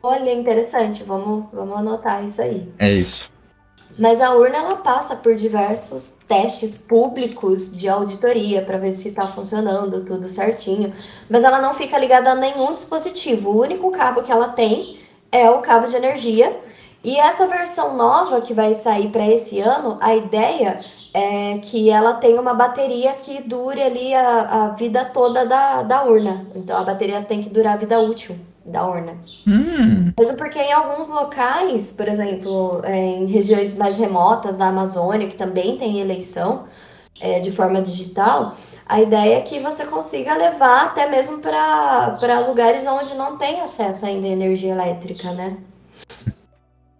Olha, 0.06 0.34
interessante. 0.34 1.02
Vamos, 1.02 1.46
vamos 1.54 1.78
anotar 1.78 2.26
isso 2.26 2.42
aí. 2.42 2.70
É 2.78 2.92
isso. 2.92 3.32
Mas 3.98 4.20
a 4.20 4.34
urna 4.36 4.58
ela 4.58 4.76
passa 4.76 5.16
por 5.16 5.34
diversos 5.34 6.18
testes 6.28 6.76
públicos 6.76 7.72
de 7.72 7.88
auditoria 7.88 8.62
para 8.62 8.78
ver 8.78 8.94
se 8.96 9.10
está 9.10 9.26
funcionando 9.26 10.04
tudo 10.04 10.28
certinho. 10.28 10.92
Mas 11.30 11.46
ela 11.46 11.62
não 11.62 11.74
fica 11.74 11.98
ligada 11.98 12.32
a 12.32 12.36
nenhum 12.36 12.74
dispositivo. 12.74 13.52
O 13.52 13.62
único 13.62 13.90
cabo 13.92 14.24
que 14.24 14.32
ela 14.32 14.50
tem 14.50 15.00
é 15.32 15.50
o 15.50 15.60
cabo 15.60 15.88
de 15.88 15.96
energia. 15.96 16.60
E 17.02 17.18
essa 17.18 17.48
versão 17.48 17.96
nova 17.96 18.42
que 18.42 18.54
vai 18.54 18.74
sair 18.74 19.10
para 19.10 19.26
esse 19.26 19.62
ano, 19.62 19.98
a 20.02 20.14
ideia 20.14 20.84
é 21.14 21.60
que 21.60 21.90
ela 21.90 22.16
tenha 22.16 22.42
uma 22.42 22.54
bateria 22.54 23.14
que 23.14 23.42
dure 23.42 23.82
ali 23.82 24.14
a, 24.14 24.66
a 24.66 24.68
vida 24.70 25.06
toda 25.06 25.46
da, 25.46 25.82
da 25.82 26.04
urna. 26.04 26.46
Então 26.54 26.78
a 26.78 26.84
bateria 26.84 27.22
tem 27.22 27.42
que 27.42 27.50
durar 27.50 27.76
a 27.76 27.78
vida 27.78 28.00
útil 28.02 28.36
da 28.66 28.88
urna. 28.88 29.18
Hum. 29.48 30.14
Mesmo 30.18 30.38
porque 30.38 30.60
em 30.60 30.72
alguns 30.72 31.10
locais, 31.10 31.92
por 31.92 32.08
exemplo, 32.08 32.82
é, 32.84 32.96
em 32.96 33.26
regiões 33.26 33.76
mais 33.76 33.98
remotas 33.98 34.56
da 34.56 34.68
Amazônia, 34.68 35.28
que 35.28 35.36
também 35.36 35.78
tem 35.78 36.00
eleição 36.00 36.66
é, 37.20 37.40
de 37.40 37.52
forma 37.52 37.82
digital, 37.82 38.56
a 38.86 39.02
ideia 39.02 39.38
é 39.38 39.42
que 39.42 39.60
você 39.60 39.86
consiga 39.86 40.36
levar 40.36 40.86
até 40.86 41.10
mesmo 41.10 41.40
para 41.40 42.40
lugares 42.48 42.86
onde 42.86 43.16
não 43.16 43.38
tem 43.38 43.62
acesso 43.62 44.06
ainda 44.06 44.28
à 44.28 44.30
energia 44.30 44.72
elétrica, 44.72 45.32
né? 45.32 45.58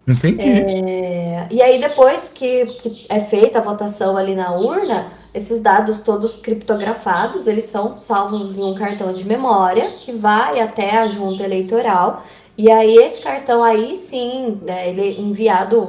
Entendi. 0.06 0.42
É, 0.42 1.46
e 1.50 1.62
aí, 1.62 1.80
depois 1.80 2.28
que, 2.28 2.66
que 2.66 3.06
é 3.08 3.20
feita 3.20 3.58
a 3.58 3.62
votação 3.62 4.16
ali 4.16 4.34
na 4.34 4.52
urna, 4.52 5.10
esses 5.34 5.58
dados 5.58 6.00
todos 6.00 6.36
criptografados, 6.36 7.48
eles 7.48 7.64
são 7.64 7.98
salvos 7.98 8.56
em 8.56 8.62
um 8.62 8.74
cartão 8.74 9.10
de 9.10 9.26
memória 9.26 9.90
que 10.04 10.12
vai 10.12 10.60
até 10.60 10.98
a 10.98 11.08
junta 11.08 11.42
eleitoral. 11.42 12.24
E 12.56 12.70
aí 12.70 12.96
esse 12.96 13.20
cartão 13.20 13.64
aí 13.64 13.96
sim, 13.96 14.60
né, 14.64 14.88
ele 14.88 15.00
é 15.00 15.20
enviado 15.20 15.88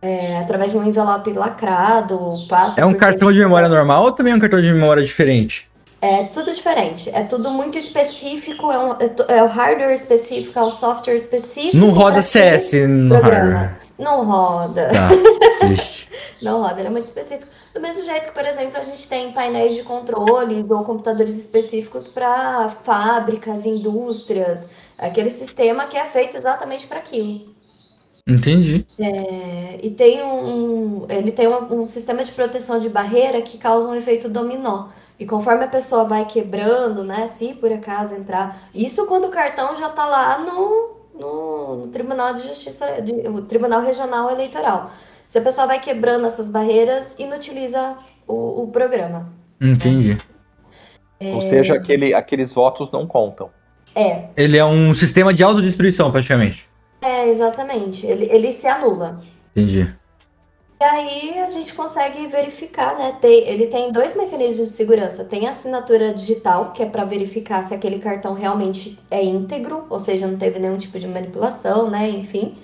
é, 0.00 0.38
através 0.38 0.72
de 0.72 0.78
um 0.78 0.84
envelope 0.84 1.30
lacrado, 1.32 2.18
passa 2.48 2.80
É 2.80 2.86
um 2.86 2.94
cartão 2.94 3.30
de 3.30 3.38
memória 3.40 3.68
normal 3.68 4.04
ou 4.04 4.12
também 4.12 4.32
é 4.32 4.36
um 4.36 4.40
cartão 4.40 4.60
de 4.60 4.72
memória 4.72 5.04
diferente? 5.04 5.70
É 6.00 6.24
tudo 6.24 6.50
diferente, 6.50 7.10
é 7.14 7.22
tudo 7.22 7.50
muito 7.50 7.78
específico, 7.78 8.72
é, 8.72 8.78
um, 8.78 8.92
é, 8.92 9.36
é 9.36 9.42
o 9.44 9.46
hardware 9.46 9.92
específico, 9.92 10.58
é 10.58 10.62
o 10.62 10.70
software 10.70 11.14
específico. 11.14 11.76
Não 11.76 11.90
roda 11.90 12.20
CS 12.20 12.72
no 12.88 13.20
programa. 13.20 13.54
hardware. 13.54 13.81
Não 14.02 14.24
roda. 14.24 14.88
Tá. 14.88 15.08
não 16.42 16.62
roda, 16.62 16.80
ele 16.80 16.88
é 16.88 16.90
muito 16.90 17.06
específico. 17.06 17.46
Do 17.72 17.80
mesmo 17.80 18.04
jeito 18.04 18.26
que, 18.26 18.32
por 18.32 18.44
exemplo, 18.44 18.78
a 18.78 18.82
gente 18.82 19.08
tem 19.08 19.32
painéis 19.32 19.76
de 19.76 19.82
controles 19.82 20.70
ou 20.70 20.84
computadores 20.84 21.38
específicos 21.38 22.08
para 22.08 22.68
fábricas, 22.68 23.64
indústrias, 23.64 24.68
aquele 24.98 25.30
sistema 25.30 25.86
que 25.86 25.96
é 25.96 26.04
feito 26.04 26.36
exatamente 26.36 26.86
para 26.86 26.98
aquilo. 26.98 27.52
Entendi. 28.26 28.86
É, 28.98 29.80
e 29.82 29.90
tem 29.90 30.22
um, 30.22 31.06
ele 31.08 31.32
tem 31.32 31.48
um, 31.48 31.80
um, 31.80 31.84
sistema 31.84 32.22
de 32.22 32.30
proteção 32.30 32.78
de 32.78 32.88
barreira 32.88 33.42
que 33.42 33.58
causa 33.58 33.88
um 33.88 33.94
efeito 33.94 34.28
dominó. 34.28 34.88
E 35.18 35.26
conforme 35.26 35.64
a 35.64 35.68
pessoa 35.68 36.04
vai 36.04 36.24
quebrando, 36.24 37.04
né, 37.04 37.26
se 37.26 37.52
por 37.54 37.72
acaso 37.72 38.14
entrar, 38.14 38.68
isso 38.74 39.06
quando 39.06 39.26
o 39.26 39.30
cartão 39.30 39.74
já 39.74 39.88
está 39.88 40.06
lá 40.06 40.38
no, 40.38 41.01
no, 41.22 41.76
no, 41.76 41.86
Tribunal 41.88 42.34
de 42.34 42.46
Justiça, 42.46 43.00
de, 43.00 43.12
o 43.28 43.42
Tribunal 43.42 43.80
Regional 43.80 44.30
Eleitoral. 44.30 44.90
Se 45.28 45.38
a 45.38 45.42
pessoa 45.42 45.66
vai 45.66 45.80
quebrando 45.80 46.26
essas 46.26 46.48
barreiras, 46.48 47.16
inutiliza 47.18 47.96
o, 48.26 48.64
o 48.64 48.68
programa. 48.68 49.32
Entendi. 49.60 50.18
É... 51.18 51.32
Ou 51.32 51.40
seja, 51.40 51.74
aquele, 51.74 52.12
aqueles 52.12 52.52
votos 52.52 52.90
não 52.90 53.06
contam. 53.06 53.50
É. 53.94 54.24
Ele 54.36 54.56
é 54.56 54.64
um 54.64 54.92
sistema 54.94 55.32
de 55.32 55.42
autodestruição, 55.42 56.10
praticamente. 56.10 56.68
É, 57.00 57.28
exatamente. 57.28 58.06
Ele, 58.06 58.28
ele 58.30 58.52
se 58.52 58.66
anula. 58.66 59.22
Entendi. 59.54 59.94
E 60.82 60.84
aí 60.84 61.38
a 61.38 61.48
gente 61.48 61.74
consegue 61.74 62.26
verificar, 62.26 62.98
né? 62.98 63.16
Tem, 63.20 63.46
ele 63.48 63.68
tem 63.68 63.92
dois 63.92 64.16
mecanismos 64.16 64.70
de 64.70 64.74
segurança. 64.74 65.24
Tem 65.24 65.46
a 65.46 65.50
assinatura 65.50 66.12
digital, 66.12 66.72
que 66.72 66.82
é 66.82 66.86
para 66.86 67.04
verificar 67.04 67.62
se 67.62 67.72
aquele 67.72 68.00
cartão 68.00 68.34
realmente 68.34 68.98
é 69.08 69.22
íntegro, 69.22 69.86
ou 69.88 70.00
seja, 70.00 70.26
não 70.26 70.36
teve 70.36 70.58
nenhum 70.58 70.76
tipo 70.76 70.98
de 70.98 71.06
manipulação, 71.06 71.88
né? 71.88 72.08
Enfim. 72.08 72.58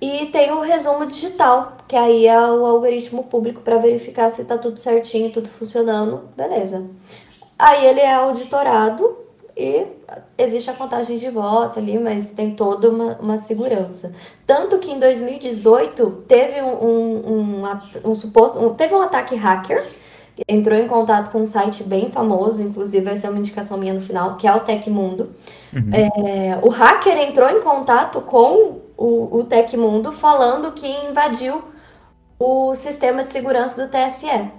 E 0.00 0.26
tem 0.26 0.50
o 0.50 0.60
resumo 0.60 1.06
digital, 1.06 1.76
que 1.86 1.94
aí 1.94 2.26
é 2.26 2.36
o 2.36 2.66
algoritmo 2.66 3.22
público 3.22 3.60
para 3.60 3.76
verificar 3.76 4.28
se 4.28 4.42
está 4.42 4.58
tudo 4.58 4.80
certinho, 4.80 5.30
tudo 5.30 5.48
funcionando, 5.48 6.28
beleza. 6.36 6.90
Aí 7.56 7.86
ele 7.86 8.00
é 8.00 8.12
auditorado 8.12 9.18
e 9.56 9.86
existe 10.38 10.70
a 10.70 10.74
contagem 10.74 11.16
de 11.16 11.30
voto 11.30 11.78
ali, 11.78 11.98
mas 11.98 12.30
tem 12.30 12.54
toda 12.54 12.90
uma, 12.90 13.16
uma 13.20 13.38
segurança. 13.38 14.12
Tanto 14.46 14.78
que 14.78 14.90
em 14.90 14.98
2018 14.98 16.24
teve 16.28 16.60
um, 16.62 16.84
um, 16.84 17.62
um, 17.64 18.10
um 18.10 18.14
suposto. 18.14 18.58
Um, 18.58 18.74
teve 18.74 18.94
um 18.94 19.02
ataque 19.02 19.34
hacker 19.34 19.86
entrou 20.46 20.78
em 20.78 20.86
contato 20.86 21.30
com 21.30 21.40
um 21.40 21.46
site 21.46 21.82
bem 21.84 22.10
famoso, 22.10 22.62
inclusive 22.62 23.04
vai 23.04 23.16
ser 23.16 23.28
uma 23.28 23.38
indicação 23.38 23.78
minha 23.78 23.94
no 23.94 24.00
final, 24.00 24.36
que 24.36 24.46
é 24.46 24.54
o 24.54 24.60
Tecmundo. 24.60 25.34
Uhum. 25.72 25.90
É, 25.92 26.58
o 26.62 26.68
hacker 26.68 27.16
entrou 27.16 27.48
em 27.48 27.60
contato 27.62 28.20
com 28.20 28.80
o, 28.96 29.38
o 29.38 29.44
Tecmundo 29.44 30.12
falando 30.12 30.72
que 30.72 30.86
invadiu 31.08 31.62
o 32.38 32.74
sistema 32.74 33.24
de 33.24 33.32
segurança 33.32 33.86
do 33.86 33.90
TSE. 33.90 34.50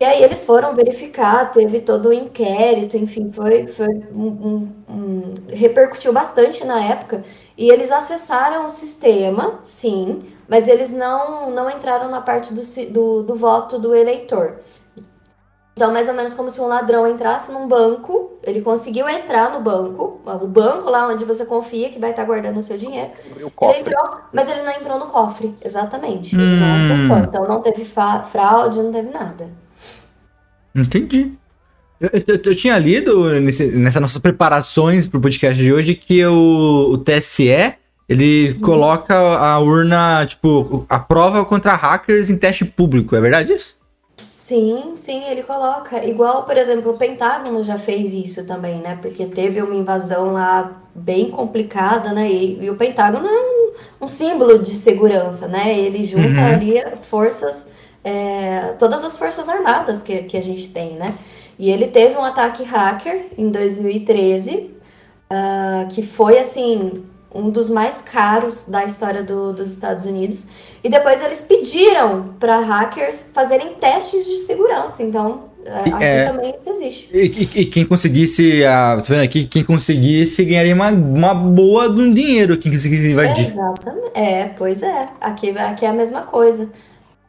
E 0.00 0.04
aí 0.04 0.22
eles 0.22 0.42
foram 0.42 0.74
verificar, 0.74 1.52
teve 1.52 1.80
todo 1.80 2.08
o 2.08 2.12
inquérito, 2.12 2.96
enfim, 2.96 3.30
foi, 3.30 3.68
foi 3.68 3.88
um, 4.12 4.26
um, 4.26 4.72
um, 4.88 5.34
repercutiu 5.50 6.12
bastante 6.12 6.64
na 6.64 6.82
época. 6.84 7.22
E 7.56 7.70
eles 7.70 7.92
acessaram 7.92 8.64
o 8.64 8.68
sistema, 8.68 9.60
sim, 9.62 10.20
mas 10.48 10.66
eles 10.66 10.90
não, 10.90 11.50
não 11.50 11.70
entraram 11.70 12.10
na 12.10 12.20
parte 12.20 12.52
do, 12.52 12.62
do, 12.90 13.22
do 13.22 13.34
voto 13.36 13.78
do 13.78 13.94
eleitor. 13.94 14.58
Então, 15.76 15.92
mais 15.92 16.08
ou 16.08 16.14
menos 16.14 16.34
como 16.34 16.50
se 16.50 16.60
um 16.60 16.66
ladrão 16.66 17.06
entrasse 17.06 17.50
num 17.50 17.66
banco, 17.66 18.34
ele 18.44 18.60
conseguiu 18.62 19.08
entrar 19.08 19.50
no 19.50 19.60
banco, 19.60 20.20
o 20.24 20.46
banco 20.46 20.88
lá 20.88 21.08
onde 21.08 21.24
você 21.24 21.44
confia 21.44 21.90
que 21.90 21.98
vai 21.98 22.10
estar 22.10 22.24
guardando 22.24 22.58
o 22.58 22.62
seu 22.62 22.78
dinheiro. 22.78 23.10
Ele 23.36 23.78
entrou, 23.78 24.18
mas 24.32 24.48
ele 24.48 24.62
não 24.62 24.72
entrou 24.72 24.98
no 24.98 25.06
cofre, 25.06 25.56
exatamente. 25.64 26.36
Ele 26.36 26.44
hum. 26.44 26.60
não 26.60 26.94
acessou. 26.94 27.18
Então, 27.18 27.48
não 27.48 27.60
teve 27.60 27.84
fraude, 27.84 28.82
não 28.82 28.92
teve 28.92 29.10
nada. 29.10 29.63
Entendi. 30.74 31.32
Eu, 32.00 32.10
eu, 32.12 32.40
eu 32.44 32.56
tinha 32.56 32.78
lido 32.78 33.28
nesse, 33.40 33.66
nessas 33.66 34.00
nossas 34.00 34.18
preparações 34.18 35.06
para 35.06 35.18
o 35.18 35.20
podcast 35.20 35.56
de 35.56 35.72
hoje 35.72 35.94
que 35.94 36.24
o, 36.26 36.90
o 36.92 36.98
TSE 36.98 37.74
ele 38.08 38.54
coloca 38.54 39.14
a 39.14 39.58
urna, 39.60 40.26
tipo, 40.26 40.84
a 40.88 40.98
prova 40.98 41.44
contra 41.44 41.74
hackers 41.74 42.28
em 42.28 42.36
teste 42.36 42.64
público, 42.64 43.16
é 43.16 43.20
verdade 43.20 43.52
isso? 43.52 43.76
Sim, 44.30 44.92
sim, 44.94 45.24
ele 45.24 45.42
coloca. 45.42 46.04
Igual, 46.04 46.44
por 46.44 46.54
exemplo, 46.58 46.92
o 46.92 46.98
Pentágono 46.98 47.62
já 47.62 47.78
fez 47.78 48.12
isso 48.12 48.46
também, 48.46 48.78
né? 48.78 48.98
Porque 49.00 49.24
teve 49.24 49.62
uma 49.62 49.74
invasão 49.74 50.34
lá 50.34 50.82
bem 50.94 51.30
complicada, 51.30 52.12
né? 52.12 52.30
E, 52.30 52.62
e 52.62 52.68
o 52.68 52.76
Pentágono 52.76 53.26
é 53.26 53.30
um, 53.30 53.72
um, 54.02 54.06
símbolo 54.06 54.58
de 54.58 54.74
segurança, 54.74 55.48
né? 55.48 55.78
Ele 55.78 56.04
junta 56.04 56.40
uhum. 56.40 56.54
ali 56.54 56.74
forças, 57.00 57.68
é, 58.04 58.74
todas 58.78 59.02
as 59.02 59.16
forças 59.16 59.48
armadas 59.48 60.02
que, 60.02 60.24
que 60.24 60.36
a 60.36 60.42
gente 60.42 60.68
tem, 60.68 60.92
né? 60.92 61.14
E 61.58 61.70
ele 61.70 61.86
teve 61.86 62.16
um 62.16 62.24
ataque 62.24 62.62
hacker 62.62 63.26
em 63.38 63.48
2013, 63.48 64.56
uh, 64.56 64.70
ah, 65.30 65.86
que 65.88 66.02
foi 66.02 66.38
assim 66.38 67.04
um 67.34 67.50
dos 67.50 67.68
mais 67.68 68.00
caros 68.00 68.66
da 68.66 68.84
história 68.84 69.22
do, 69.22 69.52
dos 69.52 69.72
Estados 69.72 70.04
Unidos. 70.04 70.46
E 70.82 70.88
depois 70.88 71.22
eles 71.22 71.42
pediram 71.42 72.34
para 72.38 72.60
hackers 72.60 73.30
fazerem 73.32 73.74
testes 73.74 74.24
de 74.26 74.36
segurança. 74.36 75.02
Então, 75.02 75.44
é, 75.64 75.90
aqui 75.90 76.04
é, 76.04 76.24
também 76.26 76.54
isso 76.54 76.70
existe. 76.70 77.10
E, 77.12 77.26
e, 77.26 77.60
e 77.62 77.66
quem 77.66 77.84
conseguisse, 77.84 78.64
a, 78.64 79.00
tô 79.00 79.12
vendo 79.12 79.24
aqui, 79.24 79.46
quem 79.46 79.64
conseguisse 79.64 80.44
ganharia 80.44 80.74
uma, 80.74 80.90
uma 80.90 81.34
boa 81.34 81.88
de 81.88 82.00
um 82.00 82.12
dinheiro, 82.12 82.56
quem 82.56 82.70
conseguisse 82.70 83.10
invadir. 83.10 83.48
Exatamente. 83.48 84.10
É, 84.14 84.50
pois 84.56 84.82
é. 84.82 85.08
Aqui, 85.20 85.50
aqui 85.50 85.84
é 85.84 85.88
a 85.88 85.92
mesma 85.92 86.22
coisa. 86.22 86.68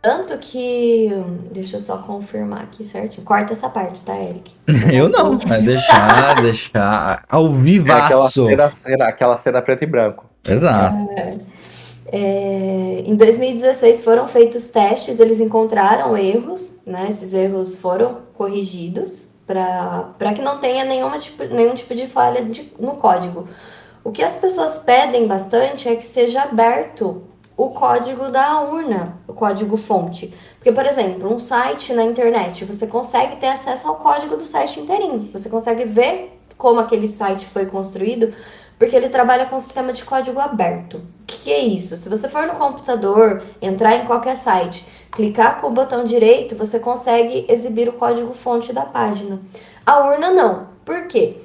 Tanto 0.06 0.38
que. 0.38 1.10
Deixa 1.52 1.78
eu 1.78 1.80
só 1.80 1.98
confirmar 1.98 2.62
aqui 2.62 2.84
certinho. 2.84 3.26
Corta 3.26 3.54
essa 3.54 3.68
parte, 3.68 4.04
tá, 4.04 4.16
Eric? 4.16 4.54
eu 4.94 5.10
não, 5.10 5.36
vai 5.40 5.60
deixar, 5.60 6.36
deixar. 6.44 7.24
Ao 7.28 7.52
vivaço. 7.52 8.48
É 8.48 8.54
aquela, 8.54 8.70
cena, 8.72 9.06
aquela 9.06 9.38
cena 9.40 9.62
preto 9.64 9.82
e 9.82 9.88
branco. 9.88 10.24
Exato. 10.48 11.10
É, 11.18 11.38
é, 12.12 13.04
em 13.04 13.16
2016 13.16 14.04
foram 14.04 14.28
feitos 14.28 14.68
testes, 14.68 15.20
eles 15.20 15.40
encontraram 15.40 16.16
erros, 16.16 16.78
né? 16.86 17.08
Esses 17.10 17.34
erros 17.34 17.76
foram 17.76 18.20
corrigidos 18.36 19.30
para 19.48 20.34
que 20.36 20.42
não 20.44 20.60
tenha 20.60 20.86
nenhuma 20.86 21.18
tipo, 21.18 21.44
nenhum 21.46 21.74
tipo 21.74 21.96
de 21.96 22.06
falha 22.06 22.46
de, 22.46 22.72
no 22.80 22.92
código. 22.92 23.48
O 24.04 24.12
que 24.12 24.22
as 24.22 24.36
pessoas 24.36 24.78
pedem 24.78 25.26
bastante 25.26 25.90
é 25.90 25.96
que 25.96 26.08
seja 26.08 26.44
aberto 26.44 27.24
o 27.58 27.70
código 27.70 28.30
da 28.30 28.62
urna, 28.62 29.18
o 29.28 29.34
código 29.34 29.78
fonte. 29.78 30.34
Porque, 30.58 30.72
por 30.72 30.86
exemplo, 30.86 31.34
um 31.34 31.40
site 31.40 31.94
na 31.94 32.04
internet, 32.04 32.66
você 32.66 32.86
consegue 32.86 33.38
ter 33.38 33.48
acesso 33.48 33.88
ao 33.88 33.96
código 33.96 34.36
do 34.36 34.46
site 34.46 34.80
inteirinho. 34.80 35.30
Você 35.32 35.50
consegue 35.50 35.86
ver 35.86 36.38
como 36.58 36.80
aquele 36.80 37.08
site 37.08 37.46
foi 37.46 37.66
construído, 37.66 38.34
porque 38.78 38.96
ele 38.96 39.10
trabalha 39.10 39.46
com 39.46 39.56
um 39.56 39.60
sistema 39.60 39.94
de 39.94 40.04
código 40.04 40.40
aberto. 40.40 40.98
O 40.98 41.26
que, 41.26 41.38
que 41.38 41.52
é 41.52 41.60
isso? 41.60 41.96
Se 41.96 42.10
você 42.10 42.28
for 42.28 42.46
no 42.46 42.56
computador, 42.56 43.42
entrar 43.62 43.96
em 43.96 44.06
qualquer 44.06 44.36
site, 44.36 44.86
clicar 45.12 45.62
com 45.62 45.68
o 45.68 45.72
botão 45.72 46.04
direito, 46.04 46.56
você 46.56 46.80
consegue 46.80 47.46
exibir 47.48 47.88
o 47.88 47.94
código 47.94 48.34
fonte 48.34 48.74
da 48.74 48.86
página. 48.86 49.40
A 49.86 50.00
urna 50.00 50.30
não. 50.32 50.68
Por 50.84 51.08
quê? 51.08 51.45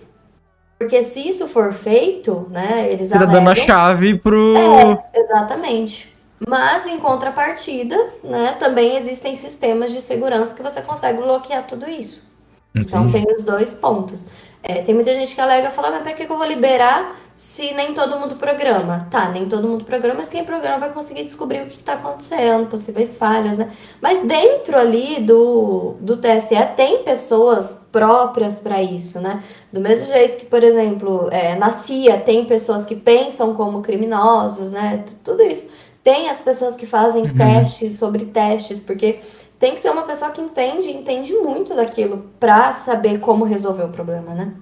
Porque 0.80 1.04
se 1.04 1.28
isso 1.28 1.46
for 1.46 1.74
feito, 1.74 2.48
né, 2.50 2.90
eles 2.90 3.10
Você 3.10 3.18
tá 3.18 3.26
dando 3.26 3.50
a 3.50 3.54
chave 3.54 4.18
pro... 4.18 4.54
É, 4.56 5.20
exatamente. 5.20 6.10
Mas, 6.48 6.86
em 6.86 6.98
contrapartida, 6.98 7.94
né, 8.24 8.56
também 8.58 8.96
existem 8.96 9.34
sistemas 9.34 9.92
de 9.92 10.00
segurança 10.00 10.56
que 10.56 10.62
você 10.62 10.80
consegue 10.80 11.20
bloquear 11.20 11.66
tudo 11.66 11.86
isso. 11.86 12.30
Então, 12.74 13.02
Entendi. 13.02 13.18
Então, 13.18 13.26
tem 13.26 13.36
os 13.36 13.44
dois 13.44 13.74
pontos. 13.74 14.26
É, 14.62 14.80
tem 14.80 14.94
muita 14.94 15.12
gente 15.12 15.34
que 15.34 15.40
alega 15.42 15.68
e 15.68 15.70
fala, 15.70 15.90
mas 15.90 16.02
pra 16.02 16.14
que 16.14 16.22
eu 16.22 16.38
vou 16.38 16.46
liberar 16.46 17.14
se 17.40 17.72
nem 17.72 17.94
todo 17.94 18.20
mundo 18.20 18.36
programa? 18.36 19.08
Tá, 19.10 19.30
nem 19.30 19.48
todo 19.48 19.66
mundo 19.66 19.82
programa, 19.82 20.18
mas 20.18 20.28
quem 20.28 20.44
programa 20.44 20.78
vai 20.78 20.92
conseguir 20.92 21.24
descobrir 21.24 21.62
o 21.62 21.66
que 21.66 21.78
está 21.78 21.94
acontecendo, 21.94 22.68
possíveis 22.68 23.16
falhas, 23.16 23.56
né? 23.56 23.72
Mas 23.98 24.20
dentro 24.26 24.76
ali 24.76 25.22
do, 25.22 25.94
do 26.00 26.18
TSE 26.18 26.54
tem 26.76 27.02
pessoas 27.02 27.80
próprias 27.90 28.60
para 28.60 28.82
isso, 28.82 29.22
né? 29.22 29.42
Do 29.72 29.80
mesmo 29.80 30.06
jeito 30.06 30.36
que, 30.36 30.44
por 30.44 30.62
exemplo, 30.62 31.30
é, 31.32 31.54
na 31.54 31.70
CIA 31.70 32.20
tem 32.20 32.44
pessoas 32.44 32.84
que 32.84 32.94
pensam 32.94 33.54
como 33.54 33.80
criminosos, 33.80 34.70
né? 34.70 35.02
Tudo 35.24 35.42
isso. 35.42 35.70
Tem 36.04 36.28
as 36.28 36.42
pessoas 36.42 36.76
que 36.76 36.84
fazem 36.84 37.22
uhum. 37.22 37.36
testes 37.38 37.98
sobre 37.98 38.26
testes, 38.26 38.80
porque 38.80 39.18
tem 39.58 39.72
que 39.72 39.80
ser 39.80 39.88
uma 39.88 40.02
pessoa 40.02 40.30
que 40.30 40.42
entende, 40.42 40.90
entende 40.90 41.32
muito 41.32 41.74
daquilo 41.74 42.30
para 42.38 42.70
saber 42.72 43.18
como 43.18 43.46
resolver 43.46 43.84
o 43.84 43.88
problema, 43.88 44.34
né? 44.34 44.52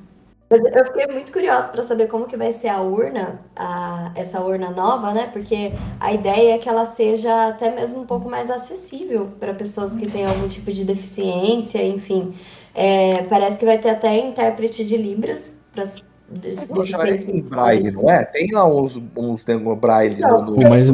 Eu 0.51 0.85
fiquei 0.87 1.07
muito 1.09 1.31
curiosa 1.31 1.69
para 1.69 1.83
saber 1.83 2.07
como 2.07 2.25
que 2.25 2.37
vai 2.37 2.53
ser 2.53 2.69
a 2.69 2.81
urna, 2.81 3.39
a, 3.55 4.13
essa 4.15 4.41
urna 4.41 4.71
nova, 4.71 5.13
né? 5.13 5.29
Porque 5.31 5.73
a 6.01 6.11
ideia 6.11 6.55
é 6.55 6.59
que 6.59 6.69
ela 6.69 6.87
seja 6.87 7.49
até 7.49 7.71
mesmo 7.71 8.01
um 8.01 8.07
pouco 8.07 8.31
mais 8.31 8.51
acessível 8.51 9.29
para 9.39 9.53
pessoas 9.53 9.95
que 9.95 10.07
têm 10.07 10.25
algum 10.25 10.49
tipo 10.49 10.73
de 10.73 10.87
deficiência, 10.87 11.85
enfim. 11.85 12.35
É, 12.75 13.25
parece 13.25 13.59
que 13.59 13.67
vai 13.67 13.77
ter 13.77 13.91
até 13.91 14.17
intérprete 14.19 14.87
de 14.87 14.97
Libras 14.97 15.61
para 15.71 15.85
deficientes. 16.31 17.29
Em 17.29 17.51
braille, 17.51 17.91
não 17.91 18.09
é? 18.09 18.25
Tem 18.25 18.51
lá 18.51 18.67
uns, 18.67 18.99
uns 19.17 19.45
braille 19.79 20.19
não, 20.19 20.47
no, 20.47 20.57
no, 20.57 20.69
mas... 20.71 20.89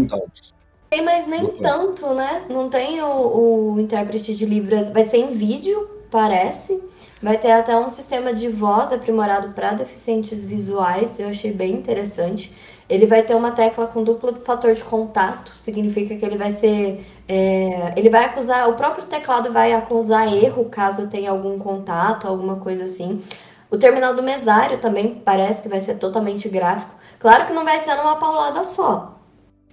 Tem, 0.90 1.02
mas 1.02 1.26
nem 1.28 1.46
tanto, 1.58 2.12
né? 2.12 2.42
Não 2.48 2.68
tem 2.68 3.00
o, 3.02 3.74
o 3.74 3.80
intérprete 3.80 4.34
de 4.34 4.46
Libras. 4.46 4.90
Vai 4.90 5.04
ser 5.04 5.18
em 5.18 5.30
vídeo, 5.30 5.88
parece. 6.10 6.82
Vai 7.22 7.38
ter 7.38 7.52
até 7.52 7.76
um 7.76 7.88
sistema 7.88 8.32
de 8.32 8.48
voz 8.48 8.92
aprimorado 8.92 9.52
para 9.54 9.72
deficientes 9.72 10.44
visuais. 10.44 11.18
Eu 11.18 11.28
achei 11.28 11.52
bem 11.52 11.72
interessante. 11.72 12.54
Ele 12.88 13.06
vai 13.06 13.22
ter 13.22 13.34
uma 13.34 13.50
tecla 13.50 13.86
com 13.86 14.02
duplo 14.02 14.34
fator 14.40 14.74
de 14.74 14.84
contato, 14.84 15.52
significa 15.56 16.14
que 16.14 16.24
ele 16.24 16.36
vai 16.36 16.50
ser. 16.50 17.06
É, 17.26 17.94
ele 17.96 18.10
vai 18.10 18.26
acusar, 18.26 18.68
o 18.68 18.74
próprio 18.74 19.04
teclado 19.04 19.50
vai 19.50 19.72
acusar 19.72 20.30
erro 20.30 20.66
caso 20.66 21.08
tenha 21.08 21.30
algum 21.30 21.58
contato, 21.58 22.28
alguma 22.28 22.56
coisa 22.56 22.84
assim. 22.84 23.22
O 23.70 23.78
terminal 23.78 24.14
do 24.14 24.22
mesário 24.22 24.78
também 24.78 25.14
parece 25.24 25.62
que 25.62 25.68
vai 25.68 25.80
ser 25.80 25.94
totalmente 25.94 26.48
gráfico. 26.48 26.94
Claro 27.18 27.46
que 27.46 27.54
não 27.54 27.64
vai 27.64 27.78
ser 27.78 27.96
numa 27.96 28.16
paulada 28.16 28.62
só. 28.62 29.13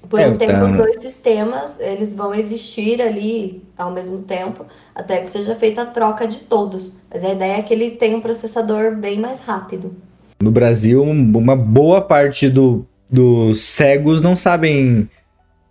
Por 0.10 0.20
é, 0.20 0.28
um 0.28 0.38
tempo, 0.38 0.66
os 0.66 0.78
dois 0.78 0.97
sistemas 0.97 1.80
eles 1.80 2.14
vão 2.14 2.34
existir 2.34 3.02
ali 3.02 3.64
ao 3.78 3.91
mesmo 3.91 4.24
tempo, 4.24 4.66
até 4.95 5.22
que 5.22 5.30
seja 5.30 5.56
feita 5.56 5.84
a 5.84 5.86
troca 5.86 6.28
de 6.28 6.39
todos. 6.39 6.97
Mas 7.12 7.24
a 7.24 7.30
ideia 7.30 7.58
é 7.58 7.62
que 7.62 7.74
ele 7.74 7.91
tenha 7.91 8.18
um 8.18 8.22
processador 8.22 8.95
bem 8.95 9.20
mais 9.20 9.41
rápido. 9.41 9.95
No 10.41 10.52
Brasil, 10.52 11.04
uma 11.04 11.56
boa 11.56 12.02
parte 12.02 12.49
do, 12.49 12.86
dos 13.10 13.62
cegos 13.62 14.22
não 14.22 14.36
sabem 14.36 15.10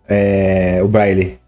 é, 0.08 0.80
o 0.82 0.88
Braille. 0.88 1.40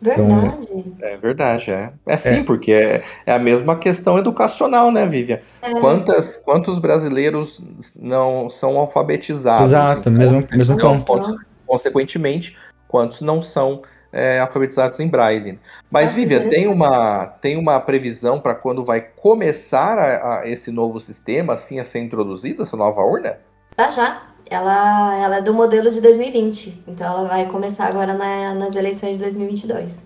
Verdade. 0.00 0.58
Então, 0.60 0.84
é 1.00 1.16
verdade, 1.16 1.70
é. 1.70 1.90
É 2.06 2.18
sim, 2.18 2.40
é. 2.40 2.42
porque 2.42 2.70
é, 2.70 3.02
é, 3.24 3.32
a 3.32 3.38
mesma 3.38 3.76
questão 3.76 4.18
educacional, 4.18 4.92
né, 4.92 5.06
Vivian? 5.06 5.40
É. 5.62 5.72
Quantas, 5.80 6.36
quantos 6.36 6.78
brasileiros 6.78 7.62
não 7.98 8.50
são 8.50 8.76
alfabetizados? 8.76 9.70
Exato, 9.70 10.00
então, 10.00 10.12
mesmo, 10.12 10.46
mesmo 10.52 10.76
ponto 10.76 11.34
consequentemente, 11.66 12.56
quantos 12.88 13.20
não 13.20 13.42
são 13.42 13.82
é, 14.12 14.40
alfabetizados 14.40 14.98
em 15.00 15.08
braille. 15.08 15.58
Mas, 15.90 16.14
Vivian, 16.14 16.48
tem 16.48 16.66
uma, 16.66 17.26
tem 17.26 17.56
uma 17.56 17.80
previsão 17.80 18.40
para 18.40 18.54
quando 18.54 18.84
vai 18.84 19.00
começar 19.00 19.98
a, 19.98 20.40
a 20.40 20.48
esse 20.48 20.70
novo 20.70 20.98
sistema, 21.00 21.54
assim, 21.54 21.78
a 21.80 21.84
ser 21.84 22.00
introduzido, 22.00 22.62
essa 22.62 22.76
nova 22.76 23.02
urna? 23.02 23.38
Já, 23.78 23.90
já. 23.90 24.22
Ela, 24.48 25.16
ela 25.16 25.36
é 25.38 25.42
do 25.42 25.52
modelo 25.52 25.90
de 25.90 26.00
2020, 26.00 26.84
então 26.86 27.06
ela 27.06 27.28
vai 27.28 27.46
começar 27.46 27.86
agora 27.86 28.14
na, 28.14 28.54
nas 28.54 28.76
eleições 28.76 29.16
de 29.16 29.24
2022. 29.24 30.04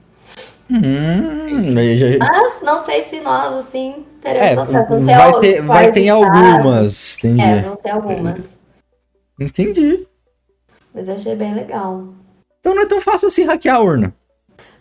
Hum, 0.70 1.74
Mas 2.18 2.62
não 2.62 2.78
sei 2.78 3.02
se 3.02 3.20
nós, 3.20 3.54
assim, 3.54 4.06
teremos 4.22 4.46
é, 4.46 4.52
acesso. 4.52 4.94
Não 4.94 5.02
sei 5.02 5.14
vai 5.14 5.40
ter, 5.40 5.62
vai 5.62 5.92
ter 5.92 6.08
algumas. 6.08 7.18
Entendi. 7.18 7.42
É, 7.42 7.62
vão 7.62 7.76
ser 7.76 7.90
algumas. 7.90 8.58
Entendi. 9.38 10.06
Mas 10.94 11.08
eu 11.08 11.14
achei 11.14 11.34
bem 11.34 11.54
legal. 11.54 12.04
Então 12.60 12.74
não 12.74 12.82
é 12.82 12.86
tão 12.86 13.00
fácil 13.00 13.28
assim 13.28 13.44
hackear 13.44 13.76
a 13.76 13.80
urna. 13.80 14.14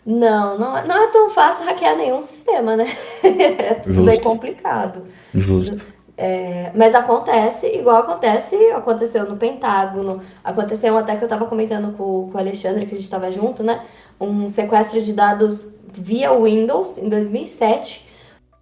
Não, 0.04 0.58
não, 0.58 0.76
é, 0.76 0.86
não 0.86 1.02
é 1.02 1.06
tão 1.08 1.28
fácil 1.30 1.66
hackear 1.66 1.96
nenhum 1.96 2.22
sistema, 2.22 2.76
né? 2.76 2.86
é 3.22 3.74
tudo 3.74 3.94
Justo. 3.94 4.10
bem 4.10 4.20
complicado. 4.20 5.02
Justo. 5.34 5.80
É, 6.16 6.70
mas 6.74 6.94
acontece, 6.94 7.66
igual 7.66 7.96
acontece, 7.96 8.54
aconteceu 8.72 9.26
no 9.26 9.38
Pentágono, 9.38 10.20
aconteceu 10.44 10.96
até 10.98 11.16
que 11.16 11.22
eu 11.22 11.26
estava 11.26 11.46
comentando 11.46 11.96
com, 11.96 12.28
com 12.30 12.36
o 12.36 12.38
Alexandre, 12.38 12.84
que 12.84 12.92
a 12.92 12.96
gente 12.96 13.04
estava 13.04 13.30
junto, 13.30 13.62
né? 13.62 13.82
Um 14.20 14.46
sequestro 14.46 15.00
de 15.00 15.14
dados 15.14 15.76
via 15.92 16.30
Windows 16.34 16.98
em 16.98 17.08
2007 17.08 18.10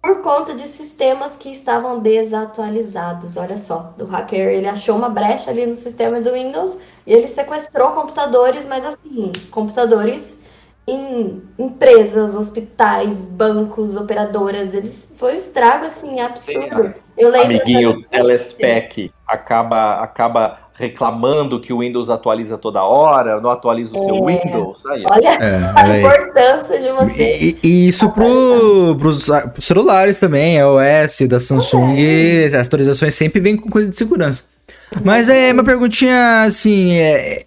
por 0.01 0.21
conta 0.21 0.53
de 0.53 0.65
sistemas 0.67 1.35
que 1.35 1.49
estavam 1.49 1.99
desatualizados. 1.99 3.35
Olha 3.35 3.57
só, 3.57 3.93
o 3.99 4.05
hacker 4.05 4.47
ele 4.47 4.67
achou 4.67 4.95
uma 4.95 5.09
brecha 5.09 5.51
ali 5.51 5.65
no 5.65 5.73
sistema 5.73 6.21
do 6.21 6.31
Windows 6.31 6.77
ele 7.13 7.27
sequestrou 7.27 7.91
computadores, 7.91 8.67
mas 8.67 8.85
assim, 8.85 9.31
computadores 9.51 10.41
em 10.87 11.41
empresas, 11.57 12.35
hospitais, 12.35 13.23
bancos, 13.23 13.95
operadoras. 13.95 14.73
Ele 14.73 14.91
foi 15.15 15.33
um 15.33 15.37
estrago 15.37 15.85
assim 15.85 16.19
absurdo. 16.19 16.93
Eu 17.17 17.29
lembro 17.29 17.47
Amiguinho 17.47 18.03
Telespec 18.09 19.11
acaba 19.27 19.95
acaba 19.95 20.69
reclamando 20.79 21.59
que 21.59 21.73
o 21.73 21.79
Windows 21.79 22.09
atualiza 22.09 22.57
toda 22.57 22.81
hora, 22.81 23.41
não 23.41 23.49
atualiza 23.49 23.91
o 23.93 23.97
é. 23.97 24.05
seu 24.05 24.25
Windows. 24.25 24.85
Aí, 24.85 25.03
olha 25.11 25.27
é, 25.27 25.73
a 25.75 25.81
aí. 25.81 25.99
importância 25.99 26.79
de 26.79 26.89
você. 26.89 27.37
E, 27.37 27.59
e 27.61 27.87
isso 27.89 28.09
pro, 28.11 28.95
pros, 28.97 29.25
pros 29.25 29.65
celulares 29.65 30.19
também, 30.21 30.57
a 30.57 30.69
OS 30.69 31.19
da 31.27 31.37
Samsung, 31.37 31.97
é. 31.99 32.45
as 32.45 32.65
atualizações 32.65 33.13
sempre 33.13 33.41
vêm 33.41 33.57
com 33.57 33.69
coisa 33.69 33.89
de 33.89 33.95
segurança. 33.97 34.45
Mas 35.03 35.29
é 35.29 35.51
uma 35.53 35.63
perguntinha 35.63 36.43
assim, 36.43 36.93
é, 36.93 37.43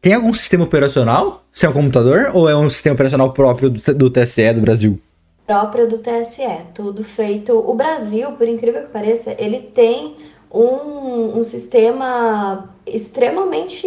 tem 0.00 0.14
algum 0.14 0.32
sistema 0.32 0.64
operacional? 0.64 1.44
Se 1.52 1.66
é 1.66 1.68
um 1.68 1.72
computador 1.72 2.30
ou 2.32 2.48
é 2.48 2.56
um 2.56 2.68
sistema 2.70 2.94
operacional 2.94 3.32
próprio 3.32 3.68
do, 3.68 3.94
do 3.94 4.10
TSE 4.10 4.52
do 4.54 4.60
Brasil? 4.60 4.98
Próprio 5.46 5.88
do 5.88 5.98
TSE, 5.98 6.46
tudo 6.74 7.02
feito. 7.02 7.52
O 7.58 7.74
Brasil, 7.74 8.32
por 8.32 8.46
incrível 8.46 8.82
que 8.82 8.88
pareça, 8.88 9.34
ele 9.38 9.60
tem 9.60 10.16
um, 10.52 11.38
um 11.38 11.42
sistema 11.42 12.68
extremamente. 12.86 13.86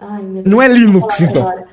Ai, 0.00 0.22
meu 0.22 0.42
Deus, 0.42 0.46
não 0.46 0.60
é 0.60 0.68
Linux, 0.68 1.20
então. 1.20 1.42
Agora. 1.42 1.66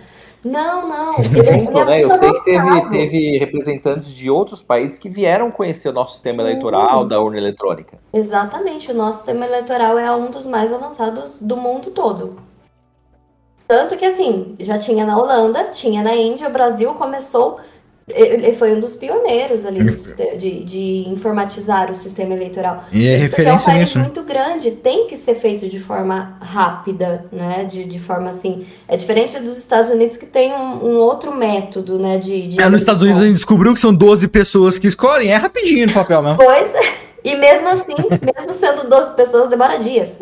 Não, 0.46 0.88
não. 0.88 1.16
É, 1.16 1.86
né? 1.86 2.04
Eu 2.04 2.12
sei 2.12 2.32
que 2.32 2.44
teve, 2.46 2.90
teve 2.90 3.38
representantes 3.40 4.12
de 4.12 4.30
outros 4.30 4.62
países 4.62 5.00
que 5.00 5.10
vieram 5.10 5.50
conhecer 5.50 5.90
o 5.90 5.92
nosso 5.92 6.14
sistema 6.14 6.44
Sim. 6.44 6.50
eleitoral 6.50 7.04
da 7.04 7.20
urna 7.20 7.38
eletrônica. 7.38 7.98
Exatamente. 8.14 8.92
O 8.92 8.94
nosso 8.94 9.18
sistema 9.18 9.44
eleitoral 9.46 9.98
é 9.98 10.16
um 10.16 10.30
dos 10.30 10.46
mais 10.46 10.72
avançados 10.72 11.42
do 11.42 11.58
mundo 11.58 11.90
todo. 11.90 12.38
Tanto 13.68 13.98
que, 13.98 14.06
assim, 14.06 14.56
já 14.60 14.78
tinha 14.78 15.04
na 15.04 15.18
Holanda, 15.18 15.64
tinha 15.66 16.04
na 16.04 16.16
Índia, 16.16 16.48
o 16.48 16.52
Brasil 16.52 16.94
começou 16.94 17.60
ele 18.08 18.54
foi 18.54 18.76
um 18.76 18.80
dos 18.80 18.94
pioneiros 18.94 19.66
ali 19.66 19.84
de, 20.38 20.64
de, 20.64 21.10
informatizar 21.10 21.90
o 21.90 21.96
sistema 21.96 22.36
eleitoral. 22.36 22.84
E 22.92 23.08
é 23.08 23.18
referência 23.18 23.72
é 23.72 23.74
um 23.74 23.78
país 23.78 23.80
nisso. 23.80 23.98
Né? 23.98 24.04
muito 24.04 24.22
grande, 24.22 24.72
tem 24.72 25.08
que 25.08 25.18
ser 25.18 25.34
feito 25.34 25.68
de 25.68 25.80
forma 25.80 26.38
rápida, 26.40 27.26
né? 27.32 27.64
De, 27.64 27.84
de 27.84 28.00
forma 28.00 28.30
assim. 28.30 28.64
É 28.88 28.96
diferente 28.96 29.40
dos 29.40 29.58
Estados 29.58 29.90
Unidos 29.90 30.18
que 30.18 30.28
tem 30.28 30.54
um, 30.54 30.86
um 30.86 30.98
outro 30.98 31.34
método, 31.34 31.98
né? 31.98 32.20
De, 32.20 32.50
de 32.50 32.62
é, 32.62 32.70
nos 32.70 32.82
Estados 32.82 33.02
Unidos 33.02 33.24
a 33.24 33.26
gente 33.26 33.38
descobriu 33.38 33.74
que 33.74 33.80
são 33.80 33.92
12 33.92 34.28
pessoas 34.28 34.78
que 34.78 34.86
escolhem, 34.86 35.32
é 35.32 35.36
rapidinho 35.36 35.88
no 35.88 35.94
papel 35.94 36.22
mesmo. 36.22 36.38
Pois 36.38 36.76
é. 36.76 37.06
E 37.24 37.36
mesmo 37.38 37.70
assim, 37.70 37.96
mesmo 38.22 38.54
sendo 38.54 38.88
12 38.88 39.16
pessoas, 39.16 39.50
demora 39.50 39.80
dias. 39.80 40.20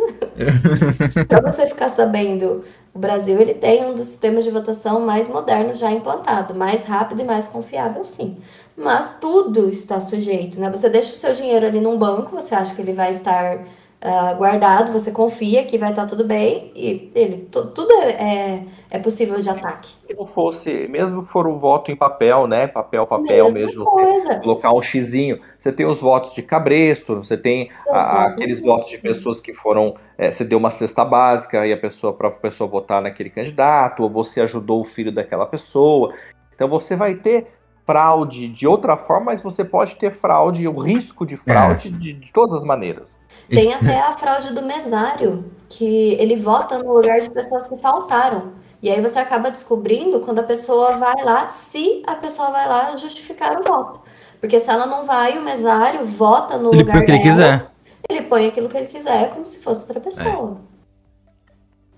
pra 1.28 1.42
você 1.42 1.66
ficar 1.66 1.90
sabendo 1.90 2.64
O 2.94 3.00
Brasil 3.00 3.40
ele 3.42 3.56
tem 3.56 3.86
um 3.86 3.96
dos 3.96 4.08
sistemas 4.08 4.44
de 4.44 4.52
votação 4.52 5.00
mais 5.00 5.28
modernos 5.28 5.80
já 5.80 5.92
implantado, 5.92 6.54
mais 6.54 6.84
rápido 6.84 7.22
e 7.22 7.26
mais 7.26 7.48
confiável, 7.48 8.04
sim. 8.04 8.38
Mas 8.78 9.18
tudo 9.20 9.70
está 9.70 10.00
sujeito, 10.00 10.60
né? 10.60 10.70
Você 10.70 10.90
deixa 10.90 11.14
o 11.14 11.16
seu 11.16 11.34
dinheiro 11.34 11.66
ali 11.66 11.80
num 11.80 11.98
banco, 11.98 12.36
você 12.36 12.54
acha 12.54 12.74
que 12.76 12.82
ele 12.82 12.94
vai 12.94 13.10
estar 13.12 13.66
uh, 14.04 14.36
guardado, 14.36 14.92
você 14.92 15.12
confia 15.12 15.64
que 15.64 15.78
vai 15.78 15.92
estar 15.92 16.06
tudo 16.06 16.26
bem 16.26 16.72
e 16.76 17.10
ele 17.16 17.48
tudo 17.52 17.92
é, 18.02 18.10
é, 18.12 18.64
é, 18.92 19.00
possível 19.00 19.40
de 19.40 19.50
ataque. 19.50 19.92
Se 20.06 20.14
não 20.14 20.26
fosse, 20.26 20.88
mesmo 20.90 21.24
que 21.24 21.32
for 21.32 21.48
um 21.48 21.58
voto 21.58 21.90
em 21.92 21.96
papel, 21.96 22.46
né? 22.46 22.68
Papel, 22.68 23.08
papel 23.08 23.46
Mesma 23.46 23.60
mesmo, 23.60 23.86
coisa. 23.86 24.40
colocar 24.40 24.74
um 24.74 24.82
xizinho, 24.82 25.40
você 25.58 25.72
tem 25.72 25.86
os 25.86 26.00
votos 26.00 26.34
de 26.34 26.42
cabresto, 26.42 27.16
você 27.16 27.38
tem 27.38 27.72
a, 27.88 28.24
aqueles 28.24 28.62
votos 28.62 28.90
de 28.90 28.98
pessoas 28.98 29.40
que 29.40 29.54
foram, 29.54 29.96
é, 30.18 30.32
você 30.32 30.44
deu 30.44 30.58
uma 30.58 30.72
cesta 30.72 31.06
básica 31.06 31.66
e 31.66 31.72
a 31.72 31.78
pessoa 31.78 32.14
para 32.14 32.28
a 32.28 32.32
pessoa 32.32 32.70
votar 32.70 33.02
naquele 33.02 33.30
candidato, 33.30 34.04
ou 34.04 34.10
você 34.10 34.42
ajudou 34.42 34.82
o 34.82 34.86
filho 34.86 35.12
daquela 35.12 35.46
pessoa. 35.46 36.14
Então 36.54 36.68
você 36.68 36.96
vai 36.96 37.16
ter 37.16 37.48
fraude 37.86 38.48
de 38.48 38.66
outra 38.66 38.98
forma, 38.98 39.28
mas 39.28 39.42
você 39.42 39.64
pode 39.64 39.96
ter 39.96 40.12
fraude, 40.12 40.68
o 40.68 40.80
risco 40.80 41.26
de 41.26 41.36
fraude 41.36 41.90
é. 41.90 41.92
de, 41.92 42.14
de, 42.14 42.32
todas 42.32 42.54
as 42.54 42.64
maneiras. 42.64 43.20
Tem 43.50 43.74
até 43.74 44.00
a 44.00 44.14
fraude 44.14 44.54
do 44.54 44.62
mesário, 44.62 45.52
que 45.70 46.14
ele 46.14 46.36
vota 46.36 46.80
no 46.80 46.94
lugar 46.94 47.20
de 47.20 47.30
pessoas 47.30 47.68
que 47.68 47.78
faltaram. 47.78 48.54
E 48.82 48.90
aí 48.90 49.00
você 49.00 49.20
acaba 49.20 49.50
descobrindo 49.50 50.20
quando 50.22 50.40
a 50.40 50.44
pessoa 50.44 50.98
vai 50.98 51.24
lá, 51.24 51.48
se 51.50 52.04
a 52.06 52.16
pessoa 52.16 52.52
vai 52.52 52.68
lá 52.68 52.96
justificar 52.96 53.60
o 53.60 53.64
voto. 53.64 54.02
Porque 54.40 54.60
se 54.60 54.70
ela 54.70 54.86
não 54.86 55.06
vai, 55.06 55.38
o 55.38 55.44
mesário 55.44 56.06
vota 56.06 56.58
no 56.58 56.70
ele 56.70 56.80
lugar 56.80 56.94
põe 56.96 57.04
o 57.04 57.06
que 57.06 57.12
ele 57.12 57.20
quiser. 57.20 57.72
Ele 58.10 58.22
põe 58.24 58.48
aquilo 58.48 58.68
que 58.68 58.78
ele 58.78 58.88
quiser, 58.88 59.30
como 59.30 59.48
se 59.48 59.64
fosse 59.64 59.84
outra 59.84 60.02
pessoa. 60.02 60.58
É. 60.70 60.73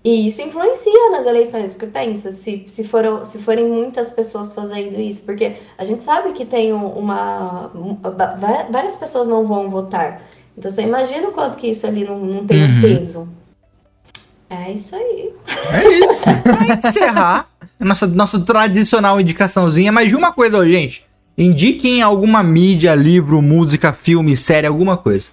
E 0.06 0.28
isso 0.28 0.40
influencia 0.40 1.10
nas 1.10 1.26
eleições, 1.26 1.74
porque 1.74 1.88
pensa, 1.88 2.30
se, 2.30 2.62
se, 2.68 2.84
foram, 2.84 3.24
se 3.24 3.38
forem 3.38 3.68
muitas 3.68 4.08
pessoas 4.08 4.52
fazendo 4.52 5.00
isso, 5.00 5.24
porque 5.24 5.56
a 5.76 5.82
gente 5.82 6.00
sabe 6.00 6.32
que 6.32 6.46
tem 6.46 6.72
uma. 6.72 7.72
várias 8.70 8.94
pessoas 8.94 9.26
não 9.26 9.44
vão 9.44 9.68
votar. 9.68 10.22
Então 10.56 10.70
você 10.70 10.82
imagina 10.82 11.26
o 11.26 11.32
quanto 11.32 11.58
que 11.58 11.66
isso 11.66 11.88
ali 11.88 12.04
não, 12.04 12.20
não 12.20 12.46
tem 12.46 12.62
uhum. 12.62 12.80
peso. 12.82 13.28
É 14.48 14.70
isso 14.70 14.94
aí. 14.94 15.34
É 15.72 15.88
isso. 15.88 16.22
pra 16.40 16.76
encerrar, 16.76 17.48
nossa, 17.80 18.06
nossa 18.06 18.38
tradicional 18.38 19.20
indicaçãozinha, 19.20 19.90
mas 19.90 20.08
de 20.08 20.14
uma 20.14 20.32
coisa, 20.32 20.64
gente. 20.64 21.04
Indiquem 21.36 22.00
alguma 22.00 22.44
mídia, 22.44 22.94
livro, 22.94 23.42
música, 23.42 23.92
filme, 23.92 24.36
série, 24.36 24.68
alguma 24.68 24.96
coisa. 24.96 25.30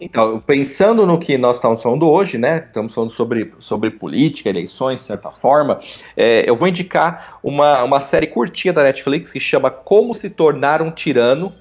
Então, 0.00 0.38
pensando 0.38 1.06
no 1.06 1.18
que 1.18 1.36
nós 1.36 1.56
estamos 1.56 1.82
falando 1.82 2.08
hoje, 2.08 2.38
né? 2.38 2.64
Estamos 2.66 2.94
falando 2.94 3.10
sobre, 3.10 3.52
sobre 3.58 3.90
política, 3.90 4.48
eleições, 4.48 4.96
de 4.96 5.02
certa 5.02 5.30
forma. 5.30 5.78
É, 6.16 6.48
eu 6.48 6.56
vou 6.56 6.66
indicar 6.66 7.38
uma, 7.42 7.84
uma 7.84 8.00
série 8.00 8.26
curtinha 8.26 8.72
da 8.72 8.82
Netflix 8.82 9.30
que 9.30 9.38
chama 9.38 9.70
Como 9.70 10.14
Se 10.14 10.30
Tornar 10.30 10.80
um 10.80 10.90
Tirano. 10.90 11.52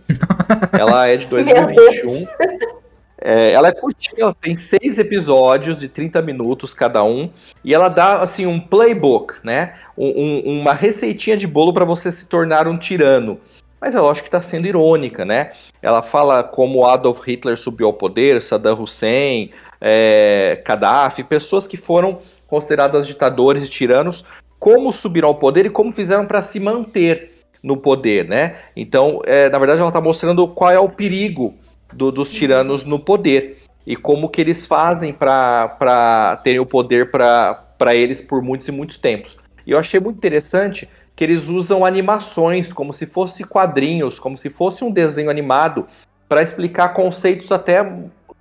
Ela 0.72 1.08
é 1.08 1.18
de 1.18 1.26
2021. 1.28 2.28
É, 3.22 3.52
ela 3.52 3.68
é 3.68 3.74
curtinha, 3.74 4.24
ela 4.24 4.34
tem 4.34 4.56
seis 4.56 4.98
episódios 4.98 5.78
de 5.78 5.90
30 5.90 6.22
minutos 6.22 6.74
cada 6.74 7.04
um. 7.04 7.30
E 7.62 7.74
ela 7.74 7.90
dá, 7.90 8.22
assim, 8.22 8.46
um 8.46 8.58
playbook, 8.58 9.34
né? 9.44 9.74
Um, 9.98 10.08
um, 10.08 10.62
uma 10.62 10.74
receitinha 10.74 11.36
de 11.36 11.46
bolo 11.46 11.74
para 11.74 11.84
você 11.84 12.10
se 12.10 12.26
tornar 12.30 12.70
um 12.70 12.78
tirano 12.78 13.38
mas 13.80 13.96
é 13.96 14.00
lógico 14.00 14.30
que 14.30 14.36
está 14.36 14.42
sendo 14.42 14.68
irônica, 14.68 15.24
né? 15.24 15.52
Ela 15.82 16.02
fala 16.02 16.44
como 16.44 16.86
Adolf 16.86 17.26
Hitler 17.26 17.58
subiu 17.58 17.88
ao 17.88 17.94
poder, 17.94 18.42
Saddam 18.42 18.82
Hussein, 18.82 19.52
é, 19.80 20.62
Gaddafi, 20.66 21.24
pessoas 21.24 21.68
que 21.68 21.78
foram 21.78 22.20
consideradas 22.48 23.08
ditadores 23.08 23.66
e 23.66 23.70
tiranos, 23.70 24.26
como 24.60 24.92
subiram 24.92 25.30
ao 25.30 25.36
poder 25.36 25.66
e 25.66 25.70
como 25.70 25.92
fizeram 25.92 26.26
para 26.26 26.42
se 26.42 26.60
manter 26.60 27.32
no 27.64 27.78
poder, 27.78 28.28
né? 28.28 28.58
Então, 28.76 29.22
é, 29.26 29.50
na 29.50 29.58
verdade, 29.58 29.80
ela 29.80 29.90
está 29.90 30.02
mostrando 30.02 30.48
qual 30.48 30.72
é 30.72 30.80
o 30.80 30.90
perigo 30.90 31.56
do, 31.94 32.12
dos 32.12 32.32
tiranos 32.32 32.84
no 32.84 33.00
poder 33.00 33.58
e 33.86 33.96
como 33.96 34.30
que 34.30 34.42
eles 34.42 34.66
fazem 34.66 35.14
para 35.14 36.40
terem 36.44 36.60
o 36.60 36.66
poder 36.66 37.10
para 37.12 37.96
eles 37.96 38.22
por 38.22 38.42
muitos 38.42 38.68
e 38.68 38.72
muitos 38.72 38.98
tempos. 38.98 39.38
E 39.66 39.72
eu 39.72 39.78
achei 39.78 40.00
muito 40.00 40.18
interessante 40.18 40.90
que 41.20 41.24
eles 41.26 41.50
usam 41.50 41.84
animações 41.84 42.72
como 42.72 42.94
se 42.94 43.06
fosse 43.06 43.44
quadrinhos, 43.44 44.18
como 44.18 44.38
se 44.38 44.50
fosse 44.50 44.86
um 44.86 44.90
desenho 44.90 45.30
animado, 45.30 45.86
para 46.30 46.42
explicar 46.42 46.94
conceitos 46.94 47.52
até 47.52 47.86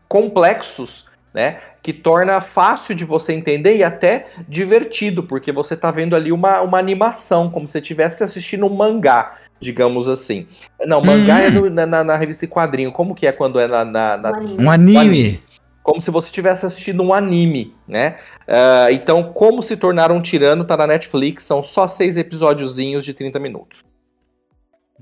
complexos, 0.07 1.07
né? 1.35 1.59
Que 1.83 1.93
torna 1.93 2.41
fácil 2.41 2.95
de 2.95 3.05
você 3.05 3.33
entender 3.33 3.79
e 3.79 3.83
até 3.83 4.29
divertido, 4.49 5.25
porque 5.25 5.51
você 5.51 5.75
está 5.75 5.91
vendo 5.91 6.15
ali 6.15 6.31
uma, 6.31 6.61
uma 6.61 6.79
animação, 6.79 7.51
como 7.51 7.67
se 7.67 7.79
estivesse 7.79 8.23
assistindo 8.23 8.65
um 8.65 8.77
mangá, 8.77 9.35
digamos 9.59 10.07
assim. 10.07 10.47
Não, 10.87 11.03
mangá 11.03 11.41
é 11.41 11.49
hum. 11.49 11.67
é 11.67 11.71
no, 11.71 11.71
na, 11.85 12.05
na, 12.05 12.17
revista 12.17 12.47
quadrinho. 12.47 12.93
Como 12.93 13.13
que 13.13 13.27
é 13.27 13.33
quando 13.33 13.59
é 13.59 13.67
na. 13.67 13.85
na, 13.85 14.17
na... 14.17 14.39
Um 14.57 14.71
anime 14.71 15.43
como 15.89 16.03
se 16.03 16.11
você 16.11 16.27
estivesse 16.27 16.67
assistindo 16.67 17.03
um 17.03 17.15
anime, 17.15 17.75
né? 17.87 18.19
Uh, 18.43 18.93
então, 18.93 19.33
Como 19.33 19.63
Se 19.63 19.75
Tornar 19.75 20.13
um 20.13 20.21
Tirano 20.21 20.67
tá 20.67 20.77
na 20.77 20.87
Netflix, 20.87 21.45
são 21.45 21.63
só 21.63 21.89
seis 21.89 22.19
episódiozinhos 22.19 23.03
de 23.03 23.15
30 23.15 23.39
minutos. 23.39 23.79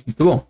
Muito 0.07 0.25
bom. 0.25 0.47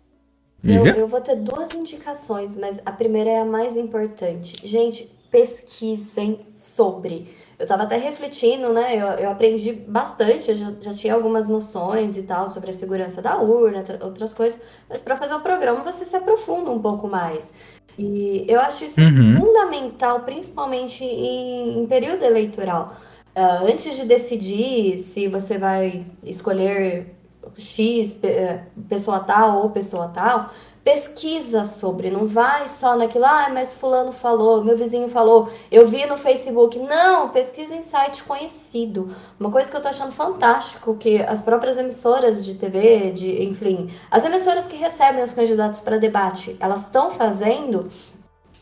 Eu, 0.63 0.85
eu, 0.85 1.07
vou 1.07 1.21
ter 1.21 1.35
duas 1.37 1.73
indicações, 1.73 2.55
mas 2.55 2.79
a 2.85 2.91
primeira 2.91 3.31
é 3.31 3.39
a 3.39 3.45
mais 3.45 3.75
importante. 3.75 4.67
Gente, 4.67 5.11
pesquisem 5.31 6.41
sobre. 6.55 7.35
Eu 7.57 7.65
tava 7.65 7.83
até 7.83 7.97
refletindo, 7.97 8.71
né? 8.71 8.95
Eu, 8.95 9.07
eu 9.07 9.31
aprendi 9.31 9.73
bastante, 9.73 10.51
eu 10.51 10.55
já, 10.55 10.71
já 10.79 10.93
tinha 10.93 11.15
algumas 11.15 11.47
noções 11.47 12.15
e 12.15 12.23
tal 12.23 12.47
sobre 12.47 12.69
a 12.69 12.73
segurança 12.73 13.23
da 13.23 13.39
urna, 13.41 13.83
outras 14.03 14.35
coisas, 14.35 14.61
mas 14.87 15.01
para 15.01 15.17
fazer 15.17 15.33
o 15.33 15.39
programa 15.39 15.83
você 15.83 16.05
se 16.05 16.15
aprofunda 16.15 16.69
um 16.69 16.79
pouco 16.79 17.07
mais. 17.07 17.51
E 17.97 18.45
eu 18.47 18.59
acho 18.59 18.85
isso 18.85 19.01
uhum. 19.01 19.39
fundamental, 19.39 20.19
principalmente 20.21 21.03
em, 21.03 21.79
em 21.79 21.87
período 21.87 22.23
eleitoral. 22.23 22.95
Uh, 23.35 23.71
antes 23.71 23.95
de 23.95 24.05
decidir 24.05 24.97
se 24.97 25.27
você 25.27 25.57
vai 25.57 26.05
escolher 26.23 27.17
X, 27.57 28.19
eh, 28.23 28.59
pessoa 28.89 29.19
tal 29.19 29.63
ou 29.63 29.69
pessoa 29.69 30.09
tal, 30.09 30.51
pesquisa 30.87 31.65
sobre, 31.65 32.09
não 32.09 32.25
vai 32.25 32.69
só 32.69 32.95
naquilo, 32.95 33.25
ah, 33.25 33.49
mas 33.51 33.73
fulano 33.73 34.13
falou, 34.13 34.63
meu 34.63 34.77
vizinho 34.77 35.09
falou, 35.09 35.49
eu 35.69 35.85
vi 35.85 36.05
no 36.05 36.15
Facebook. 36.15 36.79
Não, 36.79 37.27
pesquisa 37.27 37.75
em 37.75 37.83
site 37.83 38.23
conhecido. 38.23 39.13
Uma 39.37 39.51
coisa 39.51 39.69
que 39.69 39.75
eu 39.75 39.81
tô 39.81 39.89
achando 39.89 40.13
fantástico, 40.13 40.95
que 40.95 41.21
as 41.21 41.41
próprias 41.41 41.77
emissoras 41.77 42.45
de 42.45 42.53
TV, 42.53 43.11
de, 43.11 43.43
enfim, 43.43 43.93
as 44.09 44.23
emissoras 44.23 44.65
que 44.65 44.77
recebem 44.77 45.21
os 45.21 45.33
candidatos 45.33 45.81
para 45.81 45.97
debate, 45.97 46.55
elas 46.57 46.83
estão 46.83 47.11
fazendo 47.11 47.89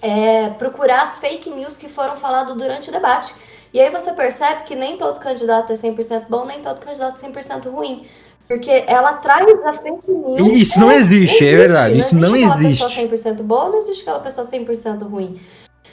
é, 0.02 0.50
procurar 0.50 1.04
as 1.04 1.20
fake 1.20 1.52
news 1.52 1.78
que 1.78 1.88
foram 1.88 2.18
faladas 2.18 2.56
durante 2.56 2.90
o 2.90 2.92
debate. 2.92 3.36
E 3.72 3.80
aí 3.80 3.92
você 3.92 4.14
percebe 4.14 4.64
que 4.64 4.74
nem 4.74 4.98
todo 4.98 5.20
candidato 5.20 5.72
é 5.72 5.76
100% 5.76 6.26
bom, 6.28 6.44
nem 6.46 6.60
todo 6.60 6.80
candidato 6.80 7.24
é 7.24 7.30
100% 7.30 7.70
ruim. 7.70 8.04
Porque 8.48 8.84
ela 8.88 9.14
traz 9.14 9.64
a 9.64 9.74
fake 9.74 10.12
news. 10.12 10.56
Isso 10.56 10.80
não 10.80 10.92
existe, 10.92 11.46
é, 11.46 11.54
é 11.54 11.58
verdade. 11.58 11.98
Isso 11.98 12.16
não 12.16 12.36
existe. 12.36 12.48
Não 12.48 12.62
existe 12.62 12.84
aquela 12.84 13.10
pessoa 13.10 13.34
100% 13.38 13.44
boa, 13.44 13.70
não 13.70 13.78
existe 13.78 14.02
aquela 14.02 14.20
pessoa 14.20 14.48
100% 14.48 15.10
ruim. 15.10 15.40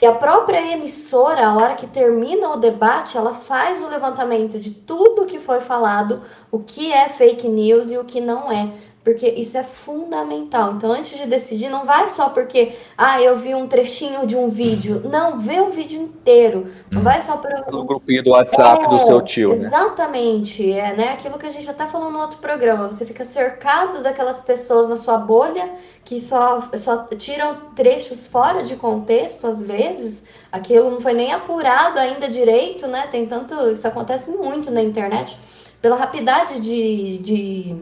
E 0.01 0.05
a 0.05 0.11
própria 0.11 0.59
emissora, 0.73 1.47
a 1.47 1.55
hora 1.55 1.75
que 1.75 1.87
termina 1.87 2.49
o 2.49 2.57
debate, 2.57 3.17
ela 3.17 3.33
faz 3.33 3.81
o 3.81 3.87
levantamento 3.87 4.59
de 4.59 4.71
tudo 4.71 5.25
que 5.25 5.39
foi 5.39 5.61
falado, 5.61 6.21
o 6.51 6.59
que 6.59 6.91
é 6.91 7.07
fake 7.07 7.47
news 7.47 7.89
e 7.89 7.97
o 7.97 8.03
que 8.03 8.19
não 8.19 8.51
é. 8.51 8.69
Porque 9.03 9.27
isso 9.27 9.57
é 9.57 9.63
fundamental. 9.63 10.73
Então, 10.73 10.89
antes 10.89 11.17
de 11.17 11.27
decidir, 11.27 11.69
não 11.69 11.85
vai 11.85 12.09
só 12.09 12.29
porque, 12.29 12.71
ah, 12.97 13.21
eu 13.21 13.35
vi 13.35 13.53
um 13.53 13.67
trechinho 13.67 14.25
de 14.25 14.37
um 14.37 14.47
vídeo. 14.47 15.01
Não, 15.11 15.37
vê 15.37 15.59
o 15.59 15.69
vídeo 15.69 16.01
inteiro. 16.01 16.71
Não 16.89 17.01
vai 17.01 17.19
só 17.19 17.35
para. 17.35 17.69
No 17.69 17.83
grupinho 17.83 18.23
do 18.23 18.29
WhatsApp 18.29 18.85
é, 18.85 18.87
do 18.87 18.99
seu 18.99 19.21
tio. 19.21 19.49
Né? 19.49 19.55
Exatamente. 19.55 20.65
Né? 20.65 20.79
É 20.79 20.95
né, 20.95 21.09
aquilo 21.09 21.37
que 21.37 21.45
a 21.45 21.49
gente 21.49 21.65
já 21.65 21.73
tá 21.73 21.85
falando 21.85 22.13
no 22.13 22.19
outro 22.19 22.37
programa. 22.37 22.89
Você 22.89 23.05
fica 23.05 23.25
cercado 23.25 24.01
daquelas 24.01 24.39
pessoas 24.39 24.87
na 24.87 24.95
sua 24.95 25.17
bolha 25.17 25.69
que 26.05 26.19
só, 26.21 26.69
só 26.75 27.05
tiram 27.17 27.57
trechos 27.75 28.25
fora 28.25 28.63
de 28.63 28.77
contexto, 28.77 29.45
às 29.47 29.61
vezes. 29.61 30.27
Aquilo 30.49 30.89
não 30.89 31.01
foi 31.01 31.13
nem 31.13 31.33
apurado 31.33 31.99
ainda 31.99 32.29
direito, 32.29 32.87
né? 32.87 33.05
Tem 33.07 33.25
tanto. 33.25 33.69
Isso 33.69 33.85
acontece 33.85 34.31
muito 34.31 34.71
na 34.71 34.81
internet. 34.81 35.37
Pela 35.81 35.97
rapidez 35.97 36.57
de, 36.61 37.17
de 37.17 37.75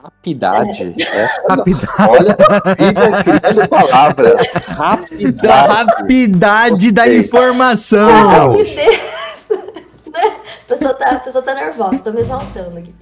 Rapidade. 0.00 0.94
É. 1.12 1.28
Rapidade. 1.48 1.86
Olha, 1.98 2.36
Vivian 2.76 3.22
criando 3.22 3.68
palavras. 3.68 4.52
Rapidade. 4.52 5.32
Da 5.32 5.62
rapidade 5.62 6.92
da 6.92 7.08
informação. 7.12 8.08
A 8.08 8.46
rapidez. 8.46 9.00
Né? 10.12 10.36
A 10.64 10.68
pessoa 10.68 10.92
tá, 10.94 11.10
a 11.12 11.20
pessoa 11.20 11.42
tá 11.42 11.54
nervosa, 11.54 11.98
tô 12.00 12.12
me 12.12 12.20
exaltando 12.20 12.78
aqui. 12.78 12.94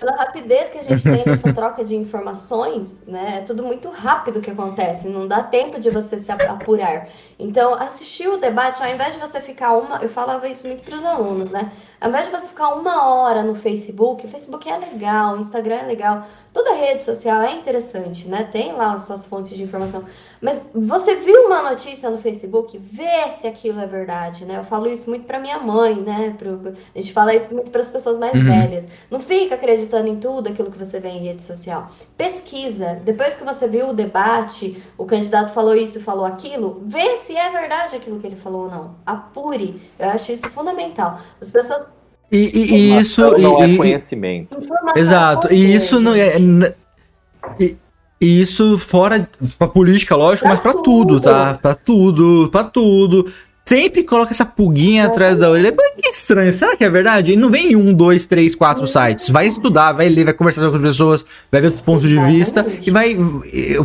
pela 0.00 0.16
rapidez 0.16 0.68
que 0.68 0.78
a 0.78 0.82
gente 0.82 1.02
tem 1.02 1.22
nessa 1.24 1.52
troca 1.52 1.84
de 1.84 1.94
informações, 1.94 2.98
né? 3.06 3.38
É 3.38 3.40
tudo 3.42 3.62
muito 3.62 3.88
rápido 3.88 4.40
que 4.40 4.50
acontece, 4.50 5.08
não 5.08 5.26
dá 5.28 5.42
tempo 5.42 5.78
de 5.80 5.90
você 5.90 6.18
se 6.18 6.30
apurar. 6.32 7.08
Então, 7.38 7.74
assistir 7.74 8.28
o 8.28 8.36
debate, 8.36 8.82
ao 8.82 8.88
invés 8.88 9.14
de 9.14 9.20
você 9.20 9.40
ficar 9.40 9.76
uma. 9.76 9.98
Eu 9.98 10.08
falava 10.08 10.48
isso 10.48 10.66
muito 10.66 10.82
para 10.82 10.96
os 10.96 11.04
alunos, 11.04 11.50
né? 11.50 11.70
Ao 12.00 12.08
invés 12.08 12.26
de 12.26 12.32
você 12.32 12.48
ficar 12.48 12.74
uma 12.74 13.08
hora 13.08 13.42
no 13.42 13.54
Facebook, 13.54 14.26
o 14.26 14.28
Facebook 14.28 14.68
é 14.68 14.76
legal, 14.76 15.36
o 15.36 15.40
Instagram 15.40 15.76
é 15.76 15.86
legal, 15.86 16.26
toda 16.52 16.74
rede 16.74 17.02
social 17.02 17.42
é 17.42 17.52
interessante, 17.52 18.28
né? 18.28 18.48
Tem 18.50 18.72
lá 18.72 18.94
as 18.94 19.02
suas 19.02 19.26
fontes 19.26 19.56
de 19.56 19.62
informação. 19.62 20.04
Mas 20.40 20.70
você 20.74 21.16
viu 21.16 21.46
uma 21.46 21.62
notícia 21.62 22.08
no 22.10 22.18
Facebook, 22.18 22.78
vê 22.78 23.28
se 23.30 23.46
aquilo 23.46 23.80
é 23.80 23.86
verdade, 23.86 24.44
né? 24.44 24.58
Eu 24.58 24.64
falo 24.64 24.86
isso 24.86 25.08
muito 25.10 25.24
para 25.24 25.40
minha 25.40 25.58
mãe, 25.58 25.96
né? 25.96 26.34
Pro, 26.38 26.72
a 26.94 26.98
gente 26.98 27.12
fala 27.12 27.34
isso 27.34 27.52
muito 27.52 27.70
para 27.70 27.80
as 27.80 27.88
pessoas 27.88 28.18
mais 28.18 28.34
uhum. 28.34 28.44
velhas. 28.44 28.86
Não 29.10 29.18
fica 29.18 29.54
acreditando 29.54 30.08
em 30.08 30.16
tudo 30.16 30.48
aquilo 30.48 30.70
que 30.70 30.78
você 30.78 31.00
vê 31.00 31.08
em 31.08 31.24
rede 31.24 31.42
social. 31.42 31.90
Pesquisa. 32.16 33.00
Depois 33.02 33.34
que 33.34 33.44
você 33.44 33.66
viu 33.66 33.88
o 33.88 33.92
debate, 33.92 34.82
o 34.96 35.04
candidato 35.04 35.52
falou 35.52 35.74
isso, 35.74 36.00
falou 36.00 36.24
aquilo, 36.24 36.82
vê 36.84 37.16
se 37.16 37.36
é 37.36 37.50
verdade 37.50 37.96
aquilo 37.96 38.20
que 38.20 38.26
ele 38.26 38.36
falou 38.36 38.64
ou 38.64 38.70
não. 38.70 38.96
Apure. 39.04 39.82
Eu 39.98 40.10
acho 40.10 40.30
isso 40.30 40.48
fundamental. 40.50 41.18
As 41.40 41.50
pessoas 41.50 41.93
e, 42.30 42.50
e, 42.54 42.74
e 42.74 43.00
isso 43.00 43.20
não 43.38 43.62
é 43.62 43.68
e, 43.68 43.74
é 43.74 43.76
conhecimento. 43.76 44.56
Exato. 44.96 45.52
E 45.52 45.74
isso 45.74 46.00
não 46.00 46.14
é 46.14 46.36
e, 47.58 47.76
isso 48.20 48.78
fora 48.78 49.28
pra 49.58 49.68
política, 49.68 50.16
lógico, 50.16 50.46
pra 50.46 50.54
mas 50.54 50.60
para 50.60 50.72
tudo. 50.72 50.84
tudo, 50.84 51.20
tá? 51.20 51.58
Para 51.60 51.74
tudo, 51.74 52.48
para 52.50 52.64
tudo. 52.64 53.30
Sempre 53.64 54.04
coloca 54.04 54.30
essa 54.30 54.44
pulguinha 54.44 55.06
atrás 55.06 55.38
da 55.38 55.50
orelha. 55.50 55.72
Que 55.72 56.10
estranho, 56.10 56.52
será 56.52 56.76
que 56.76 56.84
é 56.84 56.90
verdade? 56.90 57.32
E 57.32 57.36
não 57.36 57.50
vem 57.50 57.72
em 57.72 57.76
um, 57.76 57.94
dois, 57.94 58.26
três, 58.26 58.54
quatro 58.54 58.86
sites. 58.86 59.30
Vai 59.30 59.46
estudar, 59.46 59.92
vai 59.92 60.08
ler, 60.08 60.24
vai 60.24 60.34
conversar 60.34 60.68
com 60.68 60.76
as 60.76 60.82
pessoas, 60.82 61.24
vai 61.50 61.60
ver 61.62 61.68
outros 61.68 61.84
pontos 61.84 62.08
de 62.08 62.18
vista 62.26 62.64
e 62.86 62.90
vai. 62.90 63.16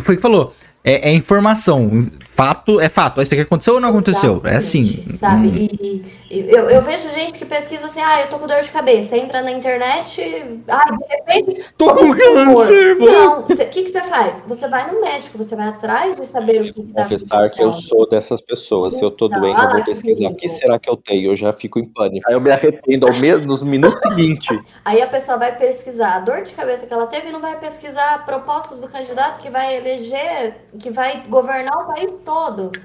Foi 0.02 0.14
o 0.14 0.16
que 0.16 0.22
falou. 0.22 0.54
É, 0.84 1.10
é, 1.10 1.14
informação. 1.14 2.06
Fato 2.40 2.80
é 2.80 2.88
fato. 2.88 3.20
Isso 3.20 3.34
aqui 3.34 3.42
aconteceu 3.42 3.74
ou 3.74 3.80
não 3.80 3.90
aconteceu? 3.90 4.40
Exatamente, 4.42 4.54
é 4.54 4.56
assim. 4.56 5.14
Sabe? 5.14 5.48
Hum. 5.48 5.54
E, 5.54 6.20
e, 6.30 6.50
eu, 6.50 6.70
eu 6.70 6.80
vejo 6.80 7.10
gente 7.10 7.34
que 7.34 7.44
pesquisa 7.44 7.84
assim, 7.84 8.00
ah, 8.00 8.22
eu 8.22 8.28
tô 8.28 8.38
com 8.38 8.46
dor 8.46 8.62
de 8.62 8.70
cabeça. 8.70 9.14
Entra 9.14 9.42
na 9.42 9.50
internet, 9.50 10.22
ah, 10.66 10.84
de 10.90 11.04
repente. 11.06 11.66
Tô 11.76 11.94
com 11.94 12.10
câncer, 12.10 12.96
mano. 12.98 13.12
Não, 13.12 13.40
o 13.40 13.44
que, 13.44 13.82
que 13.82 13.88
você 13.88 14.00
faz? 14.00 14.42
Você 14.48 14.68
vai 14.68 14.90
no 14.90 15.02
médico, 15.02 15.36
você 15.36 15.54
vai 15.54 15.68
atrás 15.68 16.16
de 16.16 16.24
saber 16.24 16.62
o 16.62 16.64
que, 16.64 16.82
que 16.82 16.92
tá 16.94 17.02
Confessar 17.02 17.50
que 17.50 17.62
eu 17.62 17.74
sou 17.74 18.08
dessas 18.08 18.40
pessoas. 18.40 18.94
Se 18.94 19.04
eu 19.04 19.10
tô 19.10 19.26
então, 19.26 19.38
doente, 19.38 19.62
eu 19.62 19.70
vou 19.72 19.84
pesquisar. 19.84 20.28
O 20.30 20.34
que 20.34 20.48
será 20.48 20.78
que 20.78 20.88
eu 20.88 20.96
tenho? 20.96 21.32
Eu 21.32 21.36
já 21.36 21.52
fico 21.52 21.78
em 21.78 21.84
pânico. 21.84 22.26
Aí 22.26 22.34
eu 22.34 22.40
me 22.40 22.50
arrependo 22.50 23.06
ao 23.06 23.14
mesmo, 23.16 23.48
nos 23.48 23.62
minutos 23.62 24.00
seguintes. 24.00 24.58
Aí 24.82 25.02
a 25.02 25.06
pessoa 25.06 25.36
vai 25.36 25.54
pesquisar 25.58 26.14
a 26.14 26.20
dor 26.20 26.40
de 26.40 26.54
cabeça 26.54 26.86
que 26.86 26.94
ela 26.94 27.06
teve 27.06 27.28
e 27.28 27.32
não 27.32 27.40
vai 27.40 27.60
pesquisar 27.60 28.24
propostas 28.24 28.80
do 28.80 28.88
candidato 28.88 29.42
que 29.42 29.50
vai 29.50 29.76
eleger 29.76 30.54
que 30.78 30.88
vai 30.88 31.24
governar 31.28 31.76
o 31.76 31.86
país 31.92 32.22
todo. 32.24 32.29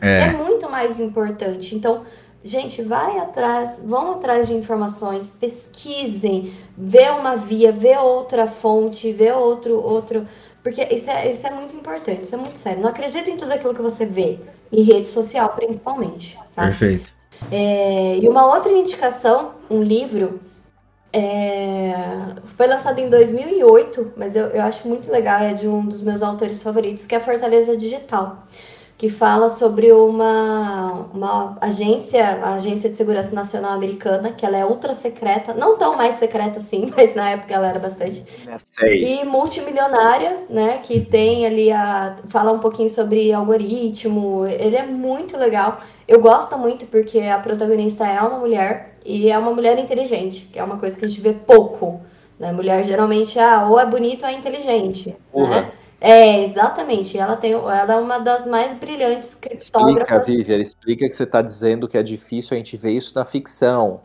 É, 0.01 0.27
é 0.27 0.31
muito 0.31 0.69
mais 0.69 0.99
importante. 0.99 1.75
Então, 1.75 2.03
gente, 2.43 2.81
vai 2.81 3.17
atrás, 3.19 3.81
vão 3.85 4.13
atrás 4.13 4.47
de 4.47 4.53
informações, 4.53 5.31
pesquisem, 5.31 6.53
vê 6.77 7.09
uma 7.09 7.35
via, 7.35 7.71
vê 7.71 7.97
outra 7.97 8.47
fonte, 8.47 9.11
vê 9.11 9.31
outro, 9.31 9.81
outro. 9.81 10.27
Porque 10.63 10.83
isso 10.91 11.09
é, 11.09 11.29
isso 11.29 11.45
é 11.45 11.51
muito 11.51 11.75
importante, 11.75 12.23
isso 12.23 12.35
é 12.35 12.37
muito 12.37 12.57
sério. 12.57 12.81
Não 12.81 12.89
acredita 12.89 13.29
em 13.29 13.37
tudo 13.37 13.51
aquilo 13.51 13.73
que 13.73 13.81
você 13.81 14.05
vê, 14.05 14.39
em 14.71 14.81
rede 14.81 15.07
social 15.07 15.49
principalmente. 15.49 16.37
Sabe? 16.49 16.69
Perfeito. 16.69 17.13
É, 17.51 18.17
e 18.17 18.27
uma 18.27 18.47
outra 18.47 18.71
indicação, 18.71 19.51
um 19.69 19.81
livro 19.81 20.39
é, 21.15 21.93
foi 22.57 22.67
lançado 22.67 22.99
em 22.99 23.09
2008, 23.09 24.13
mas 24.17 24.35
eu, 24.35 24.47
eu 24.47 24.61
acho 24.61 24.87
muito 24.87 25.09
legal, 25.09 25.39
é 25.39 25.53
de 25.53 25.67
um 25.67 25.85
dos 25.85 26.01
meus 26.01 26.21
autores 26.21 26.61
favoritos, 26.61 27.05
que 27.05 27.15
é 27.15 27.17
a 27.17 27.21
Fortaleza 27.21 27.77
Digital, 27.77 28.45
que 28.97 29.09
fala 29.09 29.49
sobre 29.49 29.91
uma, 29.91 31.07
uma 31.13 31.57
agência, 31.59 32.25
a 32.25 32.55
Agência 32.55 32.89
de 32.89 32.95
Segurança 32.95 33.35
Nacional 33.35 33.73
Americana, 33.73 34.31
que 34.31 34.45
ela 34.45 34.57
é 34.57 34.65
ultra 34.65 34.93
secreta, 34.93 35.53
não 35.53 35.77
tão 35.77 35.97
mais 35.97 36.15
secreta 36.15 36.59
assim, 36.59 36.91
mas 36.95 37.13
na 37.13 37.31
época 37.31 37.53
ela 37.53 37.67
era 37.67 37.79
bastante. 37.79 38.25
Sei. 38.63 39.03
E 39.03 39.25
multimilionária, 39.25 40.45
né, 40.49 40.79
que 40.81 41.01
tem 41.01 41.45
ali 41.45 41.71
a... 41.71 42.15
fala 42.27 42.53
um 42.53 42.59
pouquinho 42.59 42.89
sobre 42.89 43.33
algoritmo, 43.33 44.45
ele 44.47 44.77
é 44.77 44.85
muito 44.85 45.37
legal. 45.37 45.79
Eu 46.07 46.21
gosto 46.21 46.57
muito 46.57 46.85
porque 46.85 47.19
a 47.19 47.39
protagonista 47.39 48.07
é 48.07 48.21
uma 48.21 48.39
mulher, 48.39 48.95
e 49.05 49.29
é 49.29 49.37
uma 49.37 49.51
mulher 49.51 49.77
inteligente, 49.77 50.49
que 50.51 50.57
é 50.57 50.63
uma 50.63 50.77
coisa 50.77 50.97
que 50.97 51.05
a 51.05 51.07
gente 51.07 51.21
vê 51.21 51.33
pouco. 51.33 52.01
Né? 52.39 52.51
Mulher 52.51 52.83
geralmente 52.83 53.37
ah, 53.39 53.67
ou 53.69 53.79
é 53.79 53.85
bonita 53.85 54.25
ou 54.25 54.31
é 54.31 54.35
inteligente. 54.35 55.15
Né? 55.33 55.71
É, 55.99 56.43
exatamente. 56.43 57.17
Ela, 57.17 57.35
tem, 57.35 57.53
ela 57.53 57.93
é 57.93 57.97
uma 57.97 58.19
das 58.19 58.45
mais 58.45 58.73
brilhantes 58.73 59.35
criptógrafas. 59.35 60.01
Explica, 60.01 60.23
Vivian, 60.23 60.61
explica 60.61 61.09
que 61.09 61.15
você 61.15 61.23
está 61.23 61.41
dizendo 61.41 61.87
que 61.87 61.97
é 61.97 62.03
difícil 62.03 62.53
a 62.53 62.57
gente 62.57 62.77
ver 62.77 62.91
isso 62.91 63.13
na 63.15 63.25
ficção. 63.25 64.01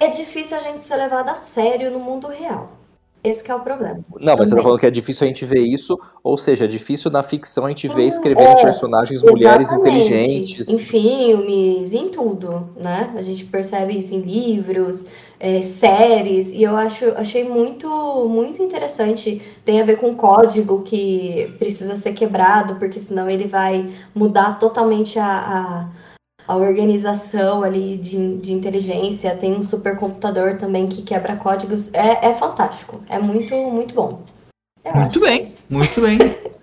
É 0.00 0.08
difícil 0.08 0.56
a 0.56 0.60
gente 0.60 0.82
ser 0.82 0.96
levado 0.96 1.28
a 1.28 1.34
sério 1.34 1.90
no 1.90 2.00
mundo 2.00 2.26
real. 2.26 2.79
Esse 3.22 3.50
é 3.50 3.54
o 3.54 3.60
problema. 3.60 4.00
Não, 4.18 4.34
mas 4.36 4.48
você 4.48 4.56
tá 4.56 4.62
falando 4.62 4.78
que 4.78 4.86
é 4.86 4.90
difícil 4.90 5.24
a 5.24 5.28
gente 5.28 5.44
ver 5.44 5.60
isso, 5.60 5.98
ou 6.24 6.38
seja, 6.38 6.64
é 6.64 6.68
difícil 6.68 7.10
na 7.10 7.22
ficção 7.22 7.66
a 7.66 7.68
gente 7.68 7.86
ver 7.86 8.06
escrevendo 8.06 8.58
é, 8.58 8.62
personagens 8.62 9.22
mulheres 9.22 9.70
inteligentes. 9.70 10.68
Em 10.68 10.78
filmes, 10.78 11.92
em 11.92 12.08
tudo, 12.08 12.70
né? 12.76 13.12
A 13.14 13.20
gente 13.20 13.44
percebe 13.44 13.98
isso 13.98 14.14
em 14.14 14.22
livros, 14.22 15.04
é, 15.38 15.60
séries, 15.60 16.50
e 16.50 16.62
eu 16.62 16.74
acho, 16.74 17.12
achei 17.16 17.44
muito, 17.44 17.88
muito 18.26 18.62
interessante. 18.62 19.42
Tem 19.66 19.82
a 19.82 19.84
ver 19.84 19.96
com 19.96 20.14
código 20.14 20.80
que 20.80 21.54
precisa 21.58 21.96
ser 21.96 22.14
quebrado, 22.14 22.76
porque 22.76 22.98
senão 22.98 23.28
ele 23.28 23.46
vai 23.46 23.90
mudar 24.14 24.58
totalmente 24.58 25.18
a, 25.18 25.26
a 25.26 25.88
a 26.50 26.56
organização 26.56 27.62
ali 27.62 27.96
de, 27.96 28.38
de 28.38 28.52
inteligência, 28.52 29.36
tem 29.36 29.54
um 29.54 29.62
supercomputador 29.62 30.56
também 30.56 30.88
que 30.88 31.00
quebra 31.02 31.36
códigos. 31.36 31.94
É, 31.94 32.26
é 32.26 32.32
fantástico. 32.32 33.00
É 33.08 33.20
muito, 33.20 33.54
muito 33.54 33.94
bom. 33.94 34.24
Eu 34.84 34.96
muito 34.96 35.20
bem, 35.20 35.42
é 35.42 35.72
muito 35.72 36.00
bem. 36.00 36.18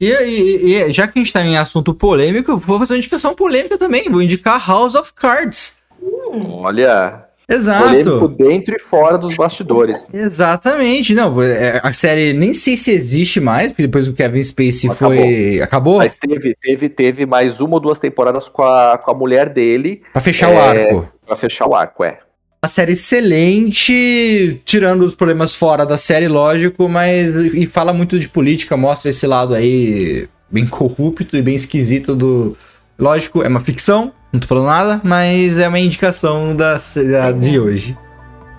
E, 0.00 0.10
e, 0.10 0.74
e, 0.74 0.92
já 0.92 1.06
que 1.06 1.16
a 1.16 1.20
gente 1.20 1.28
está 1.28 1.40
em 1.40 1.56
assunto 1.56 1.94
polêmico, 1.94 2.58
vou 2.58 2.80
fazer 2.80 2.94
uma 2.94 2.98
indicação 2.98 3.32
polêmica 3.32 3.78
também. 3.78 4.10
Vou 4.10 4.20
indicar 4.20 4.62
House 4.68 4.96
of 4.96 5.14
Cards. 5.14 5.78
Hum. 6.02 6.60
Olha, 6.62 7.23
Exato. 7.48 7.88
Polêmico 7.88 8.28
dentro 8.28 8.74
e 8.74 8.78
fora 8.78 9.18
dos 9.18 9.36
bastidores. 9.36 10.06
Exatamente. 10.12 11.14
Não, 11.14 11.40
é, 11.42 11.80
a 11.82 11.92
série 11.92 12.32
nem 12.32 12.54
sei 12.54 12.76
se 12.76 12.90
existe 12.90 13.40
mais, 13.40 13.70
porque 13.70 13.82
depois 13.82 14.08
o 14.08 14.14
Kevin 14.14 14.42
Spacey 14.42 14.90
Acabou. 14.90 15.16
foi. 15.16 15.60
Acabou? 15.60 15.98
Mas 15.98 16.16
teve, 16.16 16.56
teve, 16.60 16.88
teve 16.88 17.26
mais 17.26 17.60
uma 17.60 17.74
ou 17.74 17.80
duas 17.80 17.98
temporadas 17.98 18.48
com 18.48 18.62
a, 18.62 18.98
com 18.98 19.10
a 19.10 19.14
mulher 19.14 19.48
dele. 19.48 20.02
Pra 20.12 20.22
fechar 20.22 20.50
é, 20.50 20.54
o 20.54 20.58
arco. 20.58 21.12
Pra 21.26 21.36
fechar 21.36 21.68
o 21.68 21.74
arco, 21.74 22.02
é. 22.02 22.18
Uma 22.62 22.68
série 22.68 22.94
excelente, 22.94 24.62
tirando 24.64 25.02
os 25.02 25.14
problemas 25.14 25.54
fora 25.54 25.84
da 25.84 25.98
série, 25.98 26.28
lógico, 26.28 26.88
mas. 26.88 27.28
E 27.52 27.66
fala 27.66 27.92
muito 27.92 28.18
de 28.18 28.26
política, 28.26 28.74
mostra 28.74 29.10
esse 29.10 29.26
lado 29.26 29.52
aí 29.54 30.26
bem 30.50 30.66
corrupto 30.66 31.36
e 31.36 31.42
bem 31.42 31.54
esquisito 31.54 32.14
do. 32.14 32.56
Lógico, 32.98 33.42
é 33.42 33.48
uma 33.48 33.60
ficção, 33.60 34.12
não 34.34 34.40
tô 34.40 34.48
falando 34.48 34.66
nada, 34.66 35.00
mas 35.04 35.58
é 35.58 35.68
uma 35.68 35.78
indicação 35.78 36.56
da, 36.56 36.74
da 36.74 37.30
de 37.30 37.58
hoje. 37.58 37.96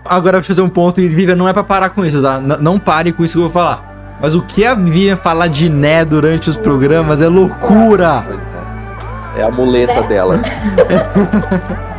Agora, 0.05 0.37
vou 0.37 0.43
fazer 0.43 0.61
um 0.61 0.69
ponto, 0.69 1.01
e 1.01 1.09
Vivian, 1.09 1.35
não 1.35 1.49
é 1.49 1.53
pra 1.53 1.65
parar 1.65 1.89
com 1.89 2.05
isso, 2.05 2.21
tá? 2.21 2.39
N 2.39 2.55
não 2.61 2.79
pare 2.79 3.11
com 3.11 3.25
isso 3.25 3.33
que 3.33 3.39
eu 3.39 3.43
vou 3.43 3.51
falar. 3.51 4.17
Mas 4.21 4.35
o 4.35 4.41
que 4.41 4.63
a 4.63 4.73
Vivian 4.73 5.17
falar 5.17 5.47
de 5.47 5.67
Né 5.69 6.05
durante 6.05 6.49
os 6.49 6.55
programas 6.55 7.21
é 7.21 7.27
loucura! 7.27 8.23
É, 9.35 9.41
é 9.41 9.43
a 9.43 9.51
muleta 9.51 9.99
né? 9.99 10.07
dela. 10.07 10.39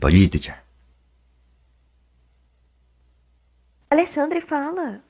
Teacher. 0.00 0.56
Alexandre, 3.90 4.40
fala. 4.40 5.02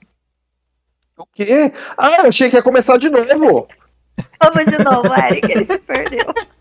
O 1.16 1.26
quê? 1.26 1.72
Ah, 1.97 2.22
eu 2.22 2.28
achei 2.28 2.49
que 2.49 2.57
ia 2.57 2.62
começar 2.62 2.97
de 2.97 3.11
novo. 3.11 3.68
Vamos 4.43 4.64
de 4.64 4.82
novo, 4.82 5.14
Eric, 5.14 5.53
ele 5.53 5.64
se 5.64 5.78
perdeu. 5.78 6.24